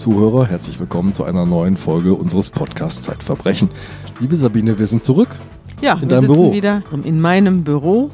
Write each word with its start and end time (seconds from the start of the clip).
Zuhörer, 0.00 0.46
herzlich 0.46 0.80
willkommen 0.80 1.12
zu 1.12 1.24
einer 1.24 1.44
neuen 1.44 1.76
Folge 1.76 2.14
unseres 2.14 2.48
Podcasts 2.48 3.02
Zeitverbrechen. 3.02 3.68
Liebe 4.18 4.34
Sabine, 4.34 4.78
wir 4.78 4.86
sind 4.86 5.04
zurück. 5.04 5.28
Ja, 5.82 5.92
in 5.96 6.00
wir 6.00 6.08
deinem 6.08 6.20
sitzen 6.22 6.32
Büro. 6.32 6.52
wieder 6.54 6.82
in 7.04 7.20
meinem 7.20 7.64
Büro 7.64 8.10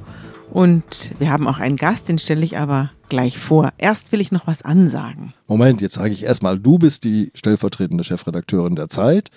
und 0.51 1.15
wir 1.21 1.31
haben 1.31 1.47
auch 1.47 1.59
einen 1.59 1.77
Gast, 1.77 2.09
den 2.09 2.19
stelle 2.19 2.45
ich 2.45 2.59
aber 2.59 2.91
gleich 3.09 3.39
vor. 3.39 3.73
Erst 3.79 4.11
will 4.11 4.21
ich 4.21 4.33
noch 4.33 4.49
was 4.49 4.63
ansagen. 4.63 5.33
Moment, 5.47 5.81
jetzt 5.81 5.95
sage 5.95 6.13
ich 6.13 6.25
erstmal, 6.25 6.59
du 6.59 6.77
bist 6.77 7.05
die 7.05 7.31
stellvertretende 7.35 8.03
Chefredakteurin 8.03 8.75
der 8.75 8.89
Zeit, 8.89 9.31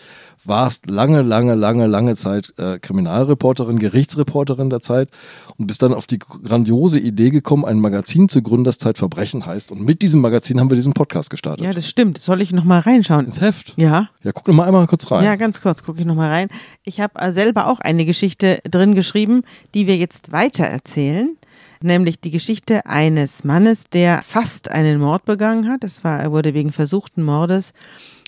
warst 0.45 0.89
lange, 0.89 1.21
lange, 1.21 1.55
lange, 1.55 1.87
lange 1.87 2.15
Zeit 2.15 2.53
äh, 2.57 2.79
Kriminalreporterin, 2.79 3.79
Gerichtsreporterin 3.79 4.69
der 4.69 4.81
Zeit 4.81 5.09
und 5.57 5.67
bist 5.67 5.81
dann 5.81 5.93
auf 5.93 6.07
die 6.07 6.19
grandiose 6.19 6.99
Idee 6.99 7.29
gekommen, 7.29 7.65
ein 7.65 7.79
Magazin 7.79 8.29
zu 8.29 8.41
gründen, 8.41 8.63
das 8.63 8.77
Zeitverbrechen 8.77 9.45
heißt. 9.45 9.71
Und 9.71 9.81
mit 9.81 10.01
diesem 10.01 10.21
Magazin 10.21 10.59
haben 10.59 10.69
wir 10.69 10.75
diesen 10.75 10.93
Podcast 10.93 11.29
gestartet. 11.29 11.65
Ja, 11.65 11.73
das 11.73 11.87
stimmt. 11.87 12.19
Soll 12.19 12.41
ich 12.41 12.51
noch 12.51 12.63
mal 12.63 12.79
reinschauen? 12.79 13.25
Ins 13.25 13.41
Heft. 13.41 13.73
Ja, 13.77 14.09
Ja, 14.23 14.31
guck 14.31 14.45
doch 14.45 14.53
mal 14.53 14.65
einmal 14.65 14.87
kurz 14.87 15.09
rein. 15.11 15.23
ja, 15.23 15.35
ganz 15.35 15.61
kurz 15.61 15.83
gucke 15.83 15.99
ich 15.99 16.05
noch 16.05 16.15
mal 16.15 16.29
rein. 16.29 16.47
Ich 16.83 17.01
habe 17.01 17.19
äh, 17.19 17.31
selber 17.31 17.67
auch 17.67 17.79
eine 17.79 18.05
Geschichte 18.05 18.59
drin 18.69 18.95
geschrieben, 18.95 19.43
die 19.73 19.87
wir 19.87 19.97
jetzt 19.97 20.31
weiter 20.31 20.65
erzählen. 20.65 21.35
Nämlich 21.81 22.19
die 22.19 22.29
Geschichte 22.31 22.85
eines 22.85 23.45
Mannes, 23.45 23.85
der 23.89 24.21
fast 24.21 24.69
einen 24.69 24.99
Mord 24.99 25.23
begangen 25.23 25.69
hat. 25.69 25.83
Das 25.83 26.03
war, 26.03 26.19
er 26.19 26.31
wurde 26.31 26.53
wegen 26.53 26.73
versuchten 26.73 27.23
Mordes 27.23 27.73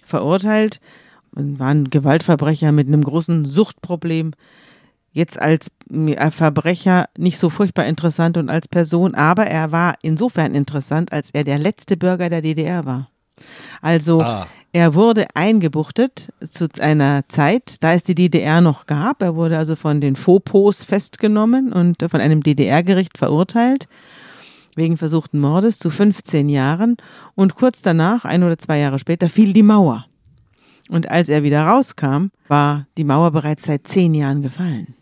verurteilt 0.05 0.79
war 1.33 1.67
ein 1.69 1.89
Gewaltverbrecher 1.89 2.71
mit 2.71 2.87
einem 2.87 3.03
großen 3.03 3.45
Suchtproblem. 3.45 4.31
Jetzt 5.13 5.41
als 5.41 5.71
äh, 5.91 6.31
Verbrecher 6.31 7.09
nicht 7.17 7.37
so 7.37 7.49
furchtbar 7.49 7.85
interessant 7.85 8.37
und 8.37 8.49
als 8.49 8.67
Person, 8.67 9.13
aber 9.15 9.45
er 9.45 9.71
war 9.71 9.95
insofern 10.01 10.55
interessant, 10.55 11.11
als 11.11 11.31
er 11.31 11.43
der 11.43 11.57
letzte 11.57 11.97
Bürger 11.97 12.29
der 12.29 12.41
DDR 12.41 12.85
war. 12.85 13.09
Also 13.81 14.21
Ah. 14.21 14.47
er 14.71 14.93
wurde 14.95 15.27
eingebuchtet 15.33 16.31
zu 16.47 16.67
einer 16.79 17.23
Zeit, 17.27 17.83
da 17.83 17.93
es 17.93 18.03
die 18.03 18.15
DDR 18.15 18.61
noch 18.61 18.85
gab. 18.85 19.21
Er 19.21 19.35
wurde 19.35 19.57
also 19.57 19.75
von 19.75 19.99
den 19.99 20.15
Fopos 20.15 20.83
festgenommen 20.83 21.73
und 21.73 21.97
von 22.09 22.21
einem 22.21 22.41
DDR-Gericht 22.43 23.17
verurteilt 23.17 23.87
wegen 24.75 24.95
versuchten 24.95 25.39
Mordes 25.39 25.79
zu 25.79 25.89
15 25.89 26.47
Jahren. 26.47 26.95
Und 27.35 27.55
kurz 27.55 27.81
danach, 27.81 28.23
ein 28.23 28.43
oder 28.43 28.57
zwei 28.57 28.79
Jahre 28.79 28.99
später, 28.99 29.27
fiel 29.27 29.51
die 29.51 29.63
Mauer. 29.63 30.05
Und 30.91 31.09
als 31.09 31.29
er 31.29 31.41
wieder 31.41 31.63
rauskam, 31.63 32.31
war 32.49 32.85
die 32.97 33.05
Mauer 33.05 33.31
bereits 33.31 33.63
seit 33.63 33.87
zehn 33.87 34.13
Jahren 34.13 34.41
gefallen. 34.41 34.93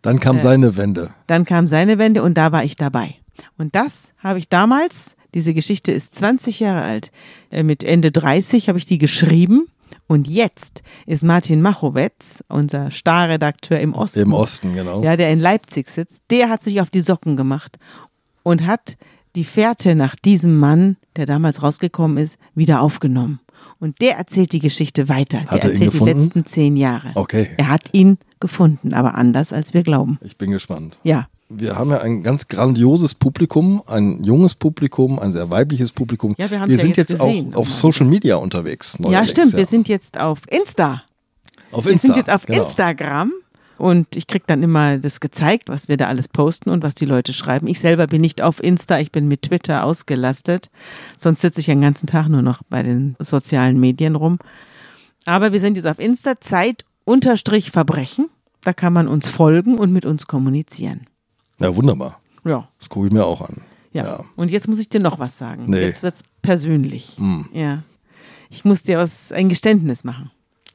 Dann 0.00 0.20
kam 0.20 0.38
seine 0.38 0.76
Wende. 0.76 1.10
Dann 1.26 1.44
kam 1.44 1.66
seine 1.66 1.98
Wende 1.98 2.22
und 2.22 2.34
da 2.34 2.52
war 2.52 2.62
ich 2.62 2.76
dabei. 2.76 3.16
Und 3.58 3.74
das 3.74 4.14
habe 4.18 4.38
ich 4.38 4.48
damals, 4.48 5.16
diese 5.34 5.52
Geschichte 5.52 5.90
ist 5.90 6.14
20 6.14 6.60
Jahre 6.60 6.82
alt, 6.82 7.10
äh, 7.50 7.64
mit 7.64 7.82
Ende 7.82 8.12
30 8.12 8.68
habe 8.68 8.78
ich 8.78 8.86
die 8.86 8.98
geschrieben. 8.98 9.66
Und 10.06 10.28
jetzt 10.28 10.84
ist 11.04 11.24
Martin 11.24 11.62
Machowetz, 11.62 12.44
unser 12.46 12.92
Starredakteur 12.92 13.80
im 13.80 13.92
Osten, 13.92 14.20
Im 14.20 14.32
Osten, 14.34 14.74
genau. 14.74 15.02
ja, 15.02 15.16
der 15.16 15.32
in 15.32 15.40
Leipzig 15.40 15.88
sitzt, 15.88 16.22
der 16.30 16.48
hat 16.48 16.62
sich 16.62 16.80
auf 16.80 16.90
die 16.90 17.00
Socken 17.00 17.36
gemacht 17.36 17.78
und 18.44 18.64
hat 18.64 18.96
die 19.34 19.42
Fährte 19.44 19.96
nach 19.96 20.14
diesem 20.14 20.58
Mann, 20.60 20.96
der 21.16 21.26
damals 21.26 21.60
rausgekommen 21.60 22.18
ist, 22.18 22.38
wieder 22.54 22.80
aufgenommen. 22.82 23.40
Und 23.80 24.00
der 24.00 24.16
erzählt 24.16 24.52
die 24.52 24.60
Geschichte 24.60 25.08
weiter. 25.08 25.42
Hat 25.46 25.52
er 25.52 25.58
der 25.58 25.70
ihn 25.70 25.82
erzählt 25.82 26.00
die 26.00 26.04
letzten 26.04 26.46
zehn 26.46 26.76
Jahre. 26.76 27.10
Okay. 27.14 27.48
Er 27.56 27.68
hat 27.68 27.92
ihn 27.92 28.18
gefunden, 28.40 28.94
aber 28.94 29.14
anders 29.14 29.52
als 29.52 29.74
wir 29.74 29.82
glauben. 29.82 30.18
Ich 30.22 30.36
bin 30.36 30.50
gespannt. 30.50 30.98
Ja. 31.02 31.28
Wir 31.48 31.76
haben 31.76 31.90
ja 31.90 32.00
ein 32.00 32.22
ganz 32.22 32.48
grandioses 32.48 33.14
Publikum, 33.14 33.82
ein 33.86 34.24
junges 34.24 34.54
Publikum, 34.54 35.18
ein 35.18 35.30
sehr 35.30 35.50
weibliches 35.50 35.92
Publikum. 35.92 36.34
Ja, 36.38 36.50
wir 36.50 36.60
wir 36.66 36.76
ja 36.76 36.82
sind 36.82 36.96
jetzt 36.96 37.10
jetzt, 37.10 37.20
auch 37.20 37.54
auf 37.54 37.70
Social 37.70 38.06
Media 38.06 38.36
unterwegs. 38.36 38.98
Ja, 39.08 39.26
stimmt. 39.26 39.54
Wir 39.54 39.66
sind 39.66 39.88
jetzt 39.88 40.18
auf 40.18 40.40
Insta. 40.50 41.02
auf 41.70 41.84
Wir 41.84 41.92
Insta. 41.92 42.06
sind 42.06 42.16
jetzt 42.16 42.30
auf 42.30 42.46
genau. 42.46 42.62
Instagram 42.62 43.32
und 43.78 44.16
ich 44.16 44.26
kriege 44.26 44.44
dann 44.46 44.62
immer 44.62 44.98
das 44.98 45.20
gezeigt, 45.20 45.68
was 45.68 45.88
wir 45.88 45.96
da 45.96 46.06
alles 46.06 46.28
posten 46.28 46.70
und 46.70 46.82
was 46.82 46.94
die 46.94 47.06
Leute 47.06 47.32
schreiben. 47.32 47.66
Ich 47.66 47.80
selber 47.80 48.06
bin 48.06 48.20
nicht 48.20 48.42
auf 48.42 48.62
Insta, 48.62 48.98
ich 48.98 49.12
bin 49.12 49.28
mit 49.28 49.42
Twitter 49.42 49.84
ausgelastet. 49.84 50.70
Sonst 51.16 51.40
sitze 51.40 51.60
ich 51.60 51.66
den 51.66 51.80
ganzen 51.80 52.06
Tag 52.06 52.28
nur 52.28 52.42
noch 52.42 52.62
bei 52.68 52.82
den 52.82 53.16
sozialen 53.18 53.80
Medien 53.80 54.14
rum. 54.14 54.38
Aber 55.26 55.52
wir 55.52 55.60
sind 55.60 55.76
jetzt 55.76 55.86
auf 55.86 55.98
Insta, 55.98 56.40
Zeit 56.40 56.84
unterstrich 57.04 57.70
Verbrechen. 57.70 58.28
Da 58.62 58.72
kann 58.72 58.92
man 58.92 59.08
uns 59.08 59.28
folgen 59.28 59.78
und 59.78 59.92
mit 59.92 60.06
uns 60.06 60.26
kommunizieren. 60.26 61.06
Ja, 61.60 61.74
wunderbar. 61.76 62.20
Ja. 62.44 62.68
Das 62.78 62.88
gucke 62.88 63.06
ich 63.08 63.12
mir 63.12 63.24
auch 63.24 63.40
an. 63.40 63.62
Ja. 63.92 64.04
Ja. 64.04 64.24
Und 64.36 64.50
jetzt 64.50 64.68
muss 64.68 64.78
ich 64.78 64.88
dir 64.88 65.00
noch 65.00 65.18
was 65.18 65.38
sagen. 65.38 65.64
Nee. 65.66 65.80
Jetzt 65.80 66.02
wird's 66.02 66.24
persönlich. 66.42 67.16
Hm. 67.16 67.48
Ja. 67.52 67.82
Ich 68.50 68.64
muss 68.64 68.82
dir 68.82 68.98
was, 68.98 69.32
ein 69.32 69.48
Geständnis 69.48 70.04
machen. 70.04 70.30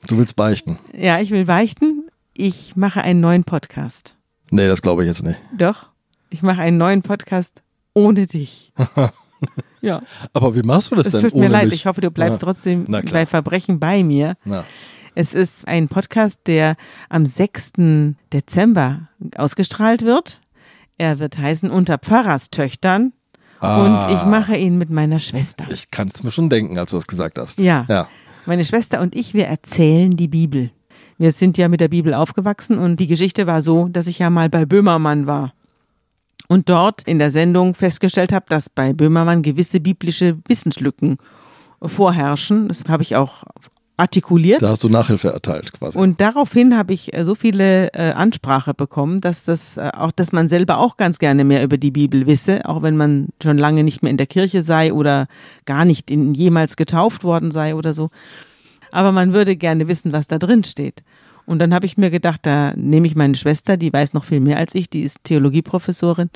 Du 0.08 0.18
willst 0.18 0.36
beichten? 0.36 0.80
Ja, 0.98 1.20
ich 1.20 1.32
will 1.32 1.46
beichten. 1.46 1.99
Ich 2.42 2.78
mache 2.78 3.02
einen 3.02 3.20
neuen 3.20 3.44
Podcast. 3.44 4.16
Nee, 4.50 4.66
das 4.68 4.82
glaube 4.82 5.04
ich 5.04 5.10
jetzt 5.10 5.24
nicht. 5.24 5.38
Doch, 5.58 5.88
ich 6.30 6.42
mache 6.42 6.62
einen 6.62 6.78
neuen 6.78 7.02
Podcast 7.02 7.64
ohne 7.94 8.28
dich. 8.28 8.72
ja, 9.82 10.02
Aber 10.32 10.56
wie 10.56 10.62
machst 10.64 10.90
du 10.92 10.96
das 10.96 11.08
es 11.08 11.12
denn 11.12 11.22
tut 11.24 11.34
ohne 11.34 11.48
mir 11.48 11.52
leid. 11.52 11.66
mich? 11.66 11.74
Ich 11.74 11.86
hoffe, 11.86 12.00
du 12.00 12.10
bleibst 12.12 12.42
Ja. 12.42 12.46
trotzdem 12.46 12.86
bei 12.86 13.26
Verbrechen 13.26 13.78
bei 13.82 14.04
mir. 14.04 14.36
Na, 14.46 14.64
Es 15.16 15.34
ist 15.34 15.68
ein 15.68 15.90
Podcast, 15.90 16.40
der 16.48 16.78
am 17.10 17.26
6. 17.26 17.74
Dezember 18.32 19.10
ausgestrahlt 19.36 20.04
wird. 20.06 20.40
Er 20.98 21.20
wird 21.20 21.38
heißen 21.38 21.70
Unter 21.70 21.98
Pfarrerstöchtern. 21.98 23.12
Ah. 23.60 24.08
Und 24.08 24.16
ich 24.16 24.24
mache 24.24 24.56
ihn 24.56 24.78
mit 24.78 24.90
meiner 24.90 25.20
Schwester. 25.20 25.66
ich 25.70 25.92
kann 25.92 26.08
es 26.08 26.24
mir 26.24 26.32
schon 26.32 26.50
denken, 26.50 26.78
als 26.80 26.92
du 26.92 26.98
das 26.98 27.08
gesagt 27.08 27.38
hast. 27.38 27.60
Ja. 27.60 27.86
Ja. 27.90 28.08
Meine 28.46 28.64
Schwester 28.64 29.02
und 29.02 29.14
ich, 29.14 29.34
wir 29.34 29.48
erzählen 29.48 30.16
die 30.16 30.30
Bibel. 30.30 30.72
Wir 31.20 31.34
sind 31.34 31.58
ja 31.58 31.68
mit 31.68 31.82
der 31.82 31.90
Bibel 31.90 32.14
aufgewachsen 32.14 32.80
und 32.80 33.00
die 33.00 33.08
Geschichte 33.08 33.46
war 33.46 33.62
so, 33.62 33.90
dass 33.90 34.08
ich 34.08 34.20
ja 34.20 34.30
mal 34.30 34.50
bei 34.50 34.66
Böhmermann 34.66 35.28
war. 35.28 35.54
Und 36.48 36.70
dort 36.70 37.04
in 37.04 37.20
der 37.20 37.30
Sendung 37.30 37.76
festgestellt 37.76 38.32
habe, 38.32 38.46
dass 38.50 38.70
bei 38.70 38.94
Böhmermann 38.94 39.44
gewisse 39.44 39.82
biblische 39.82 40.38
Wissenslücken 40.48 41.18
vorherrschen. 41.82 42.70
Das 42.70 42.86
habe 42.88 43.04
ich 43.04 43.18
auch 43.18 43.44
artikuliert. 43.98 44.62
Da 44.62 44.70
hast 44.70 44.84
du 44.84 44.90
Nachhilfe 44.90 45.28
erteilt 45.28 45.74
quasi. 45.74 46.00
Und 46.00 46.22
daraufhin 46.22 46.78
habe 46.78 46.94
ich 46.94 47.14
äh, 47.14 47.26
so 47.26 47.36
viele 47.36 47.94
äh, 47.94 48.14
Ansprache 48.14 48.74
bekommen, 48.74 49.20
dass 49.20 49.44
das 49.44 49.76
äh, 49.76 49.92
auch, 49.94 50.12
dass 50.12 50.32
man 50.32 50.48
selber 50.48 50.78
auch 50.78 50.96
ganz 50.96 51.20
gerne 51.20 51.44
mehr 51.44 51.64
über 51.64 51.78
die 51.78 51.92
Bibel 51.92 52.26
wisse, 52.26 52.66
auch 52.66 52.82
wenn 52.82 52.96
man 52.96 53.28
schon 53.44 53.58
lange 53.58 53.84
nicht 53.84 54.02
mehr 54.02 54.10
in 54.10 54.18
der 54.18 54.26
Kirche 54.26 54.64
sei 54.64 54.94
oder 54.94 55.28
gar 55.66 55.84
nicht 55.84 56.10
in, 56.12 56.34
jemals 56.34 56.78
getauft 56.78 57.26
worden 57.26 57.52
sei 57.52 57.76
oder 57.76 57.92
so. 57.92 58.10
Aber 58.92 59.12
man 59.12 59.34
würde 59.34 59.56
gerne 59.56 59.88
wissen, 59.88 60.12
was 60.12 60.28
da 60.28 60.38
drin 60.38 60.64
steht. 60.64 61.04
Und 61.46 61.60
dann 61.60 61.74
habe 61.74 61.86
ich 61.86 61.98
mir 61.98 62.12
gedacht, 62.12 62.42
da 62.44 62.74
nehme 62.76 63.08
ich 63.08 63.16
meine 63.16 63.36
Schwester, 63.36 63.76
die 63.76 63.92
weiß 63.92 64.14
noch 64.14 64.24
viel 64.24 64.40
mehr 64.40 64.58
als 64.58 64.76
ich, 64.76 64.90
die 64.90 65.02
ist 65.02 65.24
Theologieprofessorin. 65.24 66.30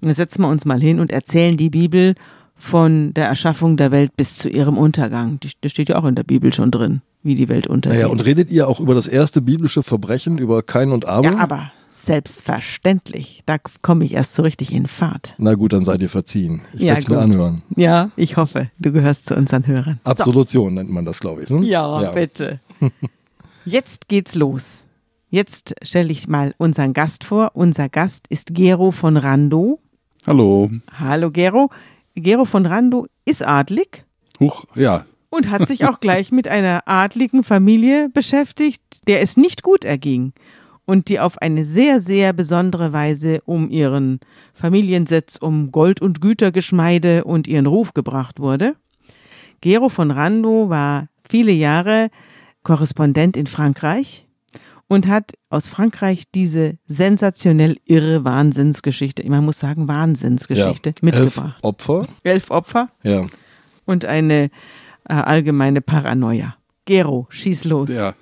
Und 0.00 0.08
dann 0.08 0.14
setzen 0.14 0.42
wir 0.42 0.48
uns 0.48 0.64
mal 0.64 0.80
hin 0.80 0.98
und 0.98 1.12
erzählen 1.12 1.56
die 1.56 1.70
Bibel 1.70 2.16
von 2.56 3.14
der 3.14 3.26
Erschaffung 3.28 3.76
der 3.76 3.92
Welt 3.92 4.16
bis 4.16 4.36
zu 4.36 4.48
ihrem 4.48 4.76
Untergang. 4.76 5.38
Das 5.60 5.70
steht 5.70 5.88
ja 5.88 5.96
auch 5.96 6.04
in 6.04 6.16
der 6.16 6.24
Bibel 6.24 6.52
schon 6.52 6.70
drin, 6.70 7.02
wie 7.22 7.34
die 7.34 7.48
Welt 7.48 7.66
untergeht. 7.68 8.00
naja, 8.00 8.10
und 8.10 8.24
redet 8.24 8.50
ihr 8.50 8.66
auch 8.66 8.80
über 8.80 8.94
das 8.94 9.06
erste 9.06 9.40
biblische 9.40 9.82
Verbrechen, 9.82 10.38
über 10.38 10.62
Kain 10.62 10.90
und 10.90 11.04
Abel? 11.04 11.32
Ja, 11.32 11.38
aber 11.38 11.70
selbstverständlich. 11.96 13.42
Da 13.46 13.56
komme 13.82 14.04
ich 14.04 14.14
erst 14.14 14.34
so 14.34 14.42
richtig 14.42 14.72
in 14.72 14.86
Fahrt. 14.86 15.34
Na 15.38 15.54
gut, 15.54 15.72
dann 15.72 15.84
seid 15.84 16.02
ihr 16.02 16.10
verziehen. 16.10 16.62
Ich 16.74 16.80
Ja, 16.80 16.88
werde 16.88 17.00
es 17.00 17.08
mir 17.08 17.18
anhören. 17.18 17.62
Ja, 17.74 18.10
ich 18.16 18.36
hoffe, 18.36 18.70
du 18.78 18.92
gehörst 18.92 19.26
zu 19.26 19.34
unseren 19.34 19.66
Hörern. 19.66 19.98
Absolution 20.04 20.74
nennt 20.74 20.90
man 20.90 21.04
das, 21.04 21.20
glaube 21.20 21.42
ich. 21.42 21.50
Ne? 21.50 21.58
So. 21.58 21.64
Ja, 21.64 22.10
bitte. 22.10 22.60
Jetzt 23.64 24.08
geht's 24.08 24.34
los. 24.34 24.86
Jetzt 25.30 25.74
stelle 25.82 26.12
ich 26.12 26.28
mal 26.28 26.54
unseren 26.58 26.92
Gast 26.92 27.24
vor. 27.24 27.52
Unser 27.54 27.88
Gast 27.88 28.26
ist 28.28 28.54
Gero 28.54 28.90
von 28.90 29.16
Rando. 29.16 29.80
Hallo. 30.26 30.70
Hallo 30.98 31.30
Gero. 31.30 31.70
Gero 32.14 32.44
von 32.44 32.66
Rando 32.66 33.06
ist 33.24 33.46
adlig 33.46 34.04
Huch, 34.38 34.64
ja. 34.74 35.04
und 35.30 35.50
hat 35.50 35.66
sich 35.66 35.84
auch 35.86 36.00
gleich 36.00 36.30
mit 36.30 36.46
einer 36.46 36.82
adligen 36.86 37.42
Familie 37.42 38.08
beschäftigt, 38.10 38.82
der 39.08 39.20
es 39.20 39.36
nicht 39.36 39.62
gut 39.62 39.84
erging 39.84 40.32
und 40.86 41.08
die 41.08 41.20
auf 41.20 41.38
eine 41.42 41.64
sehr, 41.64 42.00
sehr 42.00 42.32
besondere 42.32 42.92
Weise 42.92 43.40
um 43.44 43.68
ihren 43.68 44.20
Familiensitz, 44.54 45.36
um 45.36 45.70
Gold- 45.72 46.00
und 46.00 46.20
Gütergeschmeide 46.20 47.24
und 47.24 47.46
ihren 47.48 47.66
Ruf 47.66 47.92
gebracht 47.92 48.40
wurde. 48.40 48.76
Gero 49.60 49.88
von 49.88 50.10
Rando 50.10 50.68
war 50.70 51.08
viele 51.28 51.52
Jahre 51.52 52.08
Korrespondent 52.62 53.36
in 53.36 53.46
Frankreich 53.46 54.26
und 54.88 55.08
hat 55.08 55.32
aus 55.50 55.68
Frankreich 55.68 56.24
diese 56.32 56.78
sensationell 56.86 57.76
irre 57.84 58.24
Wahnsinnsgeschichte, 58.24 59.28
man 59.28 59.44
muss 59.44 59.58
sagen 59.58 59.88
Wahnsinnsgeschichte, 59.88 60.94
mitgebracht. 61.00 61.54
Elf 61.56 61.64
Opfer. 61.64 62.06
Elf 62.22 62.50
Opfer 62.50 62.88
Ja. 63.02 63.26
und 63.84 64.04
eine 64.04 64.50
äh, 65.08 65.14
allgemeine 65.14 65.80
Paranoia. 65.80 66.56
Gero, 66.84 67.26
schieß 67.30 67.64
los. 67.64 67.92
Ja. 67.92 68.14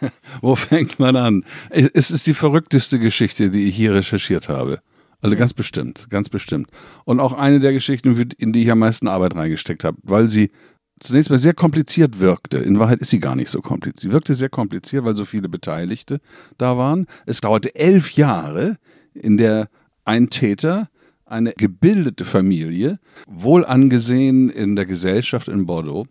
Wo 0.40 0.56
fängt 0.56 0.98
man 0.98 1.16
an? 1.16 1.44
Es 1.70 2.10
ist 2.10 2.26
die 2.26 2.34
verrückteste 2.34 2.98
Geschichte, 2.98 3.50
die 3.50 3.68
ich 3.68 3.76
hier 3.76 3.94
recherchiert 3.94 4.48
habe. 4.48 4.80
Also 5.20 5.36
ganz 5.36 5.54
bestimmt, 5.54 6.06
ganz 6.10 6.28
bestimmt. 6.28 6.68
Und 7.04 7.20
auch 7.20 7.32
eine 7.32 7.60
der 7.60 7.72
Geschichten, 7.72 8.30
in 8.38 8.52
die 8.52 8.62
ich 8.62 8.70
am 8.70 8.78
meisten 8.78 9.08
Arbeit 9.08 9.34
reingesteckt 9.34 9.82
habe, 9.84 9.96
weil 10.02 10.28
sie 10.28 10.50
zunächst 11.00 11.30
mal 11.30 11.38
sehr 11.38 11.54
kompliziert 11.54 12.20
wirkte. 12.20 12.58
In 12.58 12.78
Wahrheit 12.78 13.00
ist 13.00 13.10
sie 13.10 13.20
gar 13.20 13.36
nicht 13.36 13.50
so 13.50 13.60
kompliziert. 13.60 14.00
Sie 14.00 14.12
wirkte 14.12 14.34
sehr 14.34 14.48
kompliziert, 14.48 15.04
weil 15.04 15.14
so 15.14 15.24
viele 15.24 15.48
Beteiligte 15.48 16.20
da 16.58 16.76
waren. 16.76 17.06
Es 17.26 17.40
dauerte 17.40 17.74
elf 17.74 18.12
Jahre, 18.12 18.78
in 19.14 19.36
der 19.36 19.68
ein 20.04 20.30
Täter 20.30 20.88
eine 21.24 21.52
gebildete 21.52 22.24
Familie, 22.24 23.00
wohl 23.26 23.64
angesehen 23.64 24.48
in 24.48 24.76
der 24.76 24.86
Gesellschaft 24.86 25.48
in 25.48 25.66
Bordeaux, 25.66 26.06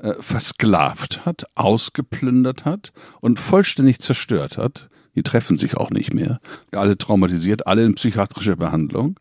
äh, 0.00 0.14
versklavt 0.20 1.26
hat, 1.26 1.44
ausgeplündert 1.54 2.64
hat 2.64 2.92
und 3.20 3.38
vollständig 3.38 4.00
zerstört 4.00 4.56
hat. 4.56 4.88
Die 5.14 5.22
treffen 5.22 5.58
sich 5.58 5.76
auch 5.76 5.90
nicht 5.90 6.14
mehr. 6.14 6.40
Alle 6.72 6.96
traumatisiert, 6.96 7.66
alle 7.66 7.84
in 7.84 7.94
psychiatrischer 7.94 8.56
Behandlung. 8.56 9.18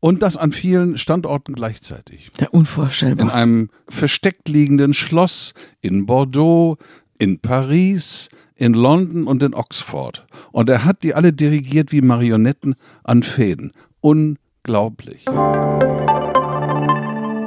Und 0.00 0.22
das 0.22 0.36
an 0.36 0.52
vielen 0.52 0.98
Standorten 0.98 1.54
gleichzeitig. 1.54 2.30
Ja, 2.40 2.48
unvorstellbar. 2.48 3.26
In 3.26 3.30
einem 3.30 3.70
versteckt 3.88 4.48
liegenden 4.48 4.94
Schloss 4.94 5.54
in 5.80 6.06
Bordeaux, 6.06 6.78
in 7.18 7.38
Paris, 7.38 8.28
in 8.56 8.74
London 8.74 9.26
und 9.26 9.42
in 9.42 9.54
Oxford. 9.54 10.26
Und 10.50 10.70
er 10.70 10.84
hat 10.84 11.02
die 11.02 11.14
alle 11.14 11.32
dirigiert 11.32 11.92
wie 11.92 12.00
Marionetten 12.00 12.74
an 13.04 13.22
Fäden. 13.22 13.72
Unglaublich. 14.00 15.26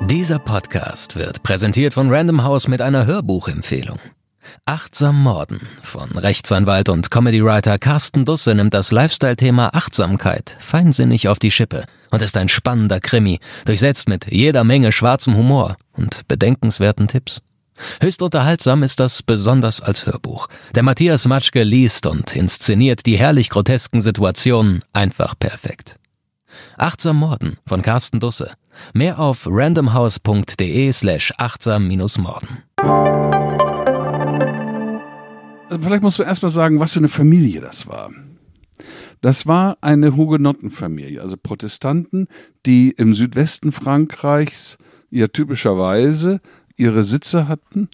Dieser 0.07 0.37
Podcast 0.37 1.15
wird 1.15 1.41
präsentiert 1.41 1.95
von 1.95 2.13
Random 2.13 2.43
House 2.43 2.67
mit 2.67 2.79
einer 2.79 3.07
Hörbuchempfehlung. 3.07 3.97
Achtsam 4.63 5.23
Morden 5.23 5.61
von 5.81 6.11
Rechtsanwalt 6.11 6.89
und 6.89 7.09
Comedywriter 7.09 7.79
Carsten 7.79 8.23
Dusse 8.23 8.53
nimmt 8.53 8.75
das 8.75 8.91
Lifestyle-Thema 8.91 9.73
Achtsamkeit 9.73 10.57
feinsinnig 10.59 11.27
auf 11.27 11.39
die 11.39 11.49
Schippe 11.49 11.85
und 12.11 12.21
ist 12.21 12.37
ein 12.37 12.49
spannender 12.49 12.99
Krimi, 12.99 13.39
durchsetzt 13.65 14.07
mit 14.07 14.31
jeder 14.31 14.63
Menge 14.63 14.91
schwarzem 14.91 15.35
Humor 15.35 15.75
und 15.93 16.27
bedenkenswerten 16.27 17.07
Tipps. 17.07 17.41
Höchst 17.99 18.21
unterhaltsam 18.21 18.83
ist 18.83 18.99
das 18.99 19.23
besonders 19.23 19.81
als 19.81 20.05
Hörbuch. 20.05 20.49
Der 20.75 20.83
Matthias 20.83 21.25
Matschke 21.25 21.63
liest 21.63 22.05
und 22.05 22.35
inszeniert 22.35 23.07
die 23.07 23.17
herrlich 23.17 23.49
grotesken 23.49 24.01
Situationen 24.01 24.81
einfach 24.93 25.33
perfekt. 25.39 25.95
Achtsam 26.77 27.17
Morden 27.17 27.57
von 27.65 27.81
Carsten 27.81 28.19
Dusse. 28.19 28.51
Mehr 28.93 29.19
auf 29.19 29.47
randomhouse.de 29.49 30.91
slash 30.91 31.33
achtsam-morden. 31.37 32.63
Also 35.69 35.81
vielleicht 35.81 36.03
musst 36.03 36.19
du 36.19 36.23
erstmal 36.23 36.51
sagen, 36.51 36.79
was 36.79 36.93
für 36.93 36.99
eine 36.99 37.09
Familie 37.09 37.61
das 37.61 37.87
war. 37.87 38.11
Das 39.21 39.47
war 39.47 39.77
eine 39.81 40.15
Hugenottenfamilie, 40.15 41.21
also 41.21 41.35
Protestanten, 41.41 42.27
die 42.65 42.91
im 42.91 43.15
Südwesten 43.15 43.71
Frankreichs 43.71 44.77
ja 45.09 45.27
typischerweise 45.27 46.41
ihre 46.77 47.03
Sitze 47.03 47.47
hatten. 47.47 47.89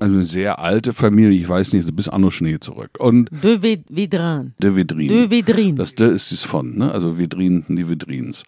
Also 0.00 0.14
eine 0.16 0.24
sehr 0.24 0.58
alte 0.58 0.92
Familie, 0.92 1.38
ich 1.38 1.48
weiß 1.48 1.74
nicht, 1.74 1.94
bis 1.94 2.08
Anno 2.08 2.30
Schnee 2.30 2.58
zurück. 2.58 2.90
Und 2.98 3.30
De 3.44 3.62
Vedrin. 3.62 4.54
de 4.60 4.74
Vedrin. 4.74 5.08
De 5.08 5.30
Vedrin. 5.30 5.76
Das 5.76 5.94
De 5.94 6.12
ist 6.12 6.32
es 6.32 6.42
von, 6.42 6.76
ne? 6.76 6.90
also 6.90 7.18
Vedrin, 7.18 7.64
die 7.68 7.88
Vedrins. 7.88 8.42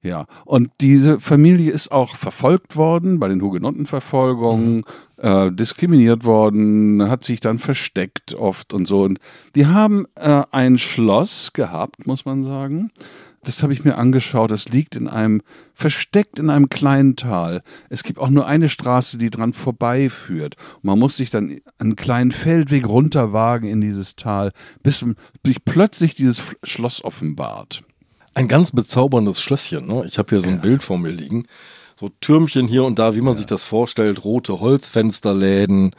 Ja, 0.00 0.26
und 0.44 0.70
diese 0.80 1.18
Familie 1.18 1.72
ist 1.72 1.90
auch 1.90 2.14
verfolgt 2.14 2.76
worden 2.76 3.18
bei 3.18 3.26
den 3.26 3.42
Hugenottenverfolgungen, 3.42 4.84
äh, 5.16 5.50
diskriminiert 5.50 6.24
worden, 6.24 7.10
hat 7.10 7.24
sich 7.24 7.40
dann 7.40 7.58
versteckt 7.58 8.34
oft 8.34 8.72
und 8.72 8.86
so. 8.86 9.02
Und 9.02 9.18
die 9.56 9.66
haben 9.66 10.06
äh, 10.14 10.44
ein 10.52 10.78
Schloss 10.78 11.52
gehabt, 11.52 12.06
muss 12.06 12.24
man 12.24 12.44
sagen. 12.44 12.92
Das 13.42 13.62
habe 13.62 13.72
ich 13.72 13.84
mir 13.84 13.96
angeschaut. 13.96 14.50
Das 14.50 14.68
liegt 14.68 14.94
in 14.94 15.08
einem, 15.08 15.42
versteckt 15.74 16.38
in 16.38 16.50
einem 16.50 16.68
kleinen 16.68 17.16
Tal. 17.16 17.62
Es 17.88 18.04
gibt 18.04 18.18
auch 18.18 18.30
nur 18.30 18.46
eine 18.46 18.68
Straße, 18.68 19.18
die 19.18 19.30
dran 19.30 19.52
vorbeiführt. 19.52 20.56
Und 20.76 20.84
man 20.84 20.98
muss 20.98 21.16
sich 21.16 21.30
dann 21.30 21.58
einen 21.78 21.96
kleinen 21.96 22.30
Feldweg 22.30 22.86
runterwagen 22.86 23.68
in 23.68 23.80
dieses 23.80 24.14
Tal, 24.14 24.52
bis 24.82 25.04
sich 25.44 25.64
plötzlich 25.64 26.14
dieses 26.14 26.42
Schloss 26.62 27.02
offenbart. 27.02 27.84
Ein 28.38 28.46
ganz 28.46 28.70
bezauberndes 28.70 29.40
Schlösschen. 29.42 29.88
Ne? 29.88 30.04
Ich 30.06 30.16
habe 30.16 30.28
hier 30.30 30.40
so 30.40 30.48
ein 30.48 30.60
Bild 30.60 30.84
vor 30.84 30.96
mir 30.96 31.10
liegen. 31.10 31.46
So 31.96 32.08
Türmchen 32.20 32.68
hier 32.68 32.84
und 32.84 32.96
da, 33.00 33.16
wie 33.16 33.20
man 33.20 33.34
sich 33.34 33.46
das 33.46 33.64
vorstellt. 33.64 34.24
Rote 34.24 34.60
Holzfensterläden. 34.60 35.90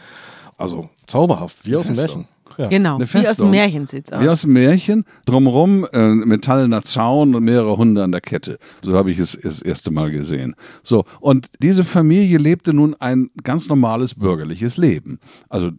Also 0.57 0.89
zauberhaft, 1.06 1.57
wie 1.65 1.75
aus 1.75 1.88
dem. 1.88 1.97
Märchen. 1.97 2.30
Ja. 2.57 2.68
Genau, 2.68 2.97
wie 2.97 3.27
aus 3.27 3.38
dem 3.38 3.51
Märchen 3.51 3.88
sieht's 3.88 4.13
aus. 4.13 4.21
Wie 4.21 4.30
aus 4.30 4.41
dem 4.41 4.53
Märchen, 4.53 5.06
drumherum 5.25 5.86
äh, 5.91 6.07
metallener 6.07 6.81
Zaun 6.81 7.36
und 7.36 7.44
mehrere 7.44 7.75
Hunde 7.75 8.03
an 8.03 8.13
der 8.13 8.21
Kette. 8.21 8.57
So 8.83 8.95
habe 8.95 9.12
ich 9.12 9.19
es 9.19 9.38
das 9.42 9.62
erste 9.62 9.92
Mal 9.92 10.09
gesehen. 10.12 10.56
So, 10.81 11.03
und 11.19 11.50
diese 11.62 11.83
Familie 11.83 12.38
lebte 12.38 12.74
nun 12.74 12.95
ein 13.00 13.31
ganz 13.44 13.68
normales 13.68 14.15
bürgerliches 14.15 14.77
Leben. 14.77 15.19
Also 15.50 15.71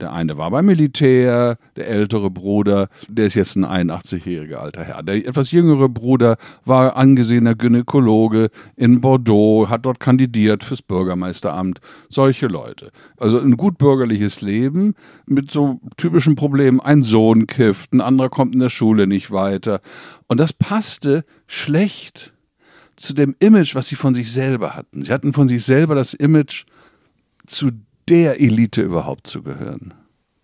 der 0.00 0.12
eine 0.12 0.36
war 0.36 0.50
beim 0.50 0.66
Militär, 0.66 1.56
der 1.76 1.86
ältere 1.86 2.28
Bruder, 2.28 2.88
der 3.08 3.26
ist 3.26 3.34
jetzt 3.34 3.56
ein 3.56 3.64
81-jähriger 3.64 4.56
alter 4.56 4.82
Herr. 4.82 5.04
Der 5.04 5.14
etwas 5.14 5.52
jüngere 5.52 5.88
Bruder 5.88 6.36
war 6.64 6.96
angesehener 6.96 7.54
Gynäkologe 7.54 8.50
in 8.74 9.00
Bordeaux, 9.00 9.68
hat 9.68 9.86
dort 9.86 10.00
kandidiert 10.00 10.64
fürs 10.64 10.82
Bürgermeisteramt. 10.82 11.80
Solche 12.08 12.48
Leute. 12.48 12.90
Also 13.16 13.38
ein 13.38 13.56
gut 13.56 13.78
bürgerliches 13.78 14.40
Leben 14.40 14.94
mit 15.26 15.52
so 15.52 15.80
typischen 15.96 16.34
Problemen. 16.34 16.80
Ein 16.80 17.04
Sohn 17.04 17.46
kifft, 17.46 17.92
ein 17.92 18.00
anderer 18.00 18.30
kommt 18.30 18.52
in 18.52 18.60
der 18.60 18.70
Schule 18.70 19.06
nicht 19.06 19.30
weiter. 19.30 19.80
Und 20.26 20.40
das 20.40 20.52
passte 20.52 21.24
schlecht 21.46 22.34
zu 22.96 23.14
dem 23.14 23.36
Image, 23.38 23.76
was 23.76 23.86
sie 23.86 23.96
von 23.96 24.14
sich 24.14 24.32
selber 24.32 24.74
hatten. 24.74 25.04
Sie 25.04 25.12
hatten 25.12 25.32
von 25.32 25.46
sich 25.46 25.64
selber 25.64 25.94
das 25.94 26.14
Image, 26.14 26.64
zu 27.46 27.70
der 28.08 28.40
Elite 28.40 28.82
überhaupt 28.82 29.26
zu 29.26 29.42
gehören. 29.42 29.94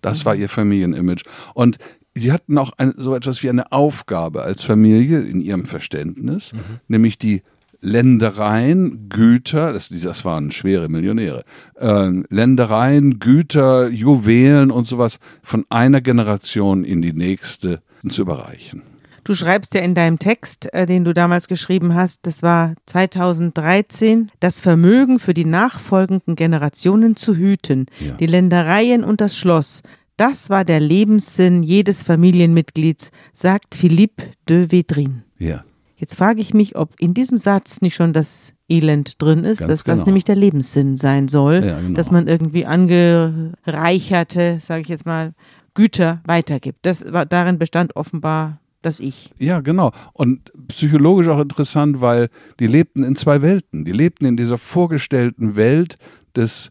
Das 0.01 0.25
war 0.25 0.35
ihr 0.35 0.49
Familienimage. 0.49 1.25
Und 1.55 1.79
sie 2.15 2.33
hatten 2.33 2.59
auch 2.59 2.73
ein, 2.79 2.95
so 2.97 3.15
etwas 3.15 3.43
wie 3.43 3.51
eine 3.51 3.73
Aufgabe 3.73 4.43
als 4.43 4.62
Familie 4.62 5.21
in 5.21 5.41
ihrem 5.41 5.67
Verständnis, 5.67 6.53
nämlich 6.89 7.19
die 7.19 7.43
Ländereien, 7.83 9.09
Güter, 9.09 9.73
das, 9.73 9.89
das 9.89 10.25
waren 10.25 10.51
schwere 10.51 10.89
Millionäre, 10.89 11.45
äh, 11.77 12.11
Ländereien, 12.29 13.19
Güter, 13.19 13.89
Juwelen 13.89 14.70
und 14.70 14.87
sowas 14.87 15.19
von 15.43 15.65
einer 15.70 16.03
Generation 16.03 16.84
in 16.84 17.01
die 17.01 17.15
nächste 17.15 17.81
zu 18.08 18.23
überreichen. 18.23 18.82
Du 19.24 19.34
schreibst 19.34 19.74
ja 19.74 19.81
in 19.82 19.94
deinem 19.94 20.19
Text, 20.19 20.72
äh, 20.72 20.86
den 20.86 21.05
du 21.05 21.12
damals 21.15 21.46
geschrieben 21.48 21.94
hast, 21.94 22.27
das 22.27 22.43
war 22.43 22.74
2013, 22.86 24.31
das 24.41 24.60
Vermögen 24.60 25.19
für 25.19 25.34
die 25.34 25.44
nachfolgenden 25.44 26.36
Generationen 26.36 27.17
zu 27.17 27.34
hüten, 27.36 27.86
Ja. 28.00 28.12
die 28.15 28.27
Ländereien 28.27 29.05
und 29.05 29.20
das 29.20 29.36
Schloss. 29.36 29.82
Das 30.17 30.50
war 30.50 30.65
der 30.65 30.81
Lebenssinn 30.81 31.62
jedes 31.62 32.03
Familienmitglieds, 32.03 33.10
sagt 33.32 33.74
Philippe 33.74 34.24
de 34.48 34.70
Vedrin. 34.70 35.22
Ja. 35.39 35.62
Jetzt 35.96 36.15
frage 36.17 36.41
ich 36.41 36.55
mich, 36.55 36.77
ob 36.77 36.94
in 36.98 37.12
diesem 37.15 37.36
Satz 37.39 37.81
nicht 37.82 37.94
schon 37.94 38.12
das 38.12 38.55
Elend 38.69 39.20
drin 39.20 39.44
ist, 39.44 39.58
Ganz 39.60 39.69
dass 39.70 39.84
das 39.84 39.94
genau. 40.00 40.06
nämlich 40.06 40.24
der 40.24 40.36
Lebenssinn 40.36 40.96
sein 40.96 41.29
soll, 41.29 41.62
Ja, 41.65 41.81
genau. 41.81 41.94
dass 41.94 42.10
man 42.10 42.27
irgendwie 42.29 42.65
angereicherte, 42.67 44.58
sage 44.60 44.82
ich 44.82 44.89
jetzt 44.89 45.06
mal, 45.06 45.32
Güter 45.74 46.20
weitergibt. 46.27 46.79
Das 46.82 47.05
war, 47.12 47.27
darin 47.27 47.58
bestand 47.58 47.96
offenbar 47.96 48.58
das 48.82 49.01
Ich. 49.01 49.31
Ja, 49.39 49.60
genau. 49.60 49.93
Und 50.13 50.53
psychologisch 50.69 51.29
auch 51.29 51.41
interessant, 51.41 52.01
weil 52.01 52.31
die 52.58 52.67
lebten 52.67 53.03
in 53.03 53.17
zwei 53.17 53.43
Welten. 53.43 53.84
Die 53.84 53.93
lebten 53.93 54.27
in 54.27 54.37
dieser 54.37 54.58
vorgestellten 54.58 55.56
Welt 55.56 55.96
des 56.34 56.70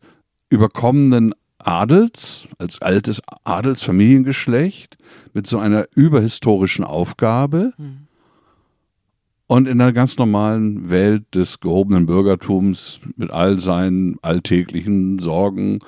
überkommenen 0.49 1.33
Adels, 1.59 2.47
als 2.57 2.81
altes 2.81 3.21
Adelsfamiliengeschlecht, 3.43 4.97
mit 5.33 5.45
so 5.45 5.59
einer 5.59 5.87
überhistorischen 5.93 6.83
Aufgabe. 6.85 7.73
Und 9.47 9.67
in 9.67 9.81
einer 9.81 9.93
ganz 9.93 10.17
normalen 10.17 10.89
Welt 10.89 11.35
des 11.35 11.59
gehobenen 11.59 12.05
Bürgertums 12.05 12.99
mit 13.15 13.31
all 13.31 13.59
seinen 13.59 14.17
alltäglichen 14.21 15.19
Sorgen. 15.19 15.79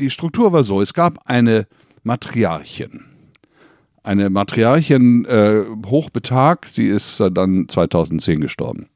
Die 0.00 0.10
Struktur 0.10 0.52
war 0.52 0.64
so, 0.64 0.80
es 0.80 0.92
gab 0.92 1.18
eine 1.24 1.66
Matriarchin 2.02 3.15
eine 4.06 4.30
Matriarchin 4.30 5.24
äh, 5.26 5.64
hochbetagt. 5.86 6.74
Sie 6.74 6.86
ist 6.86 7.20
äh, 7.20 7.30
dann 7.30 7.68
2010 7.68 8.40
gestorben. 8.40 8.88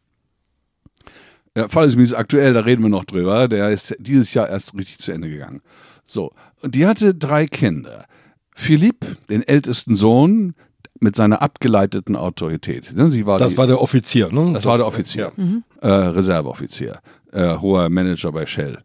Der 1.56 1.68
Fall 1.68 1.86
ist 1.86 1.94
übrigens 1.94 2.14
aktuell, 2.14 2.52
da 2.52 2.60
reden 2.60 2.82
wir 2.82 2.88
noch 2.90 3.04
drüber. 3.04 3.48
Der 3.48 3.70
ist 3.70 3.94
dieses 3.98 4.32
Jahr 4.34 4.48
erst 4.48 4.76
richtig 4.78 4.98
zu 4.98 5.12
Ende 5.12 5.28
gegangen. 5.28 5.62
So, 6.04 6.32
und 6.62 6.74
die 6.74 6.86
hatte 6.86 7.14
drei 7.14 7.46
Kinder. 7.46 8.04
Philipp, 8.54 9.04
den 9.28 9.42
ältesten 9.42 9.94
Sohn, 9.94 10.54
mit 11.00 11.16
seiner 11.16 11.40
abgeleiteten 11.40 12.14
Autorität. 12.14 12.92
Sie 12.94 13.24
war 13.26 13.38
Das 13.38 13.52
die, 13.52 13.58
war 13.58 13.66
der 13.66 13.80
Offizier, 13.80 14.30
ne? 14.30 14.52
das 14.52 14.66
war 14.66 14.76
der 14.76 14.86
Offizier, 14.86 15.32
Ja. 15.36 15.88
äh, 15.88 16.08
Reserveoffizier, 16.08 16.98
äh, 17.32 17.56
hoher 17.56 17.88
Manager 17.88 18.32
bei 18.32 18.44
Shell. 18.44 18.78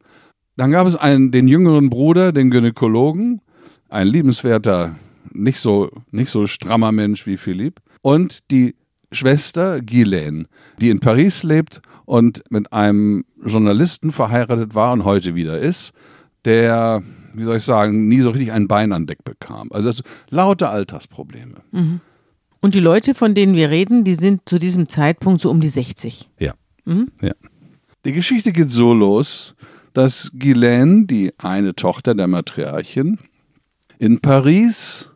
Dann 0.55 0.71
gab 0.71 0.87
es 0.87 0.95
einen, 0.95 1.31
den 1.31 1.49
jüngeren 1.49 1.89
Bruder, 1.89 2.31
den 2.31 2.51
Gynäkologen, 2.51 3.41
ein 3.89 4.07
liebenswerter, 4.07 4.95
nicht 5.35 5.59
so, 5.59 5.89
nicht 6.11 6.29
so 6.29 6.47
strammer 6.47 6.91
Mensch 6.91 7.25
wie 7.27 7.37
Philipp. 7.37 7.81
Und 8.01 8.39
die 8.51 8.75
Schwester 9.11 9.81
Ghislaine, 9.81 10.45
die 10.79 10.89
in 10.89 10.99
Paris 10.99 11.43
lebt 11.43 11.81
und 12.05 12.43
mit 12.49 12.71
einem 12.73 13.25
Journalisten 13.43 14.11
verheiratet 14.11 14.75
war 14.75 14.93
und 14.93 15.05
heute 15.05 15.35
wieder 15.35 15.59
ist, 15.59 15.93
der, 16.43 17.01
wie 17.33 17.43
soll 17.43 17.57
ich 17.57 17.63
sagen, 17.63 18.07
nie 18.07 18.21
so 18.21 18.31
richtig 18.31 18.51
ein 18.51 18.67
Bein 18.67 18.91
an 18.91 19.07
Deck 19.07 19.23
bekam. 19.23 19.71
Also 19.71 19.87
das, 19.87 20.03
lauter 20.29 20.69
Altersprobleme. 20.69 21.55
Und 22.61 22.75
die 22.75 22.79
Leute, 22.79 23.13
von 23.13 23.33
denen 23.33 23.55
wir 23.55 23.69
reden, 23.69 24.03
die 24.03 24.15
sind 24.15 24.41
zu 24.47 24.59
diesem 24.59 24.87
Zeitpunkt 24.89 25.41
so 25.41 25.49
um 25.49 25.59
die 25.59 25.67
60. 25.67 26.29
Ja. 26.39 26.53
ja. 27.21 27.33
Die 28.05 28.13
Geschichte 28.13 28.51
geht 28.51 28.69
so 28.69 28.93
los, 28.93 29.55
dass 29.93 30.31
Guylaine, 30.37 31.05
die 31.05 31.33
eine 31.37 31.73
Tochter 31.73 32.13
der 32.13 32.27
Matriarchin, 32.27 33.17
in 33.97 34.19
Paris 34.19 35.09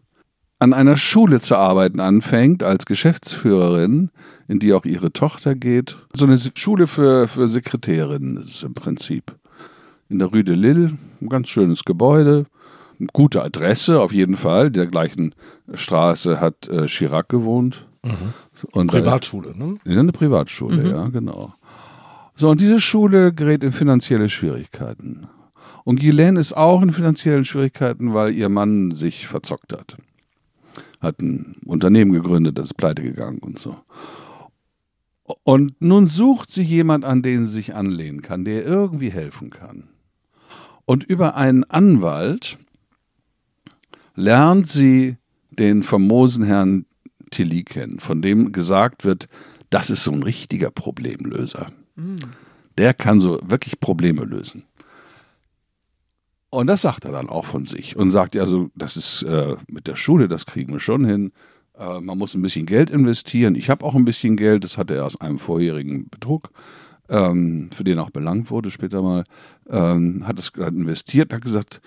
an 0.59 0.73
einer 0.73 0.97
Schule 0.97 1.39
zu 1.39 1.55
arbeiten 1.55 2.01
anfängt 2.01 2.63
als 2.63 2.85
Geschäftsführerin, 2.85 4.11
in 4.47 4.59
die 4.59 4.73
auch 4.73 4.85
ihre 4.85 5.11
Tochter 5.13 5.55
geht. 5.55 5.97
So 6.13 6.25
eine 6.25 6.37
Schule 6.55 6.87
für, 6.87 7.27
für 7.27 7.47
Sekretärinnen 7.47 8.37
ist 8.37 8.55
es 8.55 8.63
im 8.63 8.73
Prinzip. 8.73 9.33
In 10.09 10.19
der 10.19 10.27
Rue 10.27 10.43
de 10.43 10.55
Lille, 10.55 10.97
ein 11.21 11.29
ganz 11.29 11.49
schönes 11.49 11.85
Gebäude, 11.85 12.45
eine 12.99 13.07
gute 13.13 13.41
Adresse 13.41 14.01
auf 14.01 14.11
jeden 14.11 14.35
Fall. 14.35 14.67
In 14.67 14.73
der 14.73 14.87
gleichen 14.87 15.33
Straße 15.73 16.41
hat 16.41 16.67
äh, 16.67 16.87
Chirac 16.87 17.29
gewohnt. 17.29 17.85
Und, 18.71 18.93
äh, 18.93 18.97
Privatschule, 18.97 19.57
ne? 19.57 19.77
ja, 19.85 19.99
eine 19.99 20.11
Privatschule, 20.11 20.89
ja, 20.89 21.07
genau. 21.07 21.53
So, 22.35 22.49
und 22.49 22.61
diese 22.61 22.79
Schule 22.79 23.33
gerät 23.33 23.63
in 23.63 23.71
finanzielle 23.71 24.29
Schwierigkeiten. 24.29 25.27
Und 25.83 25.99
Guylaine 25.99 26.39
ist 26.39 26.53
auch 26.53 26.81
in 26.81 26.91
finanziellen 26.91 27.45
Schwierigkeiten, 27.45 28.13
weil 28.13 28.33
ihr 28.33 28.49
Mann 28.49 28.91
sich 28.91 29.27
verzockt 29.27 29.73
hat. 29.73 29.97
Hat 30.99 31.21
ein 31.21 31.53
Unternehmen 31.65 32.11
gegründet, 32.11 32.57
das 32.57 32.65
ist 32.65 32.77
pleite 32.77 33.03
gegangen 33.03 33.39
und 33.39 33.57
so. 33.57 33.77
Und 35.43 35.79
nun 35.81 36.07
sucht 36.07 36.49
sie 36.49 36.63
jemand, 36.63 37.05
an 37.05 37.21
den 37.21 37.45
sie 37.45 37.53
sich 37.53 37.75
anlehnen 37.75 38.21
kann, 38.21 38.45
der 38.45 38.65
irgendwie 38.65 39.11
helfen 39.11 39.49
kann. 39.49 39.89
Und 40.85 41.03
über 41.03 41.35
einen 41.35 41.63
Anwalt 41.65 42.57
lernt 44.15 44.67
sie 44.67 45.17
den 45.51 45.83
famosen 45.83 46.43
Herrn 46.43 46.85
Tilly 47.31 47.63
kennen, 47.63 47.99
von 47.99 48.21
dem 48.21 48.51
gesagt 48.51 49.05
wird, 49.05 49.27
das 49.69 49.89
ist 49.89 50.03
so 50.03 50.11
ein 50.11 50.23
richtiger 50.23 50.71
Problemlöser. 50.71 51.67
Der 52.77 52.93
kann 52.93 53.19
so 53.19 53.39
wirklich 53.43 53.79
Probleme 53.79 54.23
lösen. 54.23 54.63
Und 56.49 56.67
das 56.67 56.81
sagt 56.81 57.05
er 57.05 57.11
dann 57.11 57.29
auch 57.29 57.45
von 57.45 57.65
sich 57.65 57.95
und 57.95 58.11
sagt, 58.11 58.35
ja, 58.35 58.41
also 58.41 58.69
das 58.75 58.97
ist 58.97 59.23
äh, 59.23 59.55
mit 59.67 59.87
der 59.87 59.95
Schule, 59.95 60.27
das 60.27 60.45
kriegen 60.45 60.73
wir 60.73 60.79
schon 60.79 61.05
hin. 61.05 61.31
Äh, 61.77 62.01
man 62.01 62.17
muss 62.17 62.33
ein 62.33 62.41
bisschen 62.41 62.65
Geld 62.65 62.89
investieren. 62.89 63.55
Ich 63.55 63.69
habe 63.69 63.85
auch 63.85 63.95
ein 63.95 64.05
bisschen 64.05 64.35
Geld, 64.35 64.63
das 64.63 64.77
hatte 64.77 64.95
er 64.95 65.05
aus 65.05 65.19
einem 65.21 65.37
vorherigen 65.37 66.09
Betrug, 66.09 66.49
ähm, 67.07 67.69
für 67.73 67.83
den 67.83 67.99
auch 67.99 68.09
belangt 68.09 68.49
wurde 68.49 68.71
später 68.71 69.01
mal, 69.01 69.23
ähm, 69.69 70.27
hat 70.27 70.39
es 70.39 70.49
investiert, 70.49 71.33
hat 71.33 71.41
gesagt, 71.43 71.81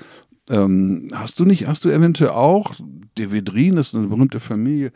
ähm, 0.48 1.08
hast 1.12 1.40
du 1.40 1.44
nicht, 1.44 1.66
hast 1.66 1.84
du 1.84 1.90
eventuell 1.90 2.30
auch, 2.30 2.74
der 3.16 3.32
Vedrin 3.32 3.76
ist 3.76 3.94
eine 3.94 4.06
berühmte 4.06 4.40
Familie, 4.40 4.92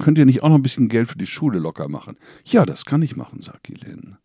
könnt 0.00 0.18
ihr 0.18 0.26
nicht 0.26 0.42
auch 0.42 0.48
noch 0.48 0.56
ein 0.56 0.62
bisschen 0.62 0.88
Geld 0.88 1.08
für 1.08 1.18
die 1.18 1.26
Schule 1.26 1.58
locker 1.58 1.88
machen? 1.88 2.16
Ja, 2.44 2.66
das 2.66 2.84
kann 2.84 3.02
ich 3.02 3.16
machen, 3.16 3.40
sagt 3.42 3.64
Ghislaine. 3.64 4.18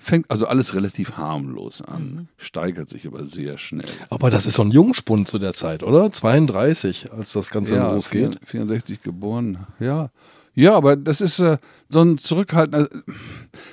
Fängt 0.00 0.30
also 0.30 0.46
alles 0.46 0.74
relativ 0.74 1.16
harmlos 1.16 1.82
an, 1.82 2.28
steigert 2.36 2.88
sich 2.88 3.06
aber 3.06 3.24
sehr 3.24 3.58
schnell. 3.58 3.90
Aber 4.10 4.30
das 4.30 4.46
ist 4.46 4.54
so 4.54 4.62
ein 4.62 4.70
Jungspund 4.70 5.26
zu 5.26 5.38
der 5.38 5.54
Zeit, 5.54 5.82
oder? 5.82 6.12
32, 6.12 7.12
als 7.12 7.32
das 7.32 7.50
Ganze 7.50 7.78
losgeht. 7.78 8.38
64 8.44 9.02
geboren, 9.02 9.66
ja. 9.80 10.10
Ja, 10.54 10.74
aber 10.74 10.96
das 10.96 11.20
ist 11.20 11.38
äh, 11.40 11.58
so 11.88 12.00
ein 12.02 12.18
zurückhaltender, 12.18 12.88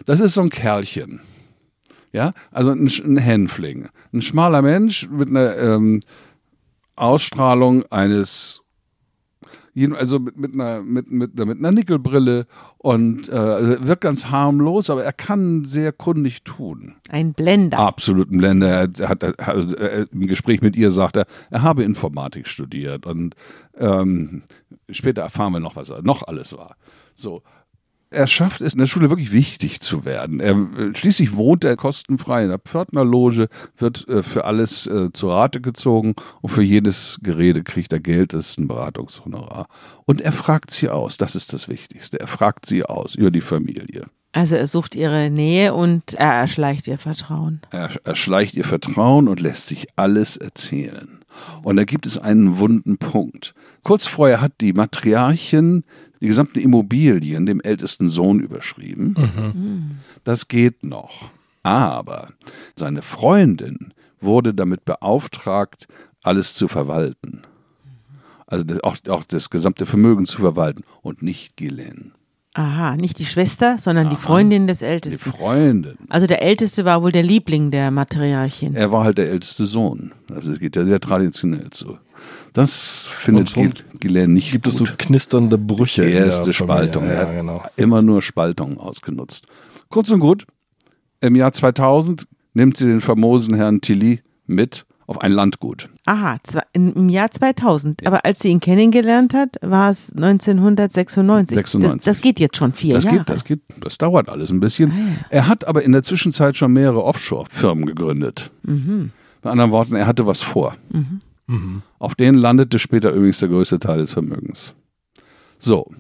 das 0.06 0.20
ist 0.20 0.34
so 0.36 0.42
ein 0.42 0.50
Kerlchen. 0.50 1.22
Ja, 2.12 2.34
also 2.52 2.72
ein, 2.72 2.88
ein 2.88 3.18
Hänfling. 3.18 3.90
Ein 4.14 4.22
schmaler 4.22 4.62
Mensch 4.62 5.08
mit 5.10 5.28
einer 5.28 5.58
ähm, 5.58 6.02
Ausstrahlung 6.96 7.84
eines, 7.92 8.62
also 9.96 10.20
mit, 10.20 10.38
mit, 10.38 10.54
einer, 10.54 10.82
mit, 10.82 11.12
mit, 11.12 11.36
mit 11.38 11.58
einer 11.60 11.72
Nickelbrille 11.72 12.48
und 12.78 13.28
äh, 13.30 13.86
wirkt 13.86 14.02
ganz 14.02 14.28
harmlos, 14.28 14.90
aber 14.90 15.04
er 15.04 15.14
kann 15.14 15.66
sehr 15.66 15.92
kundig 15.92 16.44
tun. 16.44 16.96
Ein 17.10 17.34
Blender. 17.34 17.80
Absoluten 17.80 18.38
Blender. 18.38 18.90
Er 19.00 19.10
hat, 19.10 19.24
er 19.24 19.36
hat 19.38 19.74
er, 19.74 20.12
im 20.12 20.28
Gespräch 20.28 20.62
mit 20.62 20.76
ihr 20.76 20.92
sagt 20.92 21.18
er, 21.18 21.26
er 21.50 21.62
habe 21.62 21.84
Informatik 21.84 22.48
studiert 22.48 23.06
und 23.06 23.36
ähm, 23.78 24.44
später 24.90 25.24
erfahren 25.24 25.54
wir 25.54 25.60
noch, 25.60 25.76
was 25.76 25.90
er 25.90 26.02
noch 26.02 26.24
alles 26.24 26.54
war. 26.54 26.78
So. 27.14 27.42
Er 28.16 28.28
schafft 28.28 28.62
es 28.62 28.74
in 28.74 28.80
der 28.80 28.86
Schule 28.86 29.10
wirklich 29.10 29.32
wichtig 29.34 29.82
zu 29.82 30.06
werden. 30.06 30.40
Er, 30.40 30.56
äh, 30.56 30.96
schließlich 30.96 31.36
wohnt 31.36 31.64
er 31.64 31.76
kostenfrei 31.76 32.44
in 32.44 32.50
der 32.50 32.60
Pförtnerloge, 32.60 33.50
wird 33.78 34.08
äh, 34.08 34.24
für 34.24 34.46
alles 34.46 34.88
äh, 34.88 35.12
zu 35.12 35.30
Rate 35.30 35.60
gezogen 35.60 36.16
und 36.42 36.50
für 36.50 36.64
jedes 36.64 37.20
Gerede 37.22 37.64
kriegt 37.64 37.92
er 37.92 38.00
Geld, 38.00 38.34
das 38.34 38.50
ist 38.50 38.60
ein 38.60 38.68
Beratungshonorar. 38.68 39.68
Und 40.06 40.22
er 40.22 40.32
fragt 40.32 40.72
sie 40.72 40.90
aus, 40.90 41.18
das 41.18 41.36
ist 41.36 41.52
das 41.52 41.68
Wichtigste. 41.68 42.20
Er 42.20 42.28
fragt 42.28 42.66
sie 42.66 42.86
aus 42.86 43.16
über 43.16 43.32
die 43.32 43.42
Familie. 43.42 44.06
Also 44.36 44.58
er 44.58 44.68
sucht 44.68 44.96
ihre 44.96 45.30
Nähe 45.30 45.74
und 45.74 46.14
er 46.14 46.34
erschleicht 46.34 46.90
ihr 46.90 46.98
Vertrauen. 46.98 47.62
Er 47.72 47.90
erschleicht 48.04 48.56
ihr 48.56 48.66
Vertrauen 48.66 49.30
und 49.30 49.40
lässt 49.40 49.68
sich 49.68 49.88
alles 49.96 50.36
erzählen. 50.36 51.24
Und 51.64 51.78
da 51.78 51.86
gibt 51.86 52.06
es 52.06 52.18
einen 52.18 52.58
wunden 52.58 52.98
Punkt. 52.98 53.56
Kurz 53.84 54.08
vorher 54.08 54.42
hat 54.42 54.60
die 54.60 54.74
Matriarchin 54.74 55.86
die 56.20 56.28
gesamten 56.28 56.60
Immobilien 56.60 57.46
dem 57.46 57.62
ältesten 57.62 58.10
Sohn 58.10 58.42
überschrieben. 58.42 60.02
Das 60.26 60.50
geht 60.50 60.84
noch. 60.84 61.32
Aber 61.64 62.28
seine 62.76 63.04
Freundin 63.04 63.94
wurde 64.20 64.54
damit 64.54 64.84
beauftragt, 64.84 65.88
alles 66.24 66.56
zu 66.56 66.68
verwalten. 66.68 67.44
Also 68.48 68.66
auch, 68.84 68.98
auch 69.08 69.24
das 69.24 69.50
gesamte 69.50 69.86
Vermögen 69.86 70.26
zu 70.26 70.42
verwalten 70.42 70.84
und 71.02 71.24
nicht 71.24 71.56
Ghislaine. 71.56 72.12
Aha, 72.58 72.96
nicht 72.96 73.20
die 73.20 73.26
Schwester, 73.26 73.76
sondern 73.78 74.10
die 74.10 74.16
Freundin 74.16 74.66
des 74.66 74.80
Die 74.80 74.86
Ältesten. 74.86 75.30
Freundin. 75.34 75.98
Also 76.08 76.26
der 76.26 76.42
Älteste 76.42 76.86
war 76.86 77.04
wohl 77.04 77.12
der 77.12 77.22
Liebling 77.24 77.70
der 77.70 77.92
Matriarchin. 77.92 78.76
Er 78.76 78.94
war 78.94 79.04
halt 79.04 79.18
der 79.18 79.30
älteste 79.30 79.66
Sohn. 79.66 80.14
Also 80.34 80.54
es 80.54 80.60
geht 80.60 80.78
ja 80.78 80.86
sehr 80.86 81.02
traditionell 81.02 81.70
zu. 81.72 81.98
Das 82.54 83.08
findet 83.14 83.48
Und 83.48 83.50
schon 83.50 83.64
Gil- 83.74 83.84
Ghislaine 84.00 84.34
nicht 84.34 84.52
Gibt 84.54 84.64
gut. 84.64 84.72
es 84.74 84.80
so 84.80 84.86
knisternde 84.98 85.58
Brüche. 85.58 86.04
in 86.06 86.12
der 86.14 86.26
Erste. 86.28 86.54
Spaltung. 86.54 87.04
Er 87.04 87.14
Ja, 87.14 87.20
hat 87.28 87.36
genau. 87.36 87.62
immer 87.76 88.02
nur 88.02 88.22
Spaltungen 88.22 88.78
ausgenutzt. 88.78 89.46
Kurz 89.90 90.10
und 90.12 90.22
gut, 90.22 90.48
im 91.20 91.36
Jahr 91.36 91.52
2000 91.52 92.26
nimmt 92.54 92.78
sie 92.78 92.86
den 92.86 93.02
famosen 93.02 93.56
Herrn 93.56 93.82
Tilly 93.82 94.22
mit 94.48 94.86
auf 95.08 95.22
ein 95.22 95.32
Landgut. 95.32 95.90
Aha, 96.06 96.38
im 96.74 97.10
Jahr 97.10 97.30
2000. 97.30 98.06
Aber 98.08 98.26
als 98.26 98.40
sie 98.40 98.50
ihn 98.50 98.60
kennengelernt 98.60 99.34
hat, 99.34 99.58
war 99.62 99.90
es 99.90 100.12
1996. 100.14 101.56
96. 101.56 101.98
Das, 101.98 102.04
das 102.06 102.22
geht 102.22 102.40
jetzt 102.40 102.58
schon 102.58 102.74
vier 102.74 102.96
Das 102.96 103.04
Jahre. 103.04 103.18
geht, 103.18 103.30
das 103.30 103.44
geht, 103.44 103.62
das 103.82 103.98
dauert 103.98 104.30
alles 104.30 104.50
ein 104.50 104.60
bisschen. 104.60 104.92
Er 105.30 105.48
hat 105.48 105.68
aber 105.68 105.84
in 105.84 105.92
der 105.92 106.04
Zwischenzeit 106.04 106.58
schon 106.58 106.74
mehrere 106.74 107.04
Offshore-Firmen 107.04 107.86
gegründet. 107.86 108.52
Mit 108.64 109.12
anderen 109.44 109.72
Worten, 109.72 109.96
er 109.96 110.08
hatte 110.08 110.26
was 110.26 110.42
vor. 110.42 110.76
Auf 112.00 112.16
denen 112.16 112.38
landete 112.38 112.80
später 112.80 113.12
übrigens 113.12 113.40
der 113.40 113.50
größte 113.50 113.78
Teil 113.80 114.00
des 114.00 114.12
Vermögens. 114.12 114.74
So, 115.60 115.92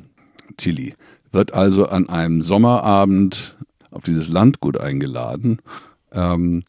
Tilly 0.57 0.95
wird 1.31 1.53
also 1.53 1.87
an 1.87 2.09
einem 2.09 2.41
Sommerabend 2.41 3.55
auf 3.91 4.03
dieses 4.03 4.29
Landgut 4.29 4.79
eingeladen. 4.79 5.59
Ähm, 6.11 6.63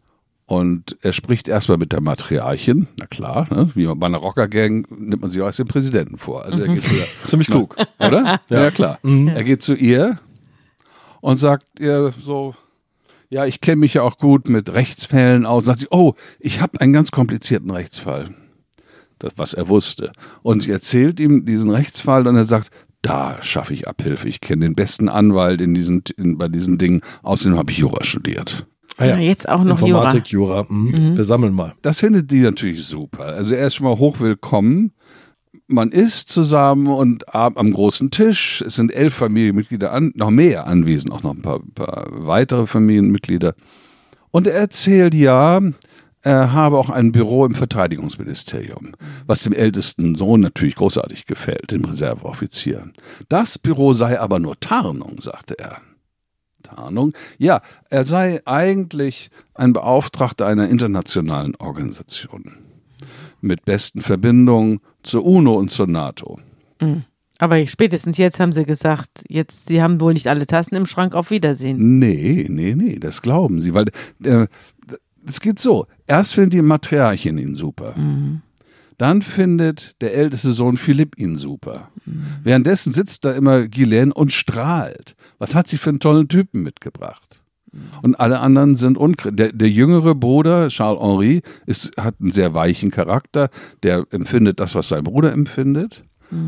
und 0.47 0.97
er 1.01 1.13
spricht 1.13 1.49
erstmal 1.49 1.77
mit 1.77 1.93
der 1.93 2.01
Matriarchin, 2.01 2.87
na 2.99 3.07
klar, 3.07 3.49
ne? 3.51 3.71
wie 3.75 3.87
bei 3.87 4.07
einer 4.07 4.19
Rockergang 4.19 4.87
nimmt 4.97 5.21
man 5.21 5.31
sich 5.31 5.43
auch 5.43 5.47
als 5.47 5.57
den 5.57 5.67
Präsidenten 5.67 6.19
vor. 6.19 6.45
Also 6.45 6.63
er 6.63 6.73
geht 6.73 6.85
zu 6.85 6.95
der, 6.95 7.07
Ziemlich 7.25 7.49
klug. 7.49 7.77
oder? 7.99 8.41
Ja, 8.49 8.71
klar. 8.71 8.99
Er 9.03 9.45
geht 9.45 9.63
zu 9.63 9.75
ihr 9.75 10.19
und 11.21 11.39
sagt 11.39 11.81
ihr 11.81 12.13
so, 12.23 12.55
ja, 13.29 13.45
ich 13.45 13.61
kenne 13.61 13.81
mich 13.81 13.95
ja 13.95 14.03
auch 14.03 14.19
gut 14.19 14.49
mit 14.49 14.73
Rechtsfällen 14.73 15.47
aus. 15.47 15.63
Und 15.63 15.65
sagt 15.65 15.81
sie, 15.81 15.89
oh, 15.91 16.15
ich 16.39 16.61
habe 16.61 16.81
einen 16.81 16.93
ganz 16.93 17.11
komplizierten 17.11 17.71
Rechtsfall. 17.71 18.31
Das, 19.19 19.33
was 19.37 19.53
er 19.53 19.69
wusste. 19.69 20.13
Und 20.43 20.63
sie 20.63 20.71
erzählt 20.71 21.19
ihm 21.19 21.45
diesen 21.45 21.71
Rechtsfall 21.71 22.27
und 22.29 22.37
er 22.37 22.45
sagt, 22.45 22.71
da 23.03 23.43
schaffe 23.43 23.75
ich 23.75 23.89
Abhilfe. 23.89 24.29
Ich 24.29 24.41
kenne 24.41 24.67
den 24.67 24.75
besten 24.75 25.09
Anwalt 25.09 25.61
in 25.61 25.75
diesen, 25.75 26.05
in, 26.17 26.39
bei 26.39 26.49
diesen 26.49 26.79
Dingen. 26.79 27.01
Außerdem 27.23 27.59
habe 27.59 27.73
ich 27.73 27.79
Jura 27.79 28.05
studiert. 28.05 28.67
Ah, 28.99 29.05
Ja, 29.07 29.17
jetzt 29.19 29.49
auch 29.49 29.63
noch 29.63 29.81
Jura. 29.81 30.05
Informatik, 30.05 30.29
Jura. 30.29 30.67
Mhm. 30.69 31.17
Wir 31.17 31.25
sammeln 31.25 31.55
mal. 31.55 31.75
Das 31.83 32.01
findet 32.01 32.31
die 32.31 32.41
natürlich 32.41 32.85
super. 32.85 33.25
Also 33.25 33.55
er 33.55 33.67
ist 33.67 33.75
schon 33.75 33.87
mal 33.87 33.99
hochwillkommen. 33.99 34.93
Man 35.69 35.91
isst 35.91 36.29
zusammen 36.29 36.87
und 36.87 37.35
am 37.35 37.73
großen 37.73 38.11
Tisch. 38.13 38.63
Es 38.65 38.77
sind 38.77 38.95
elf 38.95 39.15
Familienmitglieder 39.15 39.93
an, 39.93 40.13
noch 40.15 40.31
mehr 40.31 40.67
anwesend, 40.69 41.13
auch 41.13 41.25
noch 41.25 41.35
ein 41.35 41.43
paar, 41.43 41.61
paar 41.75 42.07
weitere 42.11 42.67
Familienmitglieder. 42.67 43.55
Und 44.31 44.47
er 44.47 44.55
erzählt 44.55 45.13
ja, 45.15 45.61
er 46.23 46.53
habe 46.53 46.79
auch 46.79 46.91
ein 46.91 47.11
Büro 47.13 47.47
im 47.47 47.55
Verteidigungsministerium, 47.55 48.93
was 49.27 49.43
dem 49.43 49.53
ältesten 49.53 50.15
Sohn 50.15 50.41
natürlich 50.41 50.77
großartig 50.77 51.27
gefällt, 51.27 51.73
dem 51.73 51.85
Reserveoffizier. 51.85 52.91
Das 53.29 53.59
Büro 53.59 53.93
sei 53.93 54.21
aber 54.21 54.39
nur 54.39 54.59
Tarnung, 54.61 55.21
sagte 55.21 55.59
er. 55.59 55.79
Tarnung. 56.67 57.13
Ja, 57.39 57.63
er 57.91 58.05
sei 58.05 58.41
eigentlich 58.45 59.31
ein 59.55 59.73
Beauftragter 59.73 60.47
einer 60.47 60.69
internationalen 60.69 61.55
Organisation 61.57 62.53
mit 63.41 63.65
besten 63.65 64.01
Verbindungen 64.01 64.81
zur 65.03 65.25
UNO 65.25 65.55
und 65.55 65.71
zur 65.71 65.87
NATO. 65.87 66.39
Aber 67.39 67.65
spätestens 67.67 68.19
jetzt 68.19 68.41
haben 68.41 68.53
sie 68.53 68.65
gesagt, 68.65 69.25
jetzt, 69.29 69.67
sie 69.67 69.83
haben 69.83 70.01
wohl 70.01 70.15
nicht 70.15 70.27
alle 70.27 70.47
Tassen 70.47 70.75
im 70.75 70.87
Schrank, 70.87 71.15
auf 71.15 71.31
Wiedersehen. 71.31 71.99
Nee, 71.99 72.47
nee, 72.49 72.75
nee, 72.75 72.99
das 72.99 73.21
glauben 73.23 73.61
sie, 73.61 73.75
weil 73.75 73.87
äh, 74.25 74.47
es 75.27 75.41
geht 75.41 75.59
so. 75.59 75.87
Erst 76.07 76.35
findet 76.35 76.55
die 76.55 76.63
Matriarchin 76.63 77.39
ihn 77.39 77.55
super. 77.55 77.95
Dann 78.99 79.23
findet 79.23 80.01
der 80.01 80.15
älteste 80.15 80.53
Sohn 80.53 80.77
Philipp 80.77 81.19
ihn 81.19 81.37
super. 81.37 81.91
Währenddessen 82.43 82.93
sitzt 82.93 83.25
da 83.25 83.33
immer 83.33 83.69
Ghislaine 83.69 84.15
und 84.15 84.33
strahlt. 84.33 85.17
Was 85.39 85.55
hat 85.55 85.69
sie 85.69 85.77
für 85.77 85.91
einen 85.91 86.01
tollen 86.01 86.29
Typen 86.29 86.63
mitgebracht? 86.63 87.43
Und 88.03 88.19
alle 88.19 88.41
anderen 88.41 88.77
sind 88.77 88.97
unkrieg. 88.97 89.37
Der, 89.37 89.53
der 89.53 89.69
jüngere 89.69 90.15
Bruder, 90.15 90.69
Charles 90.69 91.01
Henri, 91.01 91.43
ist, 91.67 91.91
hat 91.99 92.17
einen 92.21 92.31
sehr 92.31 92.55
weichen 92.55 92.91
Charakter. 92.91 93.51
Der 93.83 94.07
empfindet 94.11 94.61
das, 94.61 94.75
was 94.75 94.89
sein 94.89 95.05
Bruder 95.05 95.33
empfindet. 95.33 96.03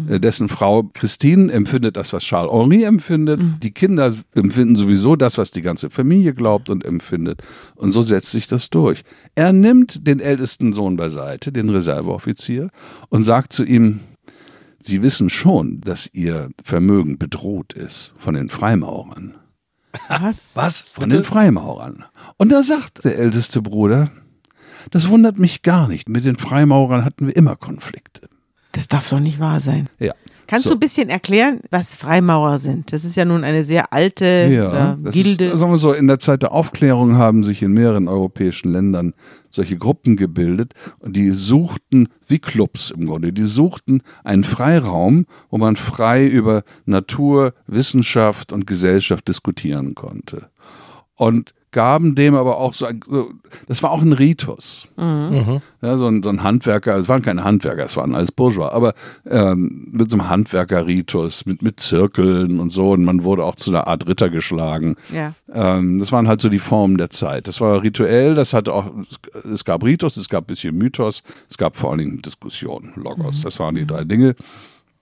Äh, 0.08 0.20
Dessen 0.20 0.48
Frau 0.48 0.84
Christine 0.94 1.52
empfindet 1.52 1.96
das, 1.96 2.12
was 2.12 2.24
Charles 2.24 2.52
Henri 2.52 2.84
empfindet. 2.84 3.40
Die 3.62 3.70
Kinder 3.70 4.14
empfinden 4.34 4.76
sowieso 4.76 5.16
das, 5.16 5.38
was 5.38 5.50
die 5.50 5.62
ganze 5.62 5.90
Familie 5.90 6.34
glaubt 6.34 6.68
und 6.70 6.84
empfindet. 6.84 7.42
Und 7.76 7.92
so 7.92 8.02
setzt 8.02 8.30
sich 8.30 8.46
das 8.46 8.70
durch. 8.70 9.04
Er 9.34 9.52
nimmt 9.52 10.06
den 10.06 10.20
ältesten 10.20 10.72
Sohn 10.72 10.96
beiseite, 10.96 11.52
den 11.52 11.70
Reserveoffizier, 11.70 12.70
und 13.08 13.22
sagt 13.22 13.52
zu 13.52 13.64
ihm, 13.64 14.00
Sie 14.80 15.02
wissen 15.02 15.28
schon, 15.28 15.80
dass 15.80 16.08
Ihr 16.12 16.50
Vermögen 16.62 17.18
bedroht 17.18 17.72
ist 17.72 18.12
von 18.16 18.34
den 18.34 18.48
Freimaurern. 18.48 19.34
Was? 20.08 20.54
Was? 20.54 20.80
Von 20.82 21.08
den 21.08 21.24
Freimaurern. 21.24 22.04
Und 22.36 22.52
da 22.52 22.62
sagt 22.62 23.04
der 23.04 23.18
älteste 23.18 23.60
Bruder, 23.60 24.10
das 24.90 25.08
wundert 25.08 25.38
mich 25.38 25.62
gar 25.62 25.88
nicht. 25.88 26.08
Mit 26.08 26.24
den 26.24 26.36
Freimaurern 26.36 27.04
hatten 27.04 27.26
wir 27.26 27.36
immer 27.36 27.56
Konflikte. 27.56 28.28
Das 28.72 28.88
darf 28.88 29.08
doch 29.08 29.20
nicht 29.20 29.40
wahr 29.40 29.60
sein. 29.60 29.88
Ja. 29.98 30.14
Kannst 30.46 30.64
So. 30.64 30.70
du 30.70 30.76
ein 30.76 30.80
bisschen 30.80 31.10
erklären, 31.10 31.60
was 31.70 31.94
Freimaurer 31.94 32.56
sind? 32.58 32.92
Das 32.94 33.04
ist 33.04 33.16
ja 33.16 33.26
nun 33.26 33.44
eine 33.44 33.64
sehr 33.64 33.92
alte 33.92 34.48
Ja, 34.50 34.94
äh, 35.04 35.10
Gilde. 35.10 35.44
Ist, 35.44 35.58
sagen 35.58 35.72
wir 35.72 35.78
so, 35.78 35.92
in 35.92 36.06
der 36.06 36.18
Zeit 36.18 36.40
der 36.42 36.52
Aufklärung 36.52 37.18
haben 37.18 37.44
sich 37.44 37.62
in 37.62 37.72
mehreren 37.72 38.08
europäischen 38.08 38.72
Ländern 38.72 39.12
solche 39.50 39.76
Gruppen 39.76 40.16
gebildet 40.16 40.72
und 41.00 41.16
die 41.16 41.32
suchten, 41.32 42.08
wie 42.26 42.38
Clubs 42.38 42.90
im 42.90 43.04
Grunde, 43.04 43.32
die 43.34 43.44
suchten 43.44 44.02
einen 44.24 44.42
Freiraum, 44.44 45.26
wo 45.50 45.58
man 45.58 45.76
frei 45.76 46.26
über 46.26 46.62
Natur, 46.86 47.52
Wissenschaft 47.66 48.50
und 48.50 48.66
Gesellschaft 48.66 49.28
diskutieren 49.28 49.94
konnte. 49.94 50.48
Und 51.14 51.52
gaben 51.70 52.14
dem 52.14 52.34
aber 52.34 52.58
auch 52.58 52.72
so, 52.74 52.86
ein, 52.86 53.00
so 53.06 53.30
das 53.66 53.82
war 53.82 53.90
auch 53.90 54.02
ein 54.02 54.12
Ritus. 54.12 54.88
Ja, 54.96 55.96
so, 55.96 56.06
ein, 56.06 56.22
so 56.22 56.30
ein 56.30 56.42
Handwerker, 56.42 56.96
es 56.96 57.08
waren 57.08 57.22
keine 57.22 57.44
Handwerker, 57.44 57.84
es 57.84 57.96
waren 57.96 58.14
alles 58.14 58.32
Bourgeois, 58.32 58.70
aber 58.70 58.94
ähm, 59.28 59.88
mit 59.92 60.10
so 60.10 60.16
einem 60.16 60.28
Handwerker-Ritus, 60.28 61.46
mit, 61.46 61.62
mit 61.62 61.80
Zirkeln 61.80 62.58
und 62.58 62.70
so, 62.70 62.92
und 62.92 63.04
man 63.04 63.22
wurde 63.22 63.44
auch 63.44 63.56
zu 63.56 63.70
einer 63.70 63.86
Art 63.86 64.06
Ritter 64.06 64.30
geschlagen. 64.30 64.96
ja. 65.12 65.34
Ähm, 65.52 65.98
das 65.98 66.12
waren 66.12 66.28
halt 66.28 66.40
so 66.40 66.48
die 66.48 66.58
Formen 66.58 66.98
der 66.98 67.10
Zeit. 67.10 67.46
Das 67.46 67.60
war 67.60 67.82
rituell, 67.82 68.34
das 68.34 68.54
hatte 68.54 68.72
auch, 68.72 68.90
es 69.52 69.64
gab 69.64 69.84
Ritus, 69.84 70.16
es 70.16 70.28
gab 70.28 70.44
ein 70.44 70.46
bisschen 70.46 70.76
Mythos, 70.76 71.22
es 71.48 71.58
gab 71.58 71.76
vor 71.76 71.90
allen 71.90 71.98
Dingen 71.98 72.18
Diskussion, 72.22 72.92
Logos, 72.96 73.42
das 73.42 73.60
waren 73.60 73.74
die 73.74 73.86
drei 73.86 74.04
Dinge. 74.04 74.34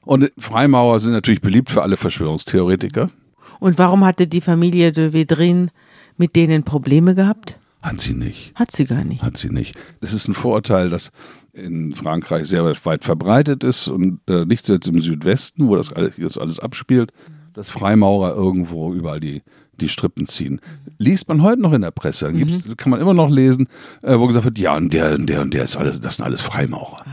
Und 0.05 0.31
Freimaurer 0.39 1.01
sind 1.01 1.13
natürlich 1.13 1.41
beliebt 1.41 1.71
für 1.71 1.83
alle 1.83 1.97
Verschwörungstheoretiker. 1.97 3.11
Und 3.59 3.79
warum 3.79 4.05
hatte 4.05 4.27
die 4.27 4.41
Familie 4.41 4.93
de 4.93 5.13
Vedrin 5.13 5.71
mit 6.17 6.37
denen 6.37 6.65
Probleme 6.65 7.15
gehabt? 7.15 7.59
Hat 7.83 8.01
sie 8.01 8.15
nicht. 8.15 8.53
Hat 8.55 8.73
sie 8.73 8.85
gar 8.85 9.05
nicht. 9.05 9.23
Hat 9.23 9.37
sie 9.37 9.51
nicht. 9.51 9.77
Es 10.01 10.13
ist 10.13 10.27
ein 10.29 10.35
Vorurteil, 10.35 10.91
das 10.91 11.13
in 11.53 11.95
Frankreich 11.95 12.47
sehr 12.47 12.65
weit 12.65 13.05
verbreitet 13.05 13.65
ist 13.65 13.89
und 13.89 14.21
äh, 14.29 14.45
nicht 14.45 14.69
jetzt 14.69 14.89
im 14.89 15.01
Südwesten, 15.01 15.69
wo 15.69 15.77
das 15.77 15.93
alles, 15.93 16.15
das 16.19 16.37
alles 16.37 16.59
abspielt, 16.59 17.13
dass 17.55 17.71
Freimaurer 17.71 18.35
irgendwo 18.35 18.93
überall 18.93 19.21
die, 19.21 19.43
die 19.81 19.89
Strippen 19.89 20.27
ziehen. 20.27 20.61
Liest 20.99 21.29
man 21.29 21.43
heute 21.43 21.63
noch 21.63 21.73
in 21.73 21.83
der 21.83 21.91
Presse, 21.93 22.27
dann 22.27 22.37
gibt's, 22.37 22.65
kann 22.77 22.91
man 22.91 23.01
immer 23.01 23.15
noch 23.15 23.31
lesen, 23.31 23.69
äh, 24.03 24.19
wo 24.19 24.27
gesagt 24.27 24.45
wird, 24.45 24.59
ja, 24.59 24.77
und 24.77 24.93
der, 24.93 25.15
und 25.15 25.27
der 25.27 25.41
und 25.41 25.55
der 25.55 25.65
ist 25.65 25.77
alles, 25.77 26.01
das 26.01 26.17
sind 26.17 26.25
alles 26.25 26.41
Freimaurer. 26.41 27.05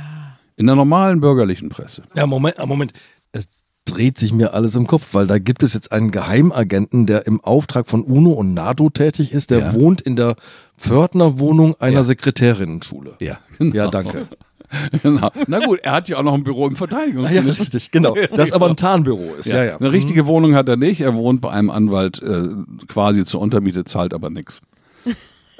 In 0.55 0.65
der 0.65 0.75
normalen 0.75 1.21
bürgerlichen 1.21 1.69
Presse. 1.69 2.03
Ja, 2.15 2.25
Moment, 2.27 2.59
ah, 2.59 2.65
Moment. 2.65 2.93
Es 3.31 3.47
dreht 3.85 4.17
sich 4.17 4.33
mir 4.33 4.53
alles 4.53 4.75
im 4.75 4.87
Kopf, 4.87 5.13
weil 5.13 5.27
da 5.27 5.39
gibt 5.39 5.61
es 5.63 5.73
jetzt 5.73 5.91
einen 5.91 6.11
Geheimagenten, 6.11 7.05
der 7.05 7.27
im 7.27 7.41
Auftrag 7.41 7.87
von 7.87 8.01
UNO 8.03 8.31
und 8.31 8.53
NATO 8.53 8.89
tätig 8.89 9.31
ist, 9.33 9.51
der 9.51 9.59
Ja. 9.59 9.73
wohnt 9.73 10.01
in 10.01 10.15
der 10.15 10.35
Pförtnerwohnung 10.77 11.75
einer 11.79 11.97
Ja. 11.97 12.03
Sekretärinnenschule. 12.03 13.15
Ja, 13.19 13.39
genau. 13.57 13.75
Ja, 13.75 13.87
danke. 13.89 14.27
genau. 15.03 15.29
Na 15.47 15.59
gut, 15.65 15.79
er 15.83 15.91
hat 15.91 16.09
ja 16.09 16.17
auch 16.17 16.23
noch 16.23 16.33
ein 16.33 16.43
Büro 16.43 16.67
im 16.67 16.75
Verteidigungsministerium. 16.75 17.55
richtig, 17.59 17.91
genau. 17.91 18.15
Das 18.35 18.51
aber 18.53 18.67
ein 18.69 18.75
Tarnbüro 18.75 19.35
ist. 19.39 19.47
Ja, 19.47 19.63
ja. 19.63 19.77
Eine 19.77 19.91
richtige 19.91 20.25
Wohnung 20.25 20.55
hat 20.55 20.67
er 20.69 20.77
nicht. 20.77 21.01
Er 21.01 21.13
wohnt 21.15 21.41
bei 21.41 21.51
einem 21.51 21.69
Anwalt 21.69 22.21
äh, 22.23 22.49
quasi 22.87 23.25
zur 23.25 23.41
Untermiete, 23.41 23.83
zahlt 23.85 24.13
aber 24.13 24.29
nichts. 24.29 24.61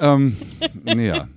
Ähm, 0.04 0.36
ja, 0.84 1.28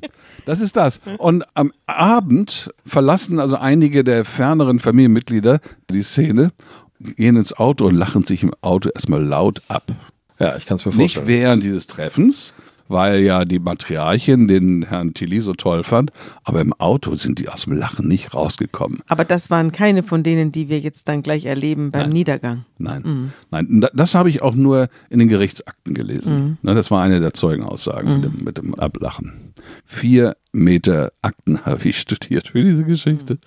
das 0.45 0.59
ist 0.59 0.75
das. 0.75 0.99
Und 1.17 1.43
am 1.53 1.71
Abend 1.85 2.71
verlassen 2.85 3.39
also 3.39 3.55
einige 3.57 4.03
der 4.03 4.25
ferneren 4.25 4.79
Familienmitglieder 4.79 5.59
die 5.89 6.01
Szene, 6.03 6.51
gehen 6.99 7.35
ins 7.35 7.53
Auto 7.53 7.85
und 7.85 7.95
lachen 7.95 8.23
sich 8.23 8.43
im 8.43 8.53
Auto 8.61 8.89
erstmal 8.89 9.23
laut 9.23 9.61
ab. 9.67 9.91
Ja, 10.39 10.55
ich 10.57 10.65
kann 10.65 10.77
es 10.77 10.85
mir 10.85 10.91
Nicht 10.91 11.15
vorstellen. 11.15 11.27
während 11.27 11.63
dieses 11.63 11.87
Treffens, 11.87 12.53
weil 12.87 13.21
ja 13.21 13.45
die 13.45 13.59
Matriarchin 13.59 14.47
den 14.47 14.83
Herrn 14.83 15.13
Tilly 15.13 15.39
so 15.39 15.53
toll 15.53 15.83
fand, 15.83 16.11
aber 16.43 16.61
im 16.61 16.73
Auto 16.73 17.15
sind 17.15 17.39
die 17.39 17.49
aus 17.49 17.63
dem 17.65 17.73
Lachen 17.73 18.07
nicht 18.07 18.33
rausgekommen. 18.33 18.99
Aber 19.07 19.25
das 19.25 19.49
waren 19.49 19.71
keine 19.71 20.03
von 20.03 20.23
denen, 20.23 20.51
die 20.51 20.69
wir 20.69 20.79
jetzt 20.79 21.07
dann 21.07 21.21
gleich 21.23 21.45
erleben 21.45 21.91
beim 21.91 22.09
Niedergang. 22.09 22.65
Nein, 22.77 23.31
nein, 23.51 23.81
da- 23.81 23.89
das 23.93 24.15
habe 24.15 24.29
ich 24.29 24.41
auch 24.41 24.55
nur 24.55 24.89
in 25.09 25.19
den 25.19 25.27
Gerichtsakten 25.27 25.93
gelesen. 25.93 26.57
Ne, 26.61 26.75
das 26.75 26.91
war 26.91 27.01
eine 27.01 27.19
der 27.19 27.33
Zeugenaussagen 27.33 28.21
mit, 28.21 28.23
dem, 28.23 28.43
mit 28.43 28.57
dem 28.57 28.75
Ablachen. 28.75 29.53
Vier 29.85 30.35
Meter 30.51 31.11
Akten 31.21 31.59
habe 31.65 31.87
ich 31.89 31.99
studiert 31.99 32.49
für 32.49 32.63
diese 32.63 32.83
Geschichte. 32.83 33.37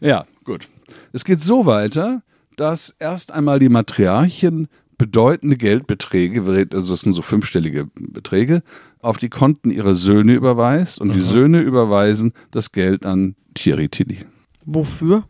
Ja, 0.00 0.24
gut. 0.44 0.68
Es 1.12 1.24
geht 1.24 1.40
so 1.40 1.66
weiter, 1.66 2.22
dass 2.56 2.94
erst 2.98 3.32
einmal 3.32 3.58
die 3.58 3.68
Matriarchin 3.68 4.68
bedeutende 4.98 5.56
Geldbeträge, 5.56 6.42
also 6.72 6.92
das 6.92 7.00
sind 7.00 7.12
so 7.12 7.22
fünfstellige 7.22 7.88
Beträge, 7.94 8.62
auf 9.00 9.18
die 9.18 9.28
Konten 9.28 9.70
ihrer 9.70 9.94
Söhne 9.94 10.34
überweist 10.34 11.00
und 11.00 11.14
die 11.14 11.20
Söhne 11.20 11.60
überweisen 11.60 12.32
das 12.50 12.72
Geld 12.72 13.04
an 13.06 13.36
Thierry 13.54 13.88
Tilly. 13.88 14.18
Wofür? 14.64 15.24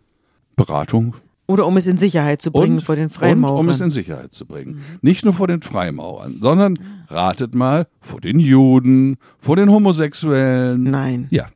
Beratung, 0.56 1.14
Oder 1.46 1.66
um 1.66 1.76
es 1.76 1.86
in 1.86 1.96
Sicherheit 1.98 2.40
zu 2.40 2.50
bringen 2.50 2.80
vor 2.80 2.96
den 2.96 3.10
Freimaurern. 3.10 3.56
und 3.58 3.60
um 3.66 3.68
es 3.68 3.80
in 3.80 3.90
Sicherheit 3.90 4.32
zu 4.32 4.46
bringen. 4.46 4.80
Nicht 5.02 5.24
nur 5.24 5.34
vor 5.34 5.46
den 5.46 5.62
Freimaurern, 5.62 6.38
sondern 6.40 6.74
ratet 7.08 7.54
mal, 7.54 7.86
vor 8.00 8.20
den 8.20 8.40
Juden, 8.40 9.16
vor 9.38 9.56
den 9.56 9.70
Homosexuellen. 9.70 10.84
Nein. 10.84 11.26
Ja. 11.30 11.46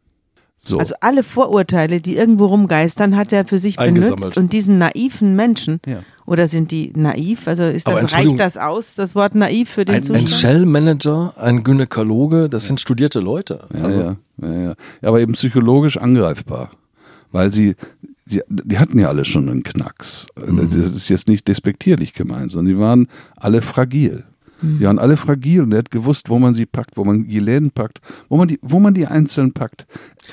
So. 0.63 0.79
Also 0.79 0.95
alle 1.01 1.23
Vorurteile, 1.23 2.03
die 2.03 2.17
irgendwo 2.17 2.45
rumgeistern, 2.45 3.17
hat 3.17 3.33
er 3.33 3.47
für 3.47 3.59
sich 3.59 3.77
benutzt 3.77 4.37
und 4.37 4.53
diesen 4.53 4.77
naiven 4.77 5.35
Menschen, 5.35 5.81
Ja. 5.87 6.01
oder 6.27 6.47
sind 6.49 6.71
die 6.71 6.93
naiv? 6.95 7.49
Also 7.49 7.65
ist 7.65 7.89
das, 7.89 8.13
reicht 8.15 8.39
das 8.39 8.59
aus, 8.59 8.95
das 8.95 9.15
Wort 9.15 9.35
naiv 9.35 9.71
für 9.71 9.87
den 9.87 9.95
Ein, 9.95 9.99
ein 10.03 10.05
Zustand? 10.05 10.31
Shell-Manager, 10.31 11.33
ein 11.39 11.65
Gynäkologe, 11.65 12.51
das 12.51 12.67
sind 12.67 12.79
studierte 12.79 13.21
Leute. 13.21 13.61
ja, 13.75 13.85
Also, 13.85 13.99
ja, 14.01 14.17
ja, 14.43 14.53
ja. 14.53 14.63
ja, 15.01 15.09
aber 15.09 15.21
eben 15.21 15.33
psychologisch 15.33 15.97
angreifbar. 15.97 16.71
Weil 17.33 17.51
sie, 17.51 17.75
sie, 18.27 18.43
die 18.51 18.79
hatten 18.79 18.99
ja 18.99 19.09
alle 19.09 19.25
schon 19.25 19.49
einen 19.49 19.63
Knacks. 19.63 20.27
Das 20.37 20.75
ist 20.75 21.09
jetzt 21.09 21.29
nicht 21.29 21.49
despektierlich 21.49 22.13
gemeint, 22.13 22.53
sondern 22.53 22.75
die 22.75 22.79
waren 22.79 23.09
alle 23.37 23.63
fragil. 23.63 24.25
Die 24.63 24.85
waren 24.85 24.99
alle 24.99 25.17
fragil 25.17 25.63
und 25.63 25.73
er 25.73 25.79
hat 25.79 25.91
gewusst, 25.91 26.29
wo 26.29 26.39
man 26.39 26.55
sie 26.55 26.67
packt, 26.67 26.97
wo 26.97 27.05
man 27.05 27.27
Giläden 27.27 27.71
packt, 27.71 28.01
wo 28.29 28.37
man 28.37 28.47
die, 28.49 28.59
wo 28.63 28.79
man 28.79 28.93
die 28.95 29.07
einzeln 29.07 29.53
packt. 29.53 29.87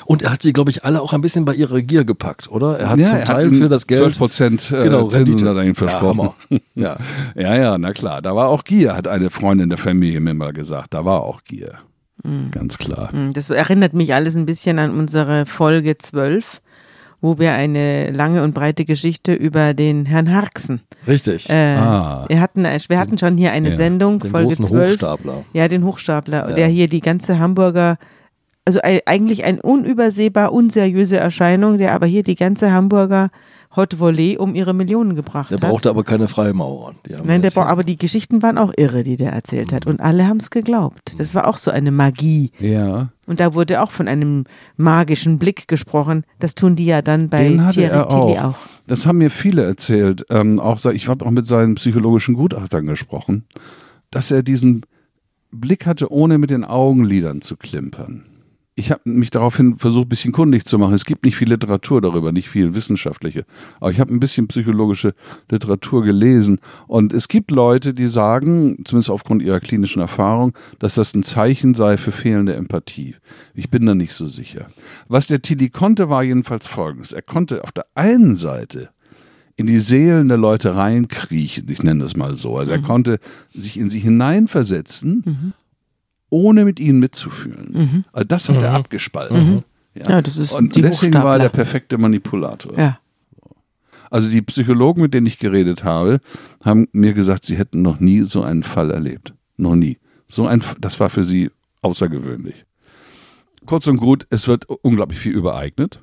Und 0.05 0.21
er 0.21 0.31
hat 0.33 0.41
sie, 0.41 0.51
glaube 0.53 0.69
ich, 0.69 0.83
alle 0.83 1.01
auch 1.01 1.13
ein 1.13 1.21
bisschen 1.21 1.45
bei 1.45 1.53
ihrer 1.55 1.81
Gier 1.81 2.03
gepackt, 2.03 2.49
oder? 2.51 2.77
Er 2.79 2.89
hat 2.89 2.99
Ja, 2.99 3.05
zum 3.07 3.17
er 3.19 3.25
Teil 3.25 3.45
hat 3.51 3.53
für 3.55 3.69
das 3.69 3.87
Geld 3.87 4.01
12 4.01 4.17
Prozent 4.17 4.71
äh, 4.71 4.83
Genau, 4.83 5.07
Zinsen 5.07 5.23
Rendite. 5.33 5.49
hat 5.49 5.55
er 5.57 5.63
ihnen 5.63 5.75
versprochen. 5.75 6.29
Ja. 6.49 6.57
Ja. 6.75 6.97
ja, 7.35 7.55
ja, 7.55 7.77
na 7.77 7.93
klar. 7.93 8.21
Da 8.21 8.35
war 8.35 8.47
auch 8.49 8.63
Gier, 8.63 8.95
hat 8.95 9.07
eine 9.07 9.29
Freundin 9.29 9.69
der 9.69 9.77
Familie 9.79 10.19
mir 10.19 10.33
mal 10.33 10.53
gesagt. 10.53 10.93
Da 10.93 11.05
war 11.05 11.21
auch 11.23 11.43
Gier. 11.43 11.73
Ganz 12.51 12.77
klar. 12.77 13.11
Hm, 13.13 13.31
Das 13.33 13.49
erinnert 13.49 13.93
mich 13.93 14.13
alles 14.13 14.35
ein 14.35 14.45
bisschen 14.45 14.79
an 14.79 14.91
unsere 14.91 15.45
Folge 15.45 15.97
12, 15.97 16.61
wo 17.21 17.39
wir 17.39 17.53
eine 17.53 18.11
lange 18.11 18.43
und 18.43 18.53
breite 18.53 18.85
Geschichte 18.85 19.33
über 19.33 19.73
den 19.73 20.05
Herrn 20.05 20.33
Harksen. 20.33 20.81
Richtig. 21.07 21.49
Äh, 21.49 21.75
Ah. 21.75 22.25
wir, 22.27 22.39
hatten, 22.39 22.63
wir 22.63 22.99
hatten 22.99 23.17
schon 23.17 23.37
hier 23.37 23.51
eine 23.51 23.69
Ja, 23.69 23.75
Sendung, 23.75 24.19
Den 24.19 24.31
Folge 24.31 24.47
großen 24.49 24.65
12. 24.65 24.91
Hochstapler. 24.91 25.43
Ja, 25.53 25.67
den 25.67 25.83
Hochstapler, 25.83 26.49
Ja. 26.49 26.55
der 26.55 26.67
hier 26.67 26.87
die 26.87 26.99
ganze 27.01 27.39
Hamburger, 27.39 27.97
also 28.65 28.79
ei- 28.83 29.01
eigentlich 29.05 29.45
eine 29.45 29.61
unübersehbar 29.61 30.51
unseriöse 30.53 31.17
Erscheinung, 31.17 31.77
der 31.77 31.93
aber 31.93 32.05
hier 32.05 32.23
die 32.23 32.35
ganze 32.35 32.71
Hamburger 32.71 33.29
Haute 33.77 33.97
Volée 33.97 34.37
um 34.37 34.55
ihre 34.55 34.73
Millionen 34.73 35.15
gebracht 35.15 35.51
Der 35.51 35.57
hat. 35.59 35.69
brauchte 35.69 35.89
aber 35.89 36.03
keine 36.03 36.27
Freimaurer. 36.27 36.95
Nein, 37.23 37.41
der 37.41 37.55
aber 37.57 37.83
die 37.83 37.97
Geschichten 37.97 38.41
waren 38.41 38.57
auch 38.57 38.73
irre, 38.75 39.03
die 39.03 39.15
der 39.15 39.31
erzählt 39.31 39.71
hat. 39.71 39.85
Und 39.85 40.01
alle 40.01 40.27
haben 40.27 40.37
es 40.37 40.49
geglaubt. 40.49 41.13
Das 41.17 41.35
war 41.35 41.47
auch 41.47 41.57
so 41.57 41.71
eine 41.71 41.91
Magie. 41.91 42.51
Ja. 42.59 43.09
Und 43.27 43.39
da 43.39 43.53
wurde 43.53 43.81
auch 43.81 43.91
von 43.91 44.07
einem 44.07 44.45
magischen 44.77 45.37
Blick 45.37 45.67
gesprochen. 45.67 46.23
Das 46.39 46.55
tun 46.55 46.75
die 46.75 46.85
ja 46.85 47.01
dann 47.01 47.29
bei 47.29 47.43
Den 47.47 47.65
hatte 47.65 47.75
Thierry 47.81 47.95
er 47.95 48.07
Tilly 48.07 48.39
auch. 48.39 48.43
auch. 48.43 48.57
Das 48.87 49.05
haben 49.05 49.19
mir 49.19 49.29
viele 49.29 49.63
erzählt. 49.63 50.25
Ähm, 50.29 50.59
auch 50.59 50.83
ich 50.85 51.07
habe 51.07 51.25
auch 51.25 51.31
mit 51.31 51.45
seinen 51.45 51.75
psychologischen 51.75 52.35
Gutachtern 52.35 52.85
gesprochen, 52.85 53.45
dass 54.11 54.31
er 54.31 54.43
diesen 54.43 54.85
Blick 55.51 55.85
hatte, 55.85 56.11
ohne 56.11 56.37
mit 56.37 56.49
den 56.49 56.63
Augenlidern 56.63 57.41
zu 57.41 57.57
klimpern. 57.57 58.25
Ich 58.79 58.91
habe 58.91 59.01
mich 59.09 59.31
daraufhin 59.31 59.77
versucht, 59.77 60.05
ein 60.05 60.09
bisschen 60.09 60.31
kundig 60.31 60.65
zu 60.65 60.77
machen. 60.77 60.93
Es 60.93 61.03
gibt 61.03 61.25
nicht 61.25 61.35
viel 61.35 61.49
Literatur 61.49 61.99
darüber, 61.99 62.31
nicht 62.31 62.47
viel 62.47 62.75
wissenschaftliche. 62.75 63.43
Aber 63.79 63.89
ich 63.89 63.99
habe 63.99 64.13
ein 64.13 64.19
bisschen 64.19 64.47
psychologische 64.47 65.15
Literatur 65.49 66.03
gelesen. 66.03 66.59
Und 66.85 67.11
es 67.11 67.27
gibt 67.27 67.49
Leute, 67.49 67.95
die 67.95 68.07
sagen, 68.07 68.77
zumindest 68.85 69.09
aufgrund 69.09 69.41
ihrer 69.41 69.59
klinischen 69.59 69.99
Erfahrung, 69.99 70.53
dass 70.77 70.93
das 70.93 71.15
ein 71.15 71.23
Zeichen 71.23 71.73
sei 71.73 71.97
für 71.97 72.11
fehlende 72.11 72.53
Empathie. 72.53 73.15
Ich 73.55 73.71
bin 73.71 73.83
da 73.87 73.95
nicht 73.95 74.13
so 74.13 74.27
sicher. 74.27 74.67
Was 75.07 75.25
der 75.25 75.41
Tilly 75.41 75.69
konnte, 75.69 76.09
war 76.09 76.23
jedenfalls 76.23 76.67
folgendes. 76.67 77.13
Er 77.13 77.23
konnte 77.23 77.63
auf 77.63 77.71
der 77.71 77.87
einen 77.95 78.35
Seite 78.35 78.89
in 79.55 79.65
die 79.65 79.79
Seelen 79.79 80.27
der 80.27 80.37
Leute 80.37 80.75
reinkriechen, 80.75 81.67
ich 81.67 81.81
nenne 81.81 82.03
das 82.03 82.15
mal 82.15 82.37
so. 82.37 82.57
Also 82.57 82.71
er 82.71 82.81
konnte 82.81 83.19
sich 83.55 83.79
in 83.79 83.89
sie 83.89 83.99
hineinversetzen, 83.99 85.53
ohne 86.29 86.65
mit 86.65 86.79
ihnen 86.79 86.99
mitzufühlen. 86.99 88.05
Also 88.11 88.27
das 88.27 88.49
hat 88.49 88.61
er 88.61 88.73
abgespalten. 88.73 89.63
Ja, 90.07 90.21
das 90.21 90.37
ist 90.37 90.51
Und 90.53 90.75
die 90.75 90.81
deswegen 90.81 91.13
war 91.13 91.21
er 91.21 91.25
Hochstapler. 91.25 91.39
der 91.39 91.49
perfekte 91.49 91.97
Manipulator. 91.97 92.77
Ja. 92.77 92.99
Also 94.09 94.29
die 94.29 94.41
Psychologen, 94.41 95.01
mit 95.01 95.13
denen 95.13 95.27
ich 95.27 95.39
geredet 95.39 95.83
habe, 95.83 96.19
haben 96.63 96.87
mir 96.91 97.13
gesagt, 97.13 97.45
sie 97.45 97.57
hätten 97.57 97.81
noch 97.81 97.99
nie 97.99 98.21
so 98.25 98.41
einen 98.41 98.63
Fall 98.63 98.91
erlebt. 98.91 99.33
Noch 99.57 99.75
nie. 99.75 99.97
So 100.27 100.45
ein, 100.45 100.61
das 100.79 100.99
war 100.99 101.09
für 101.09 101.23
sie 101.23 101.49
außergewöhnlich. 101.81 102.65
Kurz 103.65 103.87
und 103.87 103.97
gut, 103.97 104.27
es 104.29 104.47
wird 104.47 104.65
unglaublich 104.65 105.19
viel 105.19 105.33
übereignet. 105.33 105.99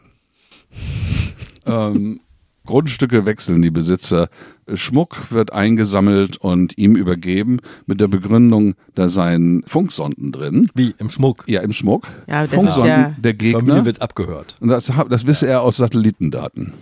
ähm, 1.66 2.20
Grundstücke 2.66 3.26
wechseln 3.26 3.60
die 3.62 3.70
Besitzer. 3.70 4.28
Schmuck 4.74 5.30
wird 5.30 5.52
eingesammelt 5.52 6.38
und 6.38 6.78
ihm 6.78 6.96
übergeben 6.96 7.58
mit 7.86 8.00
der 8.00 8.08
Begründung, 8.08 8.74
da 8.94 9.08
seien 9.08 9.62
Funksonden 9.66 10.32
drin. 10.32 10.70
Wie 10.74 10.94
im 10.98 11.10
Schmuck. 11.10 11.44
Ja, 11.46 11.60
im 11.60 11.72
Schmuck. 11.72 12.06
Ja, 12.26 12.42
das 12.42 12.52
ist 12.52 12.56
Funksonden 12.58 12.88
ja- 12.88 13.14
der 13.18 13.32
Die 13.34 13.52
Familie 13.52 13.74
Gegner. 13.74 13.84
wird 13.84 14.00
abgehört. 14.02 14.56
Und 14.60 14.68
das, 14.68 14.90
das 15.10 15.26
wisse 15.26 15.46
er 15.46 15.60
aus 15.62 15.76
Satellitendaten. 15.76 16.72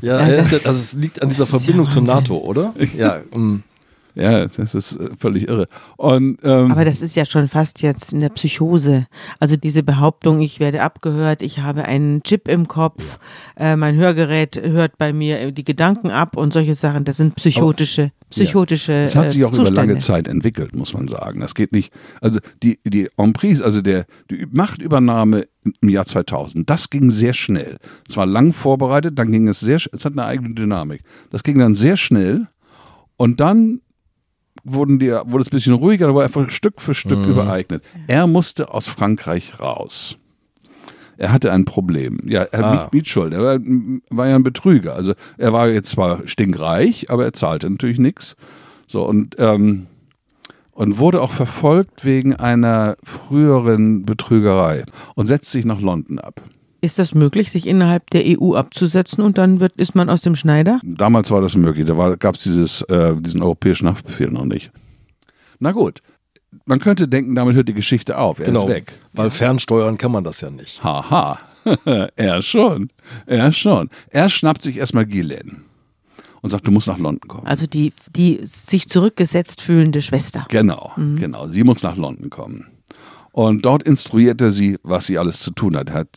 Ja, 0.00 0.26
Ja, 0.28 0.36
das- 0.42 0.66
also 0.66 0.78
es 0.80 0.92
liegt 0.94 1.20
an 1.22 1.28
dieser 1.30 1.44
ist 1.44 1.52
ja 1.52 1.58
Verbindung 1.58 1.90
zur. 1.90 2.02
NATO, 2.02 2.38
oder? 2.38 2.74
Ja, 2.96 3.20
mm. 3.34 3.62
Ja, 4.14 4.46
das 4.46 4.74
ist 4.74 4.96
äh, 5.00 5.08
völlig 5.18 5.48
irre. 5.48 5.68
Und 5.96 6.38
ähm, 6.42 6.70
Aber 6.70 6.84
das 6.84 7.00
ist 7.00 7.16
ja 7.16 7.24
schon 7.24 7.48
fast 7.48 7.80
jetzt 7.80 8.12
in 8.12 8.20
der 8.20 8.28
Psychose. 8.28 9.06
Also 9.40 9.56
diese 9.56 9.82
Behauptung, 9.82 10.42
ich 10.42 10.60
werde 10.60 10.82
abgehört, 10.82 11.40
ich 11.40 11.60
habe 11.60 11.84
einen 11.86 12.22
Chip 12.22 12.46
im 12.48 12.68
Kopf, 12.68 13.18
äh, 13.56 13.74
mein 13.76 13.96
Hörgerät 13.96 14.60
hört 14.62 14.98
bei 14.98 15.12
mir 15.14 15.50
die 15.52 15.64
Gedanken 15.64 16.10
ab 16.10 16.36
und 16.36 16.52
solche 16.52 16.74
Sachen, 16.74 17.04
das 17.04 17.16
sind 17.16 17.36
psychotische, 17.36 18.12
psychotische 18.28 18.92
Es 18.92 19.16
hat 19.16 19.30
sich 19.30 19.40
äh, 19.40 19.44
auch 19.44 19.48
über 19.48 19.58
Zustände. 19.64 19.80
lange 19.80 19.96
Zeit 19.98 20.28
entwickelt, 20.28 20.76
muss 20.76 20.92
man 20.92 21.08
sagen. 21.08 21.40
Das 21.40 21.54
geht 21.54 21.72
nicht. 21.72 21.92
Also 22.20 22.38
die, 22.62 22.78
die 22.84 23.08
Emprise, 23.16 23.64
also 23.64 23.80
der, 23.80 24.04
die 24.30 24.46
Machtübernahme 24.50 25.46
im 25.80 25.88
Jahr 25.88 26.04
2000, 26.04 26.68
das 26.68 26.90
ging 26.90 27.10
sehr 27.10 27.32
schnell. 27.32 27.78
Es 28.08 28.16
war 28.16 28.26
lang 28.26 28.52
vorbereitet, 28.52 29.18
dann 29.18 29.30
ging 29.32 29.48
es 29.48 29.60
sehr, 29.60 29.78
sch- 29.78 29.88
es 29.92 30.04
hat 30.04 30.12
eine 30.12 30.24
eigene 30.26 30.54
Dynamik. 30.54 31.02
Das 31.30 31.42
ging 31.42 31.58
dann 31.58 31.74
sehr 31.74 31.96
schnell 31.96 32.48
und 33.16 33.40
dann 33.40 33.80
wurden 34.64 34.98
die, 34.98 35.10
wurde 35.10 35.40
es 35.42 35.48
ein 35.48 35.50
bisschen 35.50 35.74
ruhiger, 35.74 36.06
da 36.06 36.14
wurde 36.14 36.24
einfach 36.24 36.50
Stück 36.50 36.80
für 36.80 36.94
Stück 36.94 37.26
übereignet. 37.26 37.82
Er 38.06 38.26
musste 38.26 38.72
aus 38.72 38.88
Frankreich 38.88 39.58
raus. 39.60 40.16
Er 41.18 41.32
hatte 41.32 41.52
ein 41.52 41.64
Problem. 41.64 42.20
Ja, 42.24 42.42
er 42.42 42.64
Ah. 42.64 42.88
Mietschuld. 42.92 43.32
Er 43.32 43.42
war, 43.42 43.58
war 44.10 44.28
ja 44.28 44.34
ein 44.34 44.42
Betrüger. 44.42 44.94
Also 44.94 45.14
er 45.38 45.52
war 45.52 45.68
jetzt 45.68 45.90
zwar 45.90 46.26
stinkreich, 46.26 47.10
aber 47.10 47.24
er 47.24 47.32
zahlte 47.32 47.68
natürlich 47.70 47.98
nichts. 47.98 48.36
So 48.86 49.06
und 49.06 49.36
ähm, 49.38 49.86
und 50.72 50.98
wurde 50.98 51.20
auch 51.20 51.32
verfolgt 51.32 52.04
wegen 52.04 52.34
einer 52.34 52.96
früheren 53.04 54.04
Betrügerei 54.04 54.84
und 55.14 55.26
setzt 55.26 55.50
sich 55.52 55.64
nach 55.66 55.80
London 55.80 56.18
ab. 56.18 56.40
Ist 56.84 56.98
das 56.98 57.14
möglich, 57.14 57.52
sich 57.52 57.68
innerhalb 57.68 58.10
der 58.10 58.24
EU 58.26 58.54
abzusetzen 58.54 59.22
und 59.22 59.38
dann 59.38 59.60
wird, 59.60 59.74
ist 59.76 59.94
man 59.94 60.10
aus 60.10 60.20
dem 60.20 60.34
Schneider? 60.34 60.80
Damals 60.82 61.30
war 61.30 61.40
das 61.40 61.56
möglich, 61.56 61.86
da 61.86 62.16
gab 62.16 62.34
es 62.34 62.42
dieses, 62.42 62.82
äh, 62.82 63.14
diesen 63.16 63.40
europäischen 63.40 63.88
Haftbefehl 63.88 64.30
noch 64.30 64.44
nicht. 64.44 64.72
Na 65.60 65.70
gut, 65.70 66.02
man 66.64 66.80
könnte 66.80 67.06
denken, 67.06 67.36
damit 67.36 67.54
hört 67.54 67.68
die 67.68 67.74
Geschichte 67.74 68.18
auf. 68.18 68.40
Er 68.40 68.46
genau. 68.46 68.64
ist 68.64 68.68
weg. 68.68 68.92
Weil 69.12 69.30
fernsteuern 69.30 69.96
kann 69.96 70.10
man 70.10 70.24
das 70.24 70.40
ja 70.40 70.50
nicht. 70.50 70.82
Haha, 70.82 71.38
er 72.16 72.42
schon, 72.42 72.88
er 73.26 73.52
schon. 73.52 73.88
Er 74.10 74.28
schnappt 74.28 74.62
sich 74.62 74.78
erstmal 74.78 75.06
Ghislaine 75.06 75.62
und 76.40 76.50
sagt, 76.50 76.66
du 76.66 76.72
musst 76.72 76.88
nach 76.88 76.98
London 76.98 77.28
kommen. 77.28 77.46
Also 77.46 77.66
die, 77.66 77.92
die 78.14 78.40
sich 78.42 78.88
zurückgesetzt 78.88 79.62
fühlende 79.62 80.02
Schwester. 80.02 80.46
Genau, 80.48 80.90
genau. 80.96 81.46
Sie 81.46 81.62
muss 81.62 81.84
nach 81.84 81.96
London 81.96 82.28
kommen. 82.28 82.66
Und 83.32 83.64
dort 83.64 83.82
instruiert 83.84 84.40
er 84.40 84.52
sie, 84.52 84.78
was 84.82 85.06
sie 85.06 85.16
alles 85.16 85.40
zu 85.40 85.52
tun 85.52 85.76
hat. 85.76 85.90
Er 85.90 85.94
hat 85.94 86.08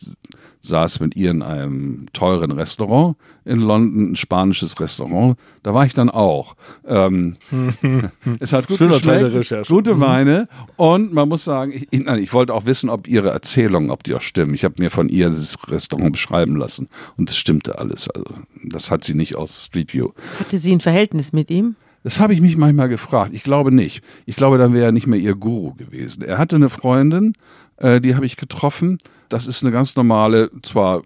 saß 0.66 1.00
mit 1.00 1.16
ihr 1.16 1.30
in 1.30 1.42
einem 1.42 2.06
teuren 2.12 2.50
Restaurant 2.50 3.16
in 3.44 3.60
London, 3.60 4.12
ein 4.12 4.16
spanisches 4.16 4.78
Restaurant. 4.80 5.38
Da 5.62 5.72
war 5.74 5.86
ich 5.86 5.94
dann 5.94 6.10
auch. 6.10 6.56
Ähm, 6.86 7.36
es 8.40 8.52
hat 8.52 8.68
gut 8.68 8.78
Schöner 8.78 8.94
geschmeckt, 8.94 9.34
Recherche. 9.34 9.72
gute 9.72 10.00
Weine 10.00 10.48
und 10.76 11.12
man 11.12 11.28
muss 11.28 11.44
sagen, 11.44 11.72
ich, 11.72 11.88
ich, 11.90 12.04
nein, 12.04 12.22
ich 12.22 12.32
wollte 12.32 12.52
auch 12.54 12.66
wissen, 12.66 12.90
ob 12.90 13.08
ihre 13.08 13.30
Erzählungen, 13.30 13.90
ob 13.90 14.02
die 14.02 14.14
auch 14.14 14.20
stimmen. 14.20 14.54
Ich 14.54 14.64
habe 14.64 14.74
mir 14.78 14.90
von 14.90 15.08
ihr 15.08 15.30
das 15.30 15.56
Restaurant 15.68 16.12
beschreiben 16.12 16.56
lassen 16.56 16.88
und 17.16 17.30
es 17.30 17.36
stimmte 17.36 17.78
alles. 17.78 18.10
Also 18.10 18.26
das 18.64 18.90
hat 18.90 19.04
sie 19.04 19.14
nicht 19.14 19.36
aus 19.36 19.66
Street 19.66 19.94
View. 19.94 20.10
Hatte 20.40 20.58
sie 20.58 20.72
ein 20.72 20.80
Verhältnis 20.80 21.32
mit 21.32 21.50
ihm? 21.50 21.76
Das 22.06 22.20
habe 22.20 22.32
ich 22.34 22.40
mich 22.40 22.56
manchmal 22.56 22.88
gefragt. 22.88 23.32
Ich 23.34 23.42
glaube 23.42 23.72
nicht. 23.72 24.00
Ich 24.26 24.36
glaube, 24.36 24.58
dann 24.58 24.72
wäre 24.72 24.86
er 24.86 24.92
nicht 24.92 25.08
mehr 25.08 25.18
ihr 25.18 25.34
Guru 25.34 25.74
gewesen. 25.74 26.22
Er 26.22 26.38
hatte 26.38 26.54
eine 26.54 26.68
Freundin, 26.68 27.32
äh, 27.78 28.00
die 28.00 28.14
habe 28.14 28.26
ich 28.26 28.36
getroffen. 28.36 28.98
Das 29.28 29.46
ist 29.46 29.62
eine 29.62 29.72
ganz 29.72 29.96
normale, 29.96 30.50
zwar 30.62 31.02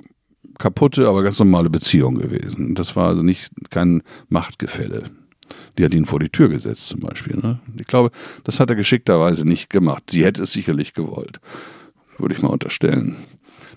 kaputte, 0.59 1.09
aber 1.09 1.23
ganz 1.23 1.39
normale 1.39 1.71
Beziehung 1.71 2.17
gewesen. 2.17 2.75
Das 2.75 2.97
war 2.97 3.09
also 3.09 3.23
nicht 3.23 3.51
kein 3.71 4.03
Machtgefälle. 4.29 5.05
Die 5.79 5.85
hat 5.85 5.95
ihn 5.95 6.05
vor 6.05 6.21
die 6.21 6.29
Tür 6.29 6.49
gesetzt 6.49 6.89
zum 6.89 7.01
Beispiel. 7.01 7.37
Ne? 7.37 7.59
Ich 7.79 7.87
glaube, 7.87 8.11
das 8.45 8.61
hat 8.61 8.71
er 8.71 8.77
geschickterweise 8.77 9.49
nicht 9.49 9.71
gemacht. 9.71 10.05
Sie 10.11 10.25
hätte 10.25 10.43
es 10.43 10.53
sicherlich 10.53 10.95
gewollt. 10.95 11.41
Würde 12.19 12.35
ich 12.35 12.43
mal 12.43 12.49
unterstellen. 12.49 13.17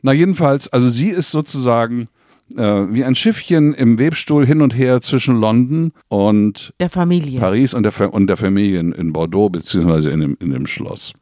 Na 0.01 0.11
jedenfalls, 0.11 0.67
also 0.67 0.89
sie 0.89 1.09
ist 1.09 1.31
sozusagen 1.31 2.07
äh, 2.55 2.61
wie 2.61 3.03
ein 3.03 3.15
Schiffchen 3.15 3.73
im 3.73 3.97
Webstuhl 3.97 4.45
hin 4.45 4.61
und 4.61 4.75
her 4.75 5.01
zwischen 5.01 5.35
London 5.35 5.93
und 6.09 6.73
Der 6.79 6.89
Familie. 6.89 7.39
Paris 7.39 7.73
und 7.73 7.83
der, 7.83 7.91
Fa- 7.91 8.07
und 8.07 8.27
der 8.27 8.37
Familie 8.37 8.79
in, 8.79 8.91
in 8.91 9.13
Bordeaux, 9.13 9.49
beziehungsweise 9.49 10.09
in 10.09 10.19
dem, 10.19 10.37
in 10.39 10.51
dem 10.51 10.67
Schloss. 10.67 11.13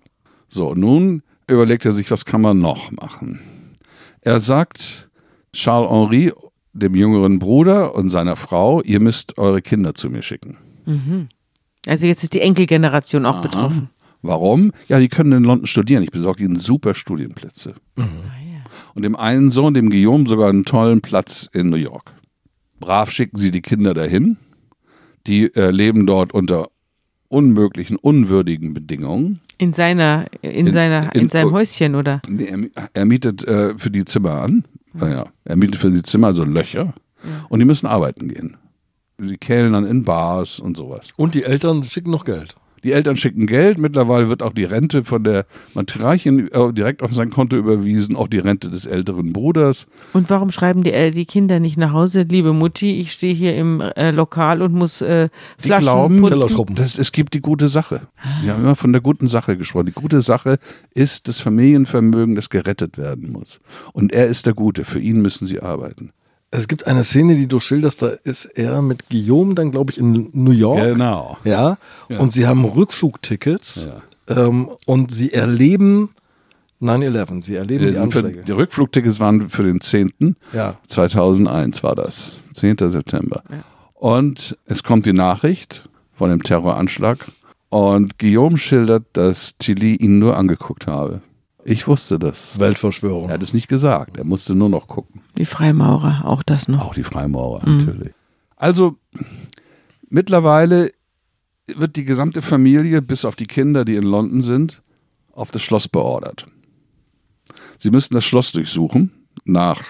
So, 0.48 0.74
nun 0.74 1.22
überlegt 1.52 1.86
er 1.86 1.92
sich, 1.92 2.10
was 2.12 2.26
kann 2.26 2.42
man 2.42 2.60
noch 2.60 2.92
machen? 2.92 3.40
Er 4.22 4.40
sagt 4.40 5.10
Charles-Henri, 5.54 6.32
dem 6.74 6.96
jüngeren 6.96 7.40
Bruder 7.40 7.96
und 7.96 8.10
seiner 8.10 8.36
Frau, 8.36 8.82
ihr 8.82 9.00
müsst 9.00 9.38
eure 9.38 9.62
Kinder 9.62 9.94
zu 9.94 10.10
mir 10.10 10.22
schicken. 10.22 10.58
Also 11.88 12.08
jetzt 12.08 12.24
ist 12.24 12.34
die 12.34 12.42
Enkelgeneration 12.42 13.26
auch 13.26 13.42
betroffen. 13.42 13.90
Warum? 14.22 14.72
Ja, 14.88 15.00
die 15.00 15.08
können 15.10 15.32
in 15.32 15.44
London 15.44 15.66
studieren. 15.68 16.04
Ich 16.04 16.12
besorge 16.12 16.44
ihnen 16.44 16.56
super 16.56 16.94
Studienplätze. 16.94 17.74
Und 18.94 19.02
dem 19.04 19.16
einen 19.16 19.50
Sohn, 19.50 19.74
dem 19.74 19.90
Guillaume, 19.90 20.28
sogar 20.30 20.50
einen 20.50 20.64
tollen 20.64 21.02
Platz 21.02 21.50
in 21.52 21.70
New 21.70 21.78
York. 21.78 22.14
Brav 22.80 23.12
schicken 23.12 23.38
sie 23.38 23.52
die 23.52 23.62
Kinder 23.62 23.94
dahin. 23.94 24.38
Die 25.28 25.54
äh, 25.56 25.72
leben 25.72 26.06
dort 26.08 26.34
unter 26.34 26.70
unmöglichen, 27.32 27.96
unwürdigen 27.98 28.74
Bedingungen. 28.74 29.39
In 29.58 29.74
seiner, 29.74 30.26
in, 30.41 30.67
In- 30.67 30.72
seiner, 30.72 31.13
in, 31.15 31.22
in- 31.22 31.30
seinem 31.30 31.52
Häuschen, 31.52 31.96
oder? 31.96 32.22
Nee, 32.28 32.70
Er, 32.76 32.89
er 32.94 33.06
mietet 33.06 33.44
äh, 33.48 33.78
für 33.78 33.89
die 33.89 34.06
Zimmer 34.06 34.41
an. 34.41 34.65
Naja, 34.94 35.26
er 35.46 35.56
mietet 35.56 35.78
für 35.78 35.91
die 35.91 36.04
Zimmer 36.04 36.28
also 36.28 36.44
Löcher. 36.44 36.94
Und 37.50 37.60
die 37.60 37.65
müssen 37.65 37.86
arbeiten 37.88 38.28
gehen. 38.28 38.58
Sie 39.20 39.38
kellnern 39.38 39.86
in 39.86 40.04
Bars 40.04 40.60
und 40.60 40.76
sowas. 40.76 41.10
Und 41.15 41.36
die 41.36 41.44
Eltern 41.44 41.84
schicken 41.84 42.10
noch 42.12 42.26
Geld. 42.26 42.56
Die 42.84 42.91
Eltern 42.91 43.15
schicken 43.17 43.46
Geld. 43.46 43.78
Mittlerweile 43.78 44.30
wird 44.30 44.41
auch 44.41 44.54
die 44.54 44.63
Rente 44.63 45.04
von 45.04 45.24
der 45.24 45.46
Matriarchin 45.74 46.50
äh, 46.52 46.74
direkt 46.74 47.04
auf 47.04 47.13
sein 47.13 47.30
Konto 47.30 47.56
überwiesen. 47.56 48.15
Auch 48.15 48.28
die 48.28 48.39
Rente 48.39 48.70
des 48.70 48.86
älteren 48.86 49.34
Bruders. 49.34 49.88
Und 50.13 50.30
warum 50.30 50.52
schreiben 50.52 50.84
die, 50.84 50.91
äh, 50.91 51.12
die 51.12 51.26
Kinder 51.26 51.60
nicht 51.60 51.78
nach 51.78 51.94
Hause, 51.94 52.24
liebe 52.24 52.54
Mutti, 52.54 53.00
ich 53.00 53.12
stehe 53.12 53.34
hier 53.34 53.56
im 53.56 53.82
äh, 53.82 54.12
Lokal 54.12 54.62
und 54.62 54.74
muss 54.74 55.02
äh, 55.02 55.30
Die 55.60 55.63
Flaschen 55.63 55.84
glauben, 55.84 56.22
putzen? 56.22 56.38
Tellerschrubben. 56.38 56.76
dass 56.76 56.98
es 56.98 57.12
gibt 57.12 57.34
die 57.34 57.41
gute 57.41 57.67
Sache. 57.67 58.02
Wir 58.44 58.54
haben 58.54 58.63
immer 58.63 58.76
von 58.76 58.91
der 58.91 59.02
guten 59.02 59.28
Sache 59.28 59.58
gesprochen. 59.58 59.88
Die 59.88 59.91
gute 59.91 60.22
Sache 60.22 60.58
ist 60.94 61.28
das 61.28 61.39
Familienvermögen, 61.39 62.36
das 62.36 62.50
gerettet 62.50 62.98
werden 62.98 63.32
muss. 63.32 63.60
Und 63.94 64.12
er 64.12 64.28
ist 64.28 64.46
der 64.46 64.54
Gute. 64.54 64.86
Für 64.86 65.00
ihn 65.00 65.22
müssen 65.22 65.48
sie 65.48 65.62
arbeiten. 65.62 66.12
Es 66.54 66.68
gibt 66.68 66.86
eine 66.86 67.04
Szene, 67.06 67.36
die 67.36 67.48
du 67.48 67.60
schilderst, 67.62 68.02
da 68.02 68.10
ist 68.24 68.44
er 68.46 68.82
mit 68.82 69.10
Guillaume 69.10 69.56
dann, 69.56 69.72
glaube 69.72 69.92
ich, 69.94 69.98
in 69.98 70.30
New 70.34 70.52
York. 70.52 70.94
Genau. 70.94 71.38
Ja. 71.46 71.78
Ja. 72.10 72.20
Und 72.20 72.34
sie 72.34 72.46
haben 72.46 72.66
Rückflugtickets 72.66 73.88
ähm, 74.28 74.70
und 74.86 75.12
sie 75.14 75.32
erleben 75.34 76.10
9-11. 76.82 77.42
Sie 77.44 77.56
erleben 77.56 77.86
die 77.86 77.92
Die, 77.92 77.96
für, 77.96 78.02
Anschläge. 78.02 78.44
die 78.44 78.52
Rückflugtickets 78.52 79.20
waren 79.22 79.50
für 79.50 79.64
den 79.64 79.80
10. 79.80 80.36
Ja. 80.52 80.76
2001 80.88 81.84
war 81.84 81.96
das. 81.96 82.44
10. 82.54 82.76
September. 82.80 83.44
Und 83.94 84.58
es 84.66 84.84
kommt 84.84 85.06
die 85.06 85.14
Nachricht 85.14 85.88
von 86.14 86.30
dem 86.32 86.44
Terroranschlag 86.44 87.32
und 87.70 88.20
Guillaume 88.20 88.58
schildert, 88.58 89.04
dass 89.14 89.58
Tilly 89.58 89.96
ihn 89.96 90.20
nur 90.20 90.36
angeguckt 90.36 90.88
habe. 90.88 91.22
Ich 91.63 91.88
wusste 91.88 92.17
das. 92.19 92.60
Weltverschwörung. 92.60 93.30
Er 93.30 93.36
hat 93.36 93.43
es 93.43 93.54
nicht 93.54 93.67
gesagt. 93.67 94.17
Er 94.17 94.24
musste 94.24 94.56
nur 94.56 94.69
noch 94.69 94.88
gucken. 94.88 95.21
Die 95.38 95.45
Freimaurer, 95.45 96.24
auch 96.26 96.43
das 96.43 96.67
noch. 96.67 96.82
Auch 96.86 96.93
die 96.95 97.04
Freimaurer 97.04 97.67
natürlich. 97.67 98.13
Also 98.56 98.97
mittlerweile 100.10 100.91
wird 101.67 101.95
die 101.95 102.06
gesamte 102.06 102.41
Familie, 102.41 103.02
bis 103.02 103.26
auf 103.26 103.36
die 103.36 103.47
Kinder, 103.47 103.86
die 103.86 103.95
in 103.95 104.04
London 104.04 104.41
sind, 104.41 104.82
auf 105.32 105.52
das 105.52 105.62
Schloss 105.62 105.88
beordert. 105.88 106.47
Sie 107.80 107.91
müssen 107.91 108.13
das 108.13 108.26
Schloss 108.26 108.52
durchsuchen 108.52 109.12
nach 109.45 109.82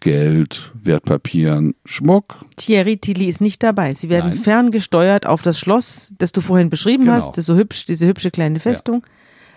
Geld, 0.00 0.72
Wertpapieren, 0.74 1.74
Schmuck. 1.84 2.36
Thierry 2.56 2.96
Tilly 2.96 3.26
ist 3.28 3.42
nicht 3.42 3.62
dabei. 3.62 3.92
Sie 3.92 4.08
werden 4.08 4.30
Nein. 4.30 4.38
ferngesteuert 4.38 5.26
auf 5.26 5.42
das 5.42 5.58
Schloss, 5.58 6.14
das 6.16 6.32
du 6.32 6.40
vorhin 6.40 6.70
beschrieben 6.70 7.04
Genau. 7.04 7.16
hast, 7.16 7.36
das 7.36 7.44
so 7.44 7.54
hübsch, 7.54 7.84
diese 7.84 8.06
hübsche 8.06 8.30
kleine 8.30 8.60
Festung. 8.60 9.04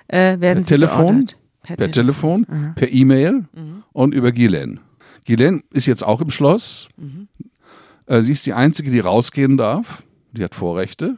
Äh, 0.08 0.40
werden 0.40 0.40
Per 0.40 0.64
sie 0.64 0.70
Telefon? 0.70 1.06
beordert. 1.06 1.38
Per 1.64 1.78
Tele- 1.78 1.92
Telefon, 1.92 2.46
per 2.76 2.92
E-Mail 2.92 3.46
und 3.94 4.14
über 4.14 4.34
Ghislaine. 4.34 4.80
Ghislaine 5.24 5.64
ist 5.72 5.86
jetzt 5.86 6.04
auch 6.04 6.20
im 6.20 6.30
Schloss. 6.30 6.90
Äh, 8.06 8.22
sie 8.22 8.34
ist 8.34 8.46
die 8.46 8.52
Einzige, 8.54 8.92
die 8.92 9.00
rausgehen 9.00 9.56
darf. 9.56 10.04
Die 10.34 10.44
hat 10.44 10.56
Vorrechte, 10.56 11.18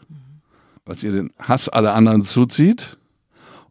weil 0.86 0.98
sie 0.98 1.10
den 1.12 1.32
Hass 1.40 1.68
aller 1.68 1.96
anderen 1.96 2.22
zuzieht. 2.22 2.98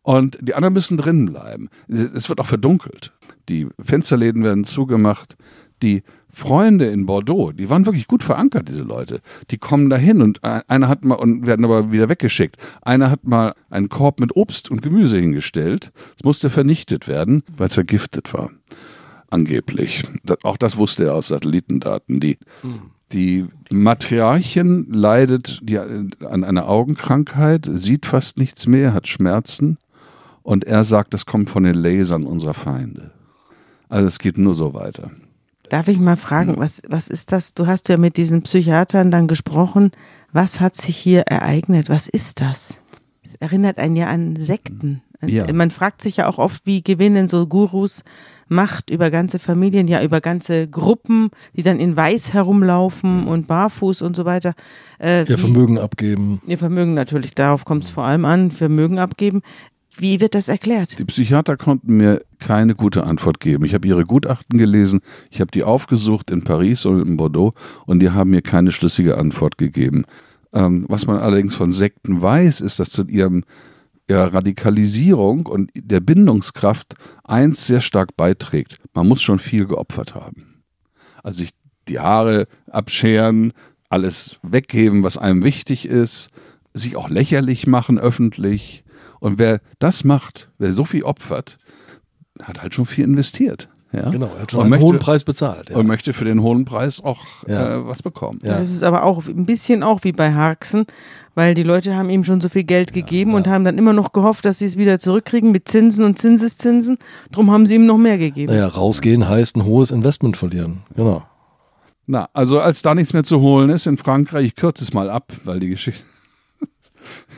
Und 0.02 0.36
die 0.42 0.54
anderen 0.54 0.74
müssen 0.74 0.96
drinnen 0.98 1.26
bleiben. 1.26 1.68
Es 1.88 2.28
wird 2.28 2.40
auch 2.40 2.46
verdunkelt. 2.46 3.12
Die 3.48 3.68
Fensterläden 3.80 4.42
werden 4.42 4.64
zugemacht. 4.64 5.36
Die 5.82 6.02
Freunde 6.34 6.86
in 6.86 7.06
Bordeaux, 7.06 7.52
die 7.52 7.70
waren 7.70 7.86
wirklich 7.86 8.06
gut 8.06 8.22
verankert, 8.22 8.68
diese 8.68 8.82
Leute. 8.82 9.20
Die 9.50 9.58
kommen 9.58 9.88
dahin 9.88 10.22
und 10.22 10.40
äh, 10.42 10.60
einer 10.68 10.88
hat 10.88 11.04
mal 11.04 11.14
und 11.14 11.46
werden 11.46 11.64
aber 11.64 11.92
wieder 11.92 12.08
weggeschickt. 12.08 12.56
Einer 12.82 13.10
hat 13.10 13.24
mal 13.24 13.54
einen 13.70 13.88
Korb 13.88 14.20
mit 14.20 14.36
Obst 14.36 14.70
und 14.70 14.82
Gemüse 14.82 15.18
hingestellt. 15.18 15.92
Es 16.16 16.24
musste 16.24 16.50
vernichtet 16.50 17.08
werden, 17.08 17.42
weil 17.56 17.68
es 17.68 17.74
vergiftet 17.74 18.34
war. 18.34 18.50
Angeblich. 19.30 20.04
Auch 20.42 20.56
das 20.56 20.76
wusste 20.76 21.04
er 21.04 21.14
aus 21.14 21.28
Satellitendaten. 21.28 22.20
Die, 22.20 22.38
die 23.12 23.46
Matriarchin 23.70 24.86
leidet 24.92 25.60
die, 25.62 25.78
an 25.78 26.44
einer 26.44 26.68
Augenkrankheit, 26.68 27.68
sieht 27.72 28.06
fast 28.06 28.38
nichts 28.38 28.66
mehr, 28.66 28.94
hat 28.94 29.08
Schmerzen 29.08 29.78
und 30.42 30.64
er 30.64 30.84
sagt, 30.84 31.14
das 31.14 31.26
kommt 31.26 31.50
von 31.50 31.64
den 31.64 31.74
Lasern 31.74 32.24
unserer 32.26 32.54
Feinde. 32.54 33.10
Also 33.88 34.06
es 34.06 34.18
geht 34.18 34.38
nur 34.38 34.54
so 34.54 34.74
weiter. 34.74 35.10
Darf 35.74 35.88
ich 35.88 35.98
mal 35.98 36.16
fragen, 36.16 36.54
was, 36.58 36.82
was 36.86 37.08
ist 37.08 37.32
das? 37.32 37.52
Du 37.52 37.66
hast 37.66 37.88
ja 37.88 37.96
mit 37.96 38.16
diesen 38.16 38.42
Psychiatern 38.42 39.10
dann 39.10 39.26
gesprochen. 39.26 39.90
Was 40.30 40.60
hat 40.60 40.76
sich 40.76 40.96
hier 40.96 41.22
ereignet? 41.22 41.88
Was 41.88 42.08
ist 42.08 42.40
das? 42.40 42.80
Es 43.24 43.34
erinnert 43.34 43.78
einen 43.78 43.96
ja 43.96 44.06
an 44.06 44.36
Sekten. 44.36 45.02
Ja. 45.26 45.52
Man 45.52 45.72
fragt 45.72 46.00
sich 46.00 46.18
ja 46.18 46.28
auch 46.28 46.38
oft, 46.38 46.64
wie 46.64 46.84
gewinnen 46.84 47.26
so 47.26 47.48
Gurus 47.48 48.04
Macht 48.46 48.88
über 48.88 49.10
ganze 49.10 49.40
Familien, 49.40 49.88
ja 49.88 50.00
über 50.02 50.20
ganze 50.20 50.68
Gruppen, 50.68 51.30
die 51.56 51.62
dann 51.62 51.80
in 51.80 51.96
Weiß 51.96 52.32
herumlaufen 52.34 53.26
und 53.26 53.48
barfuß 53.48 54.02
und 54.02 54.14
so 54.14 54.24
weiter. 54.26 54.54
Äh, 55.00 55.24
Ihr 55.28 55.38
Vermögen 55.38 55.78
abgeben. 55.78 56.40
Ihr 56.46 56.58
Vermögen 56.58 56.94
natürlich, 56.94 57.34
darauf 57.34 57.64
kommt 57.64 57.82
es 57.82 57.90
vor 57.90 58.04
allem 58.04 58.26
an, 58.26 58.52
Vermögen 58.52 59.00
abgeben. 59.00 59.42
Wie 59.96 60.20
wird 60.20 60.34
das 60.34 60.48
erklärt? 60.48 60.98
Die 60.98 61.04
Psychiater 61.04 61.56
konnten 61.56 61.96
mir 61.96 62.22
keine 62.38 62.74
gute 62.74 63.04
Antwort 63.04 63.40
geben. 63.40 63.64
Ich 63.64 63.74
habe 63.74 63.86
ihre 63.86 64.04
Gutachten 64.04 64.58
gelesen, 64.58 65.00
ich 65.30 65.40
habe 65.40 65.50
die 65.52 65.62
aufgesucht 65.62 66.30
in 66.30 66.42
Paris 66.42 66.84
und 66.84 67.00
in 67.00 67.16
Bordeaux 67.16 67.54
und 67.86 68.00
die 68.00 68.10
haben 68.10 68.30
mir 68.30 68.42
keine 68.42 68.72
schlüssige 68.72 69.18
Antwort 69.18 69.56
gegeben. 69.56 70.04
Ähm, 70.52 70.84
was 70.88 71.06
man 71.06 71.18
allerdings 71.18 71.54
von 71.54 71.70
Sekten 71.70 72.20
weiß, 72.22 72.60
ist, 72.60 72.80
dass 72.80 72.90
zu 72.90 73.04
ihrem 73.04 73.44
ihrer 74.08 74.34
Radikalisierung 74.34 75.46
und 75.46 75.70
der 75.74 76.00
Bindungskraft 76.00 76.94
eins 77.22 77.66
sehr 77.66 77.80
stark 77.80 78.16
beiträgt. 78.16 78.76
Man 78.92 79.08
muss 79.08 79.22
schon 79.22 79.38
viel 79.38 79.66
geopfert 79.66 80.14
haben. 80.14 80.62
Also 81.22 81.38
sich 81.38 81.50
die 81.88 82.00
Haare 82.00 82.46
abscheren, 82.70 83.52
alles 83.88 84.38
weggeben, 84.42 85.02
was 85.02 85.18
einem 85.18 85.42
wichtig 85.42 85.86
ist, 85.86 86.28
sich 86.74 86.96
auch 86.96 87.08
lächerlich 87.08 87.66
machen 87.66 87.98
öffentlich. 87.98 88.83
Und 89.24 89.38
wer 89.38 89.62
das 89.78 90.04
macht, 90.04 90.50
wer 90.58 90.74
so 90.74 90.84
viel 90.84 91.02
opfert, 91.02 91.56
hat 92.42 92.60
halt 92.60 92.74
schon 92.74 92.84
viel 92.84 93.04
investiert. 93.04 93.70
Ja? 93.90 94.10
Genau, 94.10 94.26
er 94.36 94.42
hat 94.42 94.50
schon 94.50 94.58
und 94.60 94.64
einen 94.66 94.70
möchte, 94.72 94.84
hohen 94.84 94.98
Preis 94.98 95.24
bezahlt. 95.24 95.70
Ja. 95.70 95.76
Und 95.76 95.86
möchte 95.86 96.12
für 96.12 96.26
den 96.26 96.42
hohen 96.42 96.66
Preis 96.66 97.02
auch 97.02 97.24
Ja. 97.48 97.76
äh, 97.76 97.86
was 97.86 98.02
bekommen. 98.02 98.38
Ja. 98.42 98.58
Das 98.58 98.70
ist 98.70 98.82
aber 98.82 99.02
auch 99.02 99.26
ein 99.26 99.46
bisschen 99.46 99.82
auch 99.82 100.04
wie 100.04 100.12
bei 100.12 100.34
Harksen, 100.34 100.84
weil 101.34 101.54
die 101.54 101.62
Leute 101.62 101.96
haben 101.96 102.10
ihm 102.10 102.22
schon 102.22 102.42
so 102.42 102.50
viel 102.50 102.64
Geld 102.64 102.92
gegeben 102.92 103.32
und 103.32 103.46
haben 103.46 103.64
dann 103.64 103.78
immer 103.78 103.94
noch 103.94 104.12
gehofft, 104.12 104.44
dass 104.44 104.58
sie 104.58 104.66
es 104.66 104.76
wieder 104.76 104.98
zurückkriegen 104.98 105.52
mit 105.52 105.68
Zinsen 105.68 106.04
und 106.04 106.18
Zinseszinsen. 106.18 106.98
Drum 107.32 107.50
haben 107.50 107.64
sie 107.64 107.76
ihm 107.76 107.86
noch 107.86 107.96
mehr 107.96 108.18
gegeben. 108.18 108.52
Naja, 108.52 108.66
rausgehen 108.68 109.26
heißt 109.26 109.56
ein 109.56 109.64
hohes 109.64 109.90
Investment 109.90 110.36
verlieren. 110.36 110.82
Genau. 110.96 111.24
Na, 112.06 112.28
also 112.34 112.60
als 112.60 112.82
da 112.82 112.94
nichts 112.94 113.14
mehr 113.14 113.24
zu 113.24 113.40
holen 113.40 113.70
ist 113.70 113.86
in 113.86 113.96
Frankreich, 113.96 114.44
ich 114.48 114.54
kürze 114.54 114.84
es 114.84 114.92
mal 114.92 115.08
ab, 115.08 115.32
weil 115.44 115.60
die 115.60 115.68
Geschichte. 115.68 116.04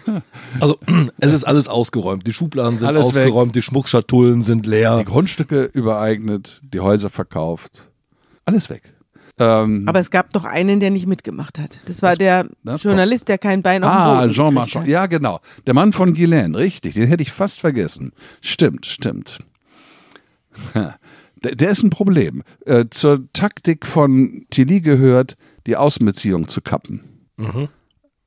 Also 0.61 0.79
es 1.19 1.33
ist 1.33 1.45
alles 1.45 1.69
ausgeräumt. 1.69 2.27
Die 2.27 2.33
Schubladen 2.33 2.79
sind 2.79 2.89
Alles 2.89 3.15
weg. 3.15 3.25
ausgeräumt, 3.25 3.55
die 3.57 3.63
Schmuckschatullen 3.63 4.43
sind 4.43 4.67
leer. 4.67 4.99
Die 4.99 5.05
Grundstücke 5.05 5.65
übereignet, 5.65 6.61
die 6.63 6.81
Häuser 6.81 7.11
verkauft. 7.11 7.89
Alles 8.45 8.71
weg. 8.71 8.95
Ähm, 9.39 9.85
Aber 9.87 9.99
es 9.99 10.11
gab 10.11 10.31
doch 10.31 10.45
einen, 10.45 10.81
der 10.81 10.91
nicht 10.91 11.07
mitgemacht 11.07 11.59
hat. 11.59 11.81
Das 11.85 12.01
war 12.01 12.17
der 12.17 12.49
das 12.65 12.85
Journalist, 12.85 13.29
der 13.29 13.37
kein 13.37 13.63
Bein 13.63 13.85
auf 13.85 13.91
dem 13.91 13.97
ah, 13.97 14.21
Boden 14.21 14.33
Jean 14.33 14.55
Marchand. 14.55 14.89
Ja, 14.89 15.07
genau. 15.07 15.41
Der 15.67 15.75
Mann 15.75 15.93
von 15.93 16.15
Guylaine, 16.15 16.57
richtig. 16.57 16.95
Den 16.95 17.07
hätte 17.07 17.23
ich 17.23 17.33
fast 17.33 17.61
vergessen. 17.61 18.13
Stimmt, 18.41 18.87
stimmt. 18.87 19.41
Der, 21.45 21.55
der 21.55 21.69
ist 21.69 21.83
ein 21.83 21.91
Problem. 21.91 22.43
Äh, 22.65 22.87
zur 22.91 23.31
Taktik 23.35 23.85
von 23.85 24.47
Tilly 24.49 24.81
gehört, 24.81 25.37
die 25.67 25.77
Außenbeziehung 25.77 26.49
zu 26.49 26.63
kappen. 26.63 27.03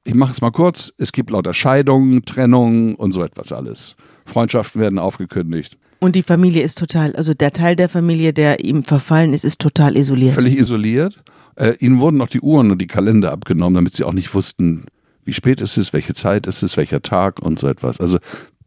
Ich 0.03 0.15
mache 0.15 0.31
es 0.31 0.41
mal 0.41 0.51
kurz. 0.51 0.91
Es 0.97 1.11
gibt 1.11 1.29
lauter 1.29 1.53
Scheidungen, 1.53 2.25
Trennungen 2.25 2.95
und 2.95 3.11
so 3.11 3.23
etwas 3.23 3.51
alles. 3.51 3.95
Freundschaften 4.25 4.81
werden 4.81 4.99
aufgekündigt. 4.99 5.77
Und 5.99 6.15
die 6.15 6.23
Familie 6.23 6.63
ist 6.63 6.77
total, 6.77 7.15
also 7.15 7.33
der 7.33 7.51
Teil 7.51 7.75
der 7.75 7.89
Familie, 7.89 8.33
der 8.33 8.63
ihm 8.63 8.83
verfallen 8.83 9.33
ist, 9.33 9.43
ist 9.43 9.59
total 9.59 9.97
isoliert. 9.97 10.35
Völlig 10.35 10.57
isoliert. 10.57 11.21
Äh, 11.55 11.73
ihnen 11.79 11.99
wurden 11.99 12.17
noch 12.17 12.29
die 12.29 12.39
Uhren 12.39 12.71
und 12.71 12.79
die 12.79 12.87
Kalender 12.87 13.31
abgenommen, 13.33 13.75
damit 13.75 13.93
sie 13.93 14.05
auch 14.05 14.13
nicht 14.13 14.33
wussten, 14.33 14.85
wie 15.25 15.33
spät 15.33 15.59
ist 15.59 15.77
es, 15.77 15.91
welche 15.91 16.13
Zeit 16.13 16.47
ist 16.47 16.63
es, 16.63 16.77
welcher 16.77 17.01
Tag 17.01 17.41
und 17.41 17.59
so 17.59 17.67
etwas. 17.67 17.99
Also 17.99 18.17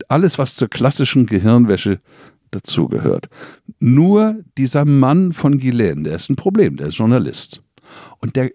alles, 0.08 0.38
was 0.38 0.56
zur 0.56 0.68
klassischen 0.68 1.24
Gehirnwäsche 1.24 2.00
dazugehört. 2.50 3.28
Nur 3.78 4.44
dieser 4.58 4.84
Mann 4.84 5.32
von 5.32 5.58
Guylaine, 5.58 6.02
der 6.02 6.16
ist 6.16 6.28
ein 6.28 6.36
Problem, 6.36 6.76
der 6.76 6.88
ist 6.88 6.98
Journalist. 6.98 7.62
Und 8.18 8.36
der 8.36 8.50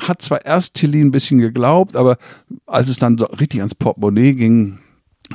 hat 0.00 0.22
zwar 0.22 0.44
erst 0.44 0.74
Tilly 0.74 1.00
ein 1.00 1.10
bisschen 1.10 1.38
geglaubt, 1.38 1.96
aber 1.96 2.18
als 2.66 2.88
es 2.88 2.98
dann 2.98 3.18
so 3.18 3.26
richtig 3.26 3.60
ans 3.60 3.74
Portemonnaie 3.74 4.32
ging, 4.34 4.78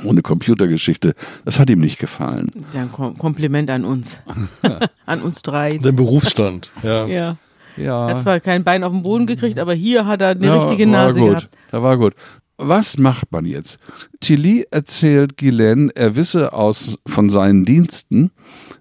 ohne 0.04 0.22
Computergeschichte, 0.22 1.14
das 1.44 1.58
hat 1.58 1.70
ihm 1.70 1.78
nicht 1.78 1.98
gefallen. 1.98 2.50
Das 2.54 2.68
ist 2.68 2.74
ja 2.74 2.82
ein 2.82 2.92
Kom 2.92 3.16
Kompliment 3.16 3.70
an 3.70 3.84
uns. 3.84 4.20
an 5.06 5.22
uns 5.22 5.42
drei. 5.42 5.70
Den 5.70 5.96
Berufsstand. 5.96 6.70
Ja. 6.82 7.06
Ja. 7.06 7.36
Ja. 7.78 8.08
Er 8.08 8.14
hat 8.14 8.20
zwar 8.20 8.40
kein 8.40 8.64
Bein 8.64 8.84
auf 8.84 8.92
den 8.92 9.02
Boden 9.02 9.26
gekriegt, 9.26 9.58
aber 9.58 9.74
hier 9.74 10.06
hat 10.06 10.20
er 10.20 10.28
eine 10.30 10.46
Ja, 10.46 10.54
richtige 10.54 10.84
war 10.84 10.92
Nase 10.92 11.20
gut. 11.20 11.28
gehabt. 11.28 11.48
Da 11.70 11.82
war 11.82 11.96
gut. 11.98 12.14
Was 12.58 12.96
macht 12.96 13.32
man 13.32 13.44
jetzt? 13.44 13.78
Tilly 14.20 14.66
erzählt 14.70 15.36
Guylaine, 15.36 15.90
er 15.94 16.16
wisse 16.16 16.54
aus, 16.54 16.98
von 17.06 17.28
seinen 17.28 17.66
Diensten, 17.66 18.30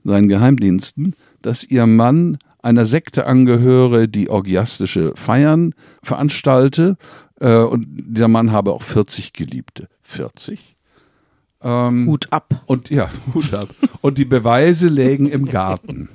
seinen 0.05 0.29
Geheimdiensten, 0.29 1.13
dass 1.41 1.63
ihr 1.65 1.85
Mann 1.85 2.37
einer 2.65 2.85
Sekte 2.85 3.25
angehöre, 3.27 4.07
die 4.07 4.29
orgiastische 4.29 5.13
Feiern 5.15 5.73
veranstalte. 6.03 6.97
Äh, 7.39 7.57
und 7.59 7.87
dieser 7.89 8.27
Mann 8.27 8.51
habe 8.51 8.73
auch 8.73 8.81
40 8.83 9.33
Geliebte. 9.33 9.87
40? 10.03 10.75
Ähm, 11.61 12.07
Hut 12.07 12.27
ab. 12.31 12.63
und 12.65 12.89
ja, 12.89 13.09
Hut 13.33 13.53
ab. 13.53 13.69
Und 14.01 14.17
die 14.17 14.25
Beweise 14.25 14.87
lägen 14.87 15.27
im 15.27 15.45
Garten. 15.45 16.09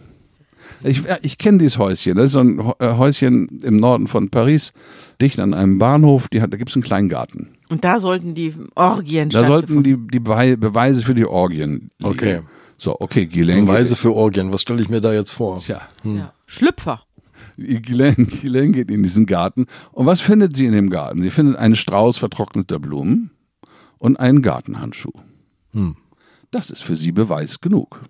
Ich, 0.82 1.02
ich 1.22 1.36
kenne 1.38 1.58
dieses 1.58 1.78
Häuschen. 1.78 2.14
Das 2.16 2.26
ist 2.26 2.32
so 2.32 2.40
ein 2.40 2.58
äh, 2.78 2.94
Häuschen 2.96 3.58
im 3.62 3.76
Norden 3.78 4.06
von 4.06 4.30
Paris, 4.30 4.72
dicht 5.20 5.40
an 5.40 5.52
einem 5.52 5.78
Bahnhof. 5.78 6.28
Die 6.28 6.40
hat, 6.40 6.52
da 6.52 6.56
gibt 6.56 6.70
es 6.70 6.76
einen 6.76 6.84
kleinen 6.84 7.08
Garten. 7.08 7.48
Und 7.68 7.84
da 7.84 7.98
sollten 8.00 8.34
die 8.34 8.54
Orgien 8.76 9.28
Da 9.30 9.44
sollten 9.44 9.82
die, 9.82 9.96
die 9.96 10.20
Bewei- 10.20 10.56
Beweise 10.56 11.04
für 11.04 11.14
die 11.14 11.26
Orgien 11.26 11.90
liegen. 11.98 12.46
So, 12.80 12.98
okay, 12.98 13.26
Ghislaine. 13.26 13.66
Beweise 13.66 13.94
für 13.94 14.14
Orgien. 14.14 14.54
Was 14.54 14.62
stelle 14.62 14.80
ich 14.80 14.88
mir 14.88 15.02
da 15.02 15.12
jetzt 15.12 15.32
vor? 15.32 15.58
Tja, 15.60 15.82
ja. 16.02 16.32
Schlüpfer. 16.46 17.02
Ghislaine, 17.58 18.14
Ghislaine 18.24 18.72
geht 18.72 18.90
in 18.90 19.02
diesen 19.02 19.26
Garten. 19.26 19.66
Und 19.92 20.06
was 20.06 20.22
findet 20.22 20.56
sie 20.56 20.64
in 20.64 20.72
dem 20.72 20.88
Garten? 20.88 21.20
Sie 21.20 21.28
findet 21.28 21.56
einen 21.56 21.76
Strauß 21.76 22.16
vertrockneter 22.16 22.78
Blumen 22.78 23.32
und 23.98 24.18
einen 24.18 24.40
Gartenhandschuh. 24.40 25.12
Hm. 25.72 25.96
Das 26.50 26.70
ist 26.70 26.82
für 26.82 26.96
sie 26.96 27.12
Beweis 27.12 27.60
genug. 27.60 28.00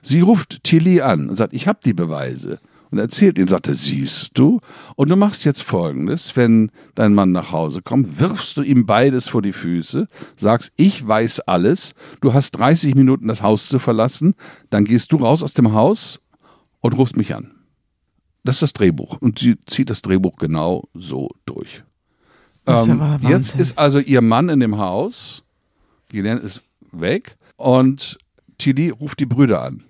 Sie 0.00 0.22
ruft 0.22 0.64
Tilly 0.64 1.02
an 1.02 1.28
und 1.28 1.36
sagt, 1.36 1.52
ich 1.52 1.68
habe 1.68 1.80
die 1.84 1.92
Beweise. 1.92 2.60
Und 2.90 2.98
erzählt 2.98 3.38
ihm, 3.38 3.48
sagte, 3.48 3.74
siehst 3.74 4.30
du? 4.38 4.60
Und 4.96 5.10
du 5.10 5.16
machst 5.16 5.44
jetzt 5.44 5.62
folgendes, 5.62 6.36
wenn 6.36 6.70
dein 6.94 7.14
Mann 7.14 7.32
nach 7.32 7.52
Hause 7.52 7.82
kommt, 7.82 8.18
wirfst 8.18 8.56
du 8.56 8.62
ihm 8.62 8.86
beides 8.86 9.28
vor 9.28 9.42
die 9.42 9.52
Füße, 9.52 10.08
sagst, 10.36 10.72
ich 10.76 11.06
weiß 11.06 11.40
alles, 11.40 11.94
du 12.20 12.32
hast 12.32 12.52
30 12.52 12.94
Minuten 12.94 13.28
das 13.28 13.42
Haus 13.42 13.68
zu 13.68 13.78
verlassen, 13.78 14.34
dann 14.70 14.84
gehst 14.84 15.12
du 15.12 15.16
raus 15.16 15.42
aus 15.42 15.52
dem 15.52 15.72
Haus 15.72 16.20
und 16.80 16.96
rufst 16.96 17.16
mich 17.16 17.34
an. 17.34 17.54
Das 18.44 18.56
ist 18.56 18.62
das 18.62 18.72
Drehbuch. 18.72 19.18
Und 19.20 19.38
sie 19.38 19.56
zieht 19.66 19.90
das 19.90 20.00
Drehbuch 20.00 20.36
genau 20.36 20.88
so 20.94 21.30
durch. 21.44 21.82
Ist 22.66 22.88
Ähm, 22.88 23.18
jetzt 23.28 23.56
ist 23.56 23.78
also 23.78 23.98
ihr 23.98 24.22
Mann 24.22 24.48
in 24.48 24.60
dem 24.60 24.78
Haus, 24.78 25.42
Ghislaine 26.08 26.40
ist 26.40 26.62
weg 26.92 27.36
und 27.56 28.18
Tilly 28.58 28.90
ruft 28.90 29.20
die 29.20 29.26
Brüder 29.26 29.62
an. 29.62 29.84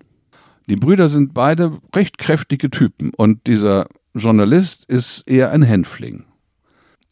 Die 0.69 0.75
Brüder 0.75 1.09
sind 1.09 1.33
beide 1.33 1.79
recht 1.95 2.19
kräftige 2.19 2.69
Typen 2.69 3.11
und 3.17 3.47
dieser 3.47 3.87
Journalist 4.13 4.85
ist 4.85 5.27
eher 5.27 5.51
ein 5.51 5.63
Hänfling. 5.63 6.25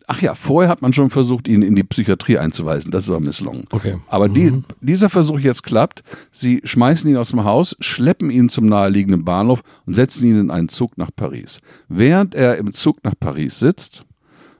Ach 0.10 0.22
ja, 0.22 0.36
vorher 0.36 0.70
hat 0.70 0.82
man 0.82 0.94
schon 0.94 1.10
versucht, 1.10 1.50
ihn 1.50 1.64
in 1.64 1.76
die 1.76 1.84
Psychiatrie 1.84 2.38
einzuweisen. 2.38 2.92
Das 2.92 3.10
war 3.10 3.20
misslungen. 3.20 3.66
Okay. 3.72 3.98
Aber 4.08 4.30
die, 4.30 4.64
dieser 4.80 5.10
Versuch 5.10 5.40
jetzt 5.40 5.64
klappt. 5.64 6.02
Sie 6.32 6.62
schmeißen 6.64 7.10
ihn 7.10 7.18
aus 7.18 7.32
dem 7.32 7.44
Haus, 7.44 7.76
schleppen 7.82 8.30
ihn 8.30 8.48
zum 8.48 8.68
naheliegenden 8.68 9.26
Bahnhof 9.26 9.64
und 9.86 9.96
setzen 9.96 10.26
ihn 10.26 10.40
in 10.40 10.52
einen 10.52 10.70
Zug 10.70 10.98
nach 10.98 11.10
Paris. 11.14 11.60
Während 11.90 12.36
er 12.36 12.58
im 12.58 12.72
Zug 12.72 13.04
nach 13.04 13.16
Paris 13.20 13.60
sitzt, 13.60 14.06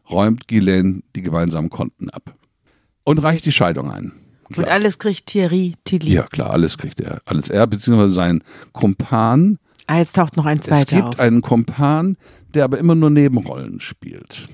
räumt 0.10 0.50
Ghislaine 0.50 1.02
die 1.16 1.22
gemeinsamen 1.22 1.70
Konten 1.70 2.10
ab 2.10 2.36
und 3.06 3.20
reicht 3.20 3.46
die 3.46 3.54
Scheidung 3.54 3.90
ein. 3.90 4.12
Und 4.56 4.66
alles 4.66 5.00
kriegt 5.00 5.28
Thierry 5.28 5.76
Tilly. 5.84 6.12
Ja, 6.14 6.24
klar, 6.24 6.52
alles 6.52 6.78
kriegt 6.78 7.00
er. 7.00 7.22
Alles 7.26 7.50
er, 7.50 7.68
beziehungsweise 7.68 8.14
sein 8.14 8.44
Kumpan. 8.72 9.60
Ah, 9.88 9.98
jetzt 10.00 10.16
taucht 10.16 10.38
noch 10.38 10.46
ein 10.46 10.60
Es 10.60 10.66
zweiter 10.66 10.96
gibt 10.96 11.08
auf. 11.10 11.20
einen 11.20 11.42
Kumpan, 11.42 12.18
der 12.54 12.64
aber 12.64 12.78
immer 12.78 12.96
nur 12.96 13.10
Nebenrollen 13.10 13.80
spielt. 13.80 14.48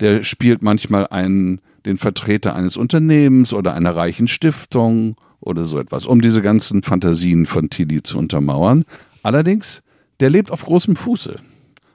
Der 0.00 0.22
spielt 0.22 0.62
manchmal 0.62 1.06
einen, 1.08 1.60
den 1.86 1.96
Vertreter 1.96 2.54
eines 2.56 2.76
Unternehmens 2.76 3.52
oder 3.52 3.74
einer 3.74 3.94
reichen 3.94 4.28
Stiftung 4.28 5.16
oder 5.40 5.64
so 5.64 5.78
etwas, 5.78 6.06
um 6.06 6.20
diese 6.20 6.42
ganzen 6.42 6.82
Fantasien 6.82 7.46
von 7.46 7.70
Tilly 7.70 8.02
zu 8.02 8.18
untermauern. 8.18 8.84
Allerdings, 9.22 9.82
der 10.20 10.30
lebt 10.30 10.50
auf 10.50 10.64
großem 10.64 10.96
Fuße. 10.96 11.36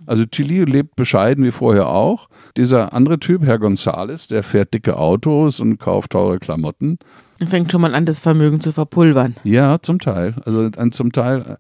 Also 0.08 0.26
Tilly 0.26 0.64
lebt 0.64 0.96
bescheiden 0.96 1.44
wie 1.44 1.52
vorher 1.52 1.88
auch. 1.90 2.30
Dieser 2.56 2.94
andere 2.94 3.20
Typ, 3.20 3.46
Herr 3.46 3.60
Gonzales, 3.60 4.28
der 4.28 4.42
fährt 4.42 4.74
dicke 4.74 4.98
Autos 4.98 5.60
und 5.60 5.78
kauft 5.78 6.12
teure 6.12 6.40
Klamotten. 6.40 6.98
Er 7.40 7.48
fängt 7.48 7.72
schon 7.72 7.82
mal 7.82 7.94
an, 7.94 8.06
das 8.06 8.20
Vermögen 8.20 8.60
zu 8.62 8.72
verpulvern. 8.72 9.36
Ja, 9.44 9.78
zum 9.82 10.00
Teil. 10.00 10.34
Also 10.46 10.70
zum 10.90 11.12
Teil. 11.12 11.58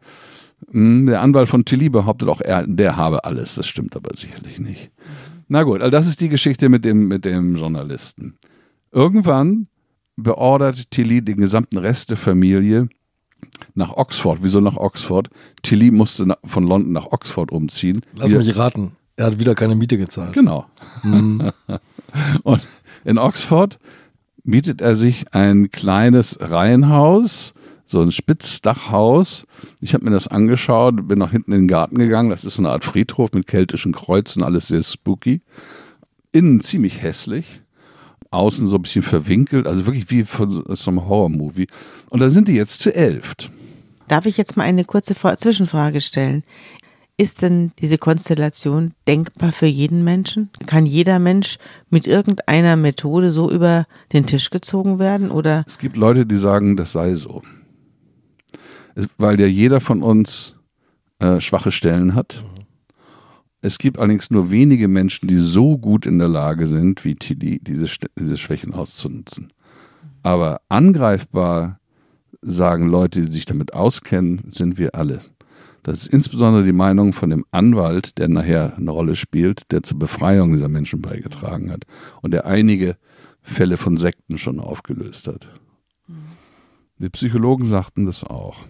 mh, 0.71 1.11
Der 1.11 1.21
Anwalt 1.21 1.49
von 1.49 1.65
Tilly 1.65 1.89
behauptet 1.89 2.29
auch, 2.29 2.41
er, 2.41 2.65
der 2.65 2.95
habe 2.97 3.25
alles. 3.25 3.55
Das 3.55 3.67
stimmt 3.67 3.95
aber 3.95 4.15
sicherlich 4.15 4.59
nicht. 4.59 4.89
Na 5.49 5.63
gut, 5.63 5.81
also 5.81 5.91
das 5.91 6.07
ist 6.07 6.19
die 6.21 6.29
Geschichte 6.29 6.67
mit 6.69 6.83
dem, 6.83 7.07
mit 7.07 7.25
dem 7.25 7.55
Journalisten. 7.55 8.35
Irgendwann 8.91 9.67
beordert 10.15 10.89
Tilly 10.89 11.21
den 11.23 11.37
gesamten 11.37 11.77
Rest 11.77 12.09
der 12.09 12.17
Familie 12.17 12.89
nach 13.75 13.91
Oxford. 13.95 14.39
Wieso 14.41 14.59
nach 14.59 14.77
Oxford? 14.77 15.29
Tilly 15.63 15.91
musste 15.91 16.37
von 16.45 16.65
London 16.65 16.93
nach 16.93 17.07
Oxford 17.07 17.51
umziehen. 17.51 18.01
Lass 18.15 18.31
Wieder- 18.31 18.39
mich 18.39 18.55
raten. 18.57 18.91
Er 19.19 19.25
hat 19.27 19.39
wieder 19.39 19.55
keine 19.55 19.73
Miete 19.73 19.97
gezahlt. 19.97 20.33
Genau. 20.33 20.65
Und 22.43 22.67
in 23.03 23.17
Oxford 23.17 23.79
mietet 24.43 24.79
er 24.79 24.95
sich 24.95 25.33
ein 25.33 25.71
kleines 25.71 26.37
Reihenhaus, 26.39 27.55
so 27.85 28.01
ein 28.01 28.11
Spitzdachhaus. 28.11 29.47
Ich 29.81 29.95
habe 29.95 30.05
mir 30.05 30.11
das 30.11 30.27
angeschaut, 30.27 31.07
bin 31.07 31.17
nach 31.17 31.31
hinten 31.31 31.51
in 31.51 31.61
den 31.61 31.67
Garten 31.67 31.97
gegangen. 31.97 32.29
Das 32.29 32.45
ist 32.45 32.55
so 32.55 32.61
eine 32.61 32.69
Art 32.69 32.85
Friedhof 32.85 33.31
mit 33.33 33.47
keltischen 33.47 33.93
Kreuzen, 33.93 34.43
alles 34.43 34.67
sehr 34.67 34.83
spooky. 34.83 35.41
Innen 36.31 36.61
ziemlich 36.61 37.01
hässlich. 37.01 37.61
Außen 38.31 38.67
so 38.67 38.77
ein 38.77 38.81
bisschen 38.81 39.03
verwinkelt, 39.03 39.67
also 39.67 39.85
wirklich 39.85 40.09
wie 40.09 40.23
von 40.23 40.63
so 40.67 40.91
einem 40.91 41.07
Horror-Movie. 41.07 41.67
Und 42.09 42.19
da 42.19 42.29
sind 42.29 42.47
die 42.47 42.53
jetzt 42.53 42.81
zu 42.81 42.93
elft. 42.93 43.51
Darf 44.07 44.25
ich 44.25 44.37
jetzt 44.37 44.55
mal 44.57 44.63
eine 44.63 44.85
kurze 44.85 45.15
Zwischenfrage 45.15 46.01
stellen? 46.01 46.43
Ist 47.19 47.41
denn 47.41 47.71
diese 47.79 47.97
Konstellation 47.97 48.93
denkbar 49.07 49.51
für 49.51 49.65
jeden 49.65 50.03
Menschen? 50.03 50.51
Kann 50.67 50.85
jeder 50.85 51.17
Mensch 51.17 51.57
mit 51.89 52.05
irgendeiner 52.05 52.75
Methode 52.75 53.31
so 53.31 53.49
über 53.49 53.87
den 54.13 54.27
Tisch 54.27 54.51
gezogen 54.51 54.99
werden? 54.99 55.31
Oder 55.31 55.63
Es 55.65 55.79
gibt 55.79 55.97
Leute, 55.97 56.27
die 56.27 56.35
sagen, 56.35 56.77
das 56.77 56.91
sei 56.91 57.15
so. 57.15 57.41
Es, 58.93 59.07
weil 59.17 59.39
ja 59.39 59.47
jeder 59.47 59.79
von 59.79 60.03
uns 60.03 60.57
äh, 61.17 61.39
schwache 61.39 61.71
Stellen 61.71 62.13
hat. 62.13 62.43
Es 63.61 63.79
gibt 63.79 63.97
allerdings 63.97 64.29
nur 64.29 64.51
wenige 64.51 64.87
Menschen, 64.87 65.27
die 65.27 65.37
so 65.37 65.77
gut 65.77 66.05
in 66.05 66.19
der 66.19 66.27
Lage 66.27 66.67
sind, 66.67 67.03
wie 67.03 67.15
Tilly, 67.15 67.59
diese, 67.59 67.87
diese 68.17 68.37
Schwächen 68.37 68.73
auszunutzen. 68.73 69.51
Aber 70.21 70.61
angreifbar, 70.69 71.79
sagen 72.41 72.87
Leute, 72.87 73.21
die 73.21 73.31
sich 73.31 73.45
damit 73.45 73.73
auskennen, 73.73 74.43
sind 74.49 74.77
wir 74.77 74.95
alle. 74.95 75.21
Das 75.83 75.99
ist 75.99 76.07
insbesondere 76.07 76.65
die 76.65 76.73
Meinung 76.73 77.13
von 77.13 77.29
dem 77.29 77.45
Anwalt, 77.51 78.17
der 78.17 78.27
nachher 78.27 78.75
eine 78.75 78.91
Rolle 78.91 79.15
spielt, 79.15 79.71
der 79.71 79.83
zur 79.83 79.97
Befreiung 79.97 80.53
dieser 80.53 80.67
Menschen 80.67 81.01
beigetragen 81.01 81.71
hat 81.71 81.85
und 82.21 82.31
der 82.31 82.45
einige 82.45 82.97
Fälle 83.41 83.77
von 83.77 83.95
Sekten 83.95 84.37
schon 84.37 84.59
aufgelöst 84.59 85.27
hat. 85.27 85.47
Die 86.97 87.09
Psychologen 87.09 87.65
sagten 87.67 88.05
das 88.05 88.23
auch. 88.23 88.65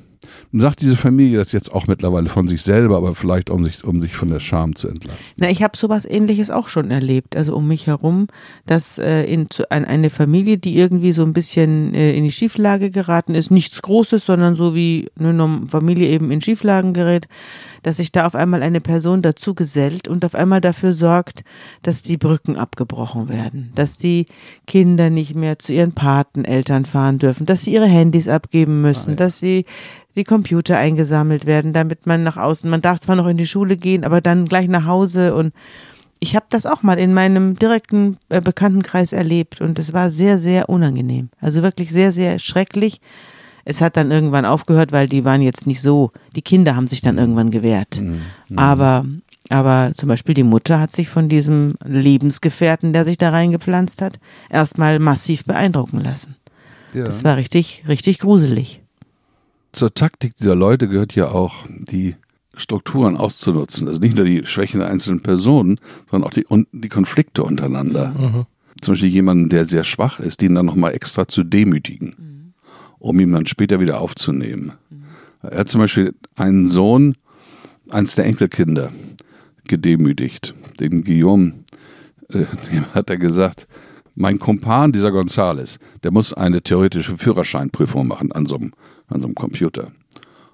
Nun 0.52 0.62
sagt 0.62 0.82
diese 0.82 0.96
Familie 0.96 1.38
das 1.38 1.52
jetzt 1.52 1.74
auch 1.74 1.88
mittlerweile 1.88 2.30
von 2.30 2.48
sich 2.48 2.62
selber, 2.62 2.98
aber 2.98 3.16
vielleicht 3.16 3.50
um 3.50 3.64
sich, 3.64 3.84
um 3.84 4.00
sich 4.00 4.16
von 4.16 4.30
der 4.30 4.40
Scham 4.40 4.76
zu 4.76 4.88
entlasten. 4.88 5.36
Na, 5.38 5.50
ich 5.50 5.64
habe 5.64 5.78
sowas 5.78 6.06
ähnliches 6.06 6.50
auch 6.52 6.68
schon 6.68 6.92
erlebt, 6.92 7.36
also 7.36 7.56
um 7.56 7.68
mich 7.68 7.88
herum, 7.88 8.28
dass 8.66 8.98
äh, 8.98 9.24
in, 9.24 9.50
zu, 9.50 9.70
ein, 9.72 9.86
eine 9.86 10.10
Familie, 10.10 10.58
die 10.58 10.78
irgendwie 10.78 11.12
so 11.12 11.24
ein 11.24 11.34
bisschen 11.34 11.94
äh, 11.94 12.14
in 12.14 12.24
die 12.24 12.32
Schieflage 12.32 12.90
geraten 12.90 13.36
ist, 13.36 13.52
nichts 13.52 13.82
Großes, 13.82 14.26
sondern 14.26 14.56
so 14.56 14.74
wie 14.74 15.10
eine 15.20 15.68
Familie 15.68 16.10
eben 16.10 16.32
in 16.32 16.42
Schieflagen 16.42 16.94
gerät, 16.94 17.28
dass 17.84 17.98
sich 17.98 18.12
da 18.12 18.26
auf 18.26 18.36
einmal 18.36 18.64
eine 18.64 18.82
Person 18.82 19.22
dazu 19.22 19.54
gesellt 19.54 20.08
und 20.08 20.26
auf 20.26 20.36
einmal 20.36 20.62
dafür 20.62 20.94
sorgt, 20.94 21.44
dass 21.82 22.02
die 22.02 22.18
Brücken 22.18 22.58
abgebrochen 22.58 23.30
werden, 23.30 23.72
dass 23.76 23.98
die 23.98 24.26
Kinder 24.66 25.10
nicht 25.10 25.36
mehr 25.36 25.60
zu 25.60 25.74
ihren 25.74 25.94
Pateneltern 25.94 26.86
fahren 26.86 27.20
dürfen, 27.20 27.46
dass 27.46 27.64
sie 27.64 27.74
ihre 27.74 27.88
Handys 27.88 28.28
abgeben 28.28 28.82
müssen, 28.82 29.16
dass 29.16 29.40
sie 29.40 29.66
die 30.16 30.24
Computer 30.24 30.78
eingesammelt 30.78 31.46
werden, 31.46 31.74
damit 31.74 32.08
man 32.08 32.24
nach 32.24 32.38
außen, 32.38 32.70
man 32.70 32.82
darf 32.82 33.00
zwar 33.00 33.16
noch 33.16 33.28
in 33.28 33.38
die 33.38 33.48
Schule 33.48 33.78
gehen, 33.78 34.04
aber 34.04 34.20
dann 34.20 34.46
gleich 34.46 34.68
nach 34.68 34.86
Hause 34.86 35.36
und 35.36 35.54
ich 36.20 36.36
habe 36.36 36.48
das 36.50 36.66
auch 36.66 36.84
mal 36.84 36.98
in 36.98 37.14
meinem 37.14 37.56
direkten 37.56 38.18
äh, 38.30 38.42
Bekanntenkreis 38.42 39.14
erlebt 39.14 39.62
und 39.62 39.78
es 39.78 39.94
war 39.94 40.10
sehr, 40.10 40.40
sehr 40.40 40.70
unangenehm. 40.70 41.30
Also 41.40 41.62
wirklich 41.62 41.92
sehr, 41.92 42.12
sehr 42.12 42.40
schrecklich. 42.40 43.02
Es 43.70 43.82
hat 43.82 43.98
dann 43.98 44.12
irgendwann 44.12 44.46
aufgehört, 44.46 44.94
weil 44.94 45.10
die 45.10 45.26
waren 45.26 45.42
jetzt 45.42 45.68
nicht 45.68 45.82
so, 45.82 46.14
die 46.38 46.42
Kinder 46.42 46.78
haben 46.78 46.88
sich 46.88 47.02
dann 47.02 47.18
irgendwann 47.18 47.52
gewehrt. 47.52 48.02
Aber, 48.56 49.06
aber 49.50 49.92
zum 49.94 50.08
Beispiel 50.08 50.34
die 50.34 50.44
Mutter 50.44 50.80
hat 50.80 50.94
sich 50.94 51.10
von 51.10 51.28
diesem 51.28 51.76
Lebensgefährten, 51.84 52.94
der 52.94 53.04
sich 53.04 53.18
da 53.18 53.30
reingepflanzt 53.30 54.02
hat, 54.02 54.22
erstmal 54.50 55.00
massiv 55.00 55.44
beeindrucken 55.44 56.00
lassen. 56.00 56.38
Ja. 56.94 57.04
Das 57.04 57.26
war 57.26 57.36
richtig, 57.36 57.84
richtig 57.90 58.20
gruselig. 58.20 58.82
Zur 59.74 59.94
Taktik 59.94 60.38
dieser 60.38 60.56
Leute 60.56 60.88
gehört 60.88 61.14
ja 61.16 61.28
auch, 61.28 61.66
die 61.68 62.16
Strukturen 62.56 63.18
auszunutzen. 63.18 63.90
Also 63.90 64.00
nicht 64.00 64.16
nur 64.16 64.26
die 64.26 64.46
Schwächen 64.46 64.80
der 64.80 64.90
einzelnen 64.90 65.20
Personen, 65.20 65.78
sondern 66.10 66.30
auch 66.30 66.34
die, 66.34 66.46
und 66.46 66.70
die 66.72 66.88
Konflikte 66.88 67.44
untereinander. 67.44 68.46
Zum 68.82 68.94
Beispiel 68.94 69.10
jemanden, 69.10 69.50
der 69.50 69.66
sehr 69.66 69.84
schwach 69.84 70.22
ist, 70.22 70.40
den 70.40 70.56
dann 70.56 70.68
nochmal 70.68 70.94
extra 70.94 71.28
zu 71.28 71.44
demütigen, 71.44 72.16
um 73.00 73.20
ihn 73.20 73.32
dann 73.32 73.46
später 73.46 73.80
wieder 73.80 74.00
aufzunehmen. 74.02 74.74
Er 75.42 75.60
hat 75.60 75.70
zum 75.70 75.82
Beispiel 75.82 76.16
einen 76.36 76.68
Sohn, 76.68 77.16
eins 77.90 78.16
der 78.16 78.26
Enkelkinder, 78.26 78.92
gedemütigt, 79.68 80.54
den 80.80 81.04
Guillaume. 81.04 81.54
Äh, 82.30 82.46
dem 82.72 82.86
hat 82.94 83.10
er 83.10 83.18
gesagt, 83.18 83.68
mein 84.16 84.40
Kumpan, 84.40 84.92
dieser 84.92 85.12
Gonzales, 85.12 85.80
der 86.04 86.12
muss 86.12 86.34
eine 86.34 86.62
theoretische 86.62 87.18
Führerscheinprüfung 87.18 88.08
machen 88.08 88.32
an 88.32 88.46
so 88.48 88.56
einem, 88.56 88.74
an 89.08 89.22
so 89.22 89.28
einem 89.28 89.36
Computer. 89.36 89.92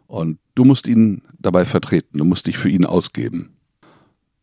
Und 0.07 0.37
du 0.55 0.65
musst 0.65 0.87
ihn 0.87 1.21
dabei 1.39 1.65
vertreten, 1.65 2.17
du 2.17 2.25
musst 2.25 2.45
dich 2.47 2.57
für 2.57 2.69
ihn 2.69 2.85
ausgeben. 2.85 3.55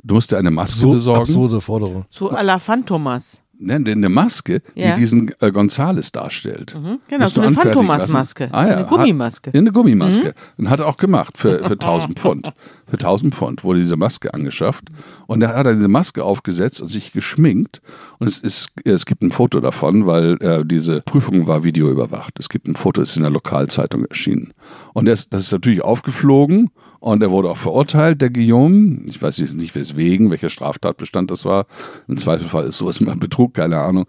Du 0.03 0.14
musst 0.14 0.32
dir 0.32 0.38
eine 0.38 0.51
Maske 0.51 0.78
So 0.78 0.92
besorgen. 0.92 1.20
absurde 1.20 1.61
Forderung. 1.61 2.07
So 2.11 2.30
à 2.30 2.42
la 2.42 2.59
Phantomas. 2.59 3.39
Ne, 3.61 3.74
eine 3.74 4.08
Maske, 4.08 4.62
Ja. 4.74 4.94
die 4.94 5.00
diesen 5.00 5.32
äh, 5.40 5.52
Gonzales 5.52 6.11
darstellt. 6.12 6.74
Genau, 7.08 7.22
Musst 7.24 7.34
so 7.34 7.40
eine 7.42 7.52
Phantomas-Maske. 7.54 8.48
Ah, 8.52 8.62
so 8.64 8.68
ja, 8.68 8.74
eine 8.76 8.82
hat- 8.84 8.88
Gummimaske. 8.88 9.50
Mhm. 9.50 9.54
Ja, 9.54 9.61
eine 9.61 9.72
Gummimaske. 9.72 10.34
Und 10.56 10.70
hat 10.70 10.80
er 10.80 10.86
auch 10.86 10.96
gemacht 10.96 11.36
für, 11.38 11.58
für 11.64 11.72
1000 11.74 12.18
Pfund. 12.18 12.52
Für 12.86 12.94
1000 12.96 13.34
Pfund 13.34 13.62
wurde 13.62 13.80
diese 13.80 13.96
Maske 13.96 14.34
angeschafft. 14.34 14.84
Und 15.26 15.42
er 15.42 15.54
hat 15.54 15.66
dann 15.66 15.76
diese 15.76 15.88
Maske 15.88 16.24
aufgesetzt 16.24 16.80
und 16.80 16.88
sich 16.88 17.12
geschminkt. 17.12 17.80
Und 18.18 18.26
es, 18.26 18.38
ist, 18.38 18.68
es 18.84 19.06
gibt 19.06 19.22
ein 19.22 19.30
Foto 19.30 19.61
davon, 19.61 20.06
weil 20.06 20.36
äh, 20.42 20.64
diese 20.64 21.00
Prüfung 21.02 21.46
war 21.46 21.62
videoüberwacht. 21.62 22.38
Es 22.38 22.48
gibt 22.48 22.66
ein 22.66 22.74
Foto, 22.74 23.00
ist 23.00 23.16
in 23.16 23.22
der 23.22 23.30
Lokalzeitung 23.30 24.04
erschienen. 24.06 24.52
Und 24.94 25.06
das, 25.06 25.28
das 25.28 25.44
ist 25.44 25.52
natürlich 25.52 25.82
aufgeflogen. 25.82 26.70
Und 27.01 27.22
er 27.22 27.30
wurde 27.30 27.48
auch 27.51 27.57
verurteilt, 27.57 28.20
der 28.20 28.30
Guillaume. 28.30 29.01
Ich 29.07 29.20
weiß 29.20 29.38
jetzt 29.38 29.55
nicht 29.55 29.74
weswegen, 29.74 30.30
welcher 30.30 30.51
Straftatbestand 30.51 31.30
das 31.30 31.44
war. 31.44 31.66
Im 32.09 32.18
Zweifelsfall 32.18 32.66
ist 32.66 32.78
sowas 32.78 33.01
immer 33.01 33.16
Betrug, 33.16 33.55
keine 33.55 33.78
Ahnung. 33.78 34.07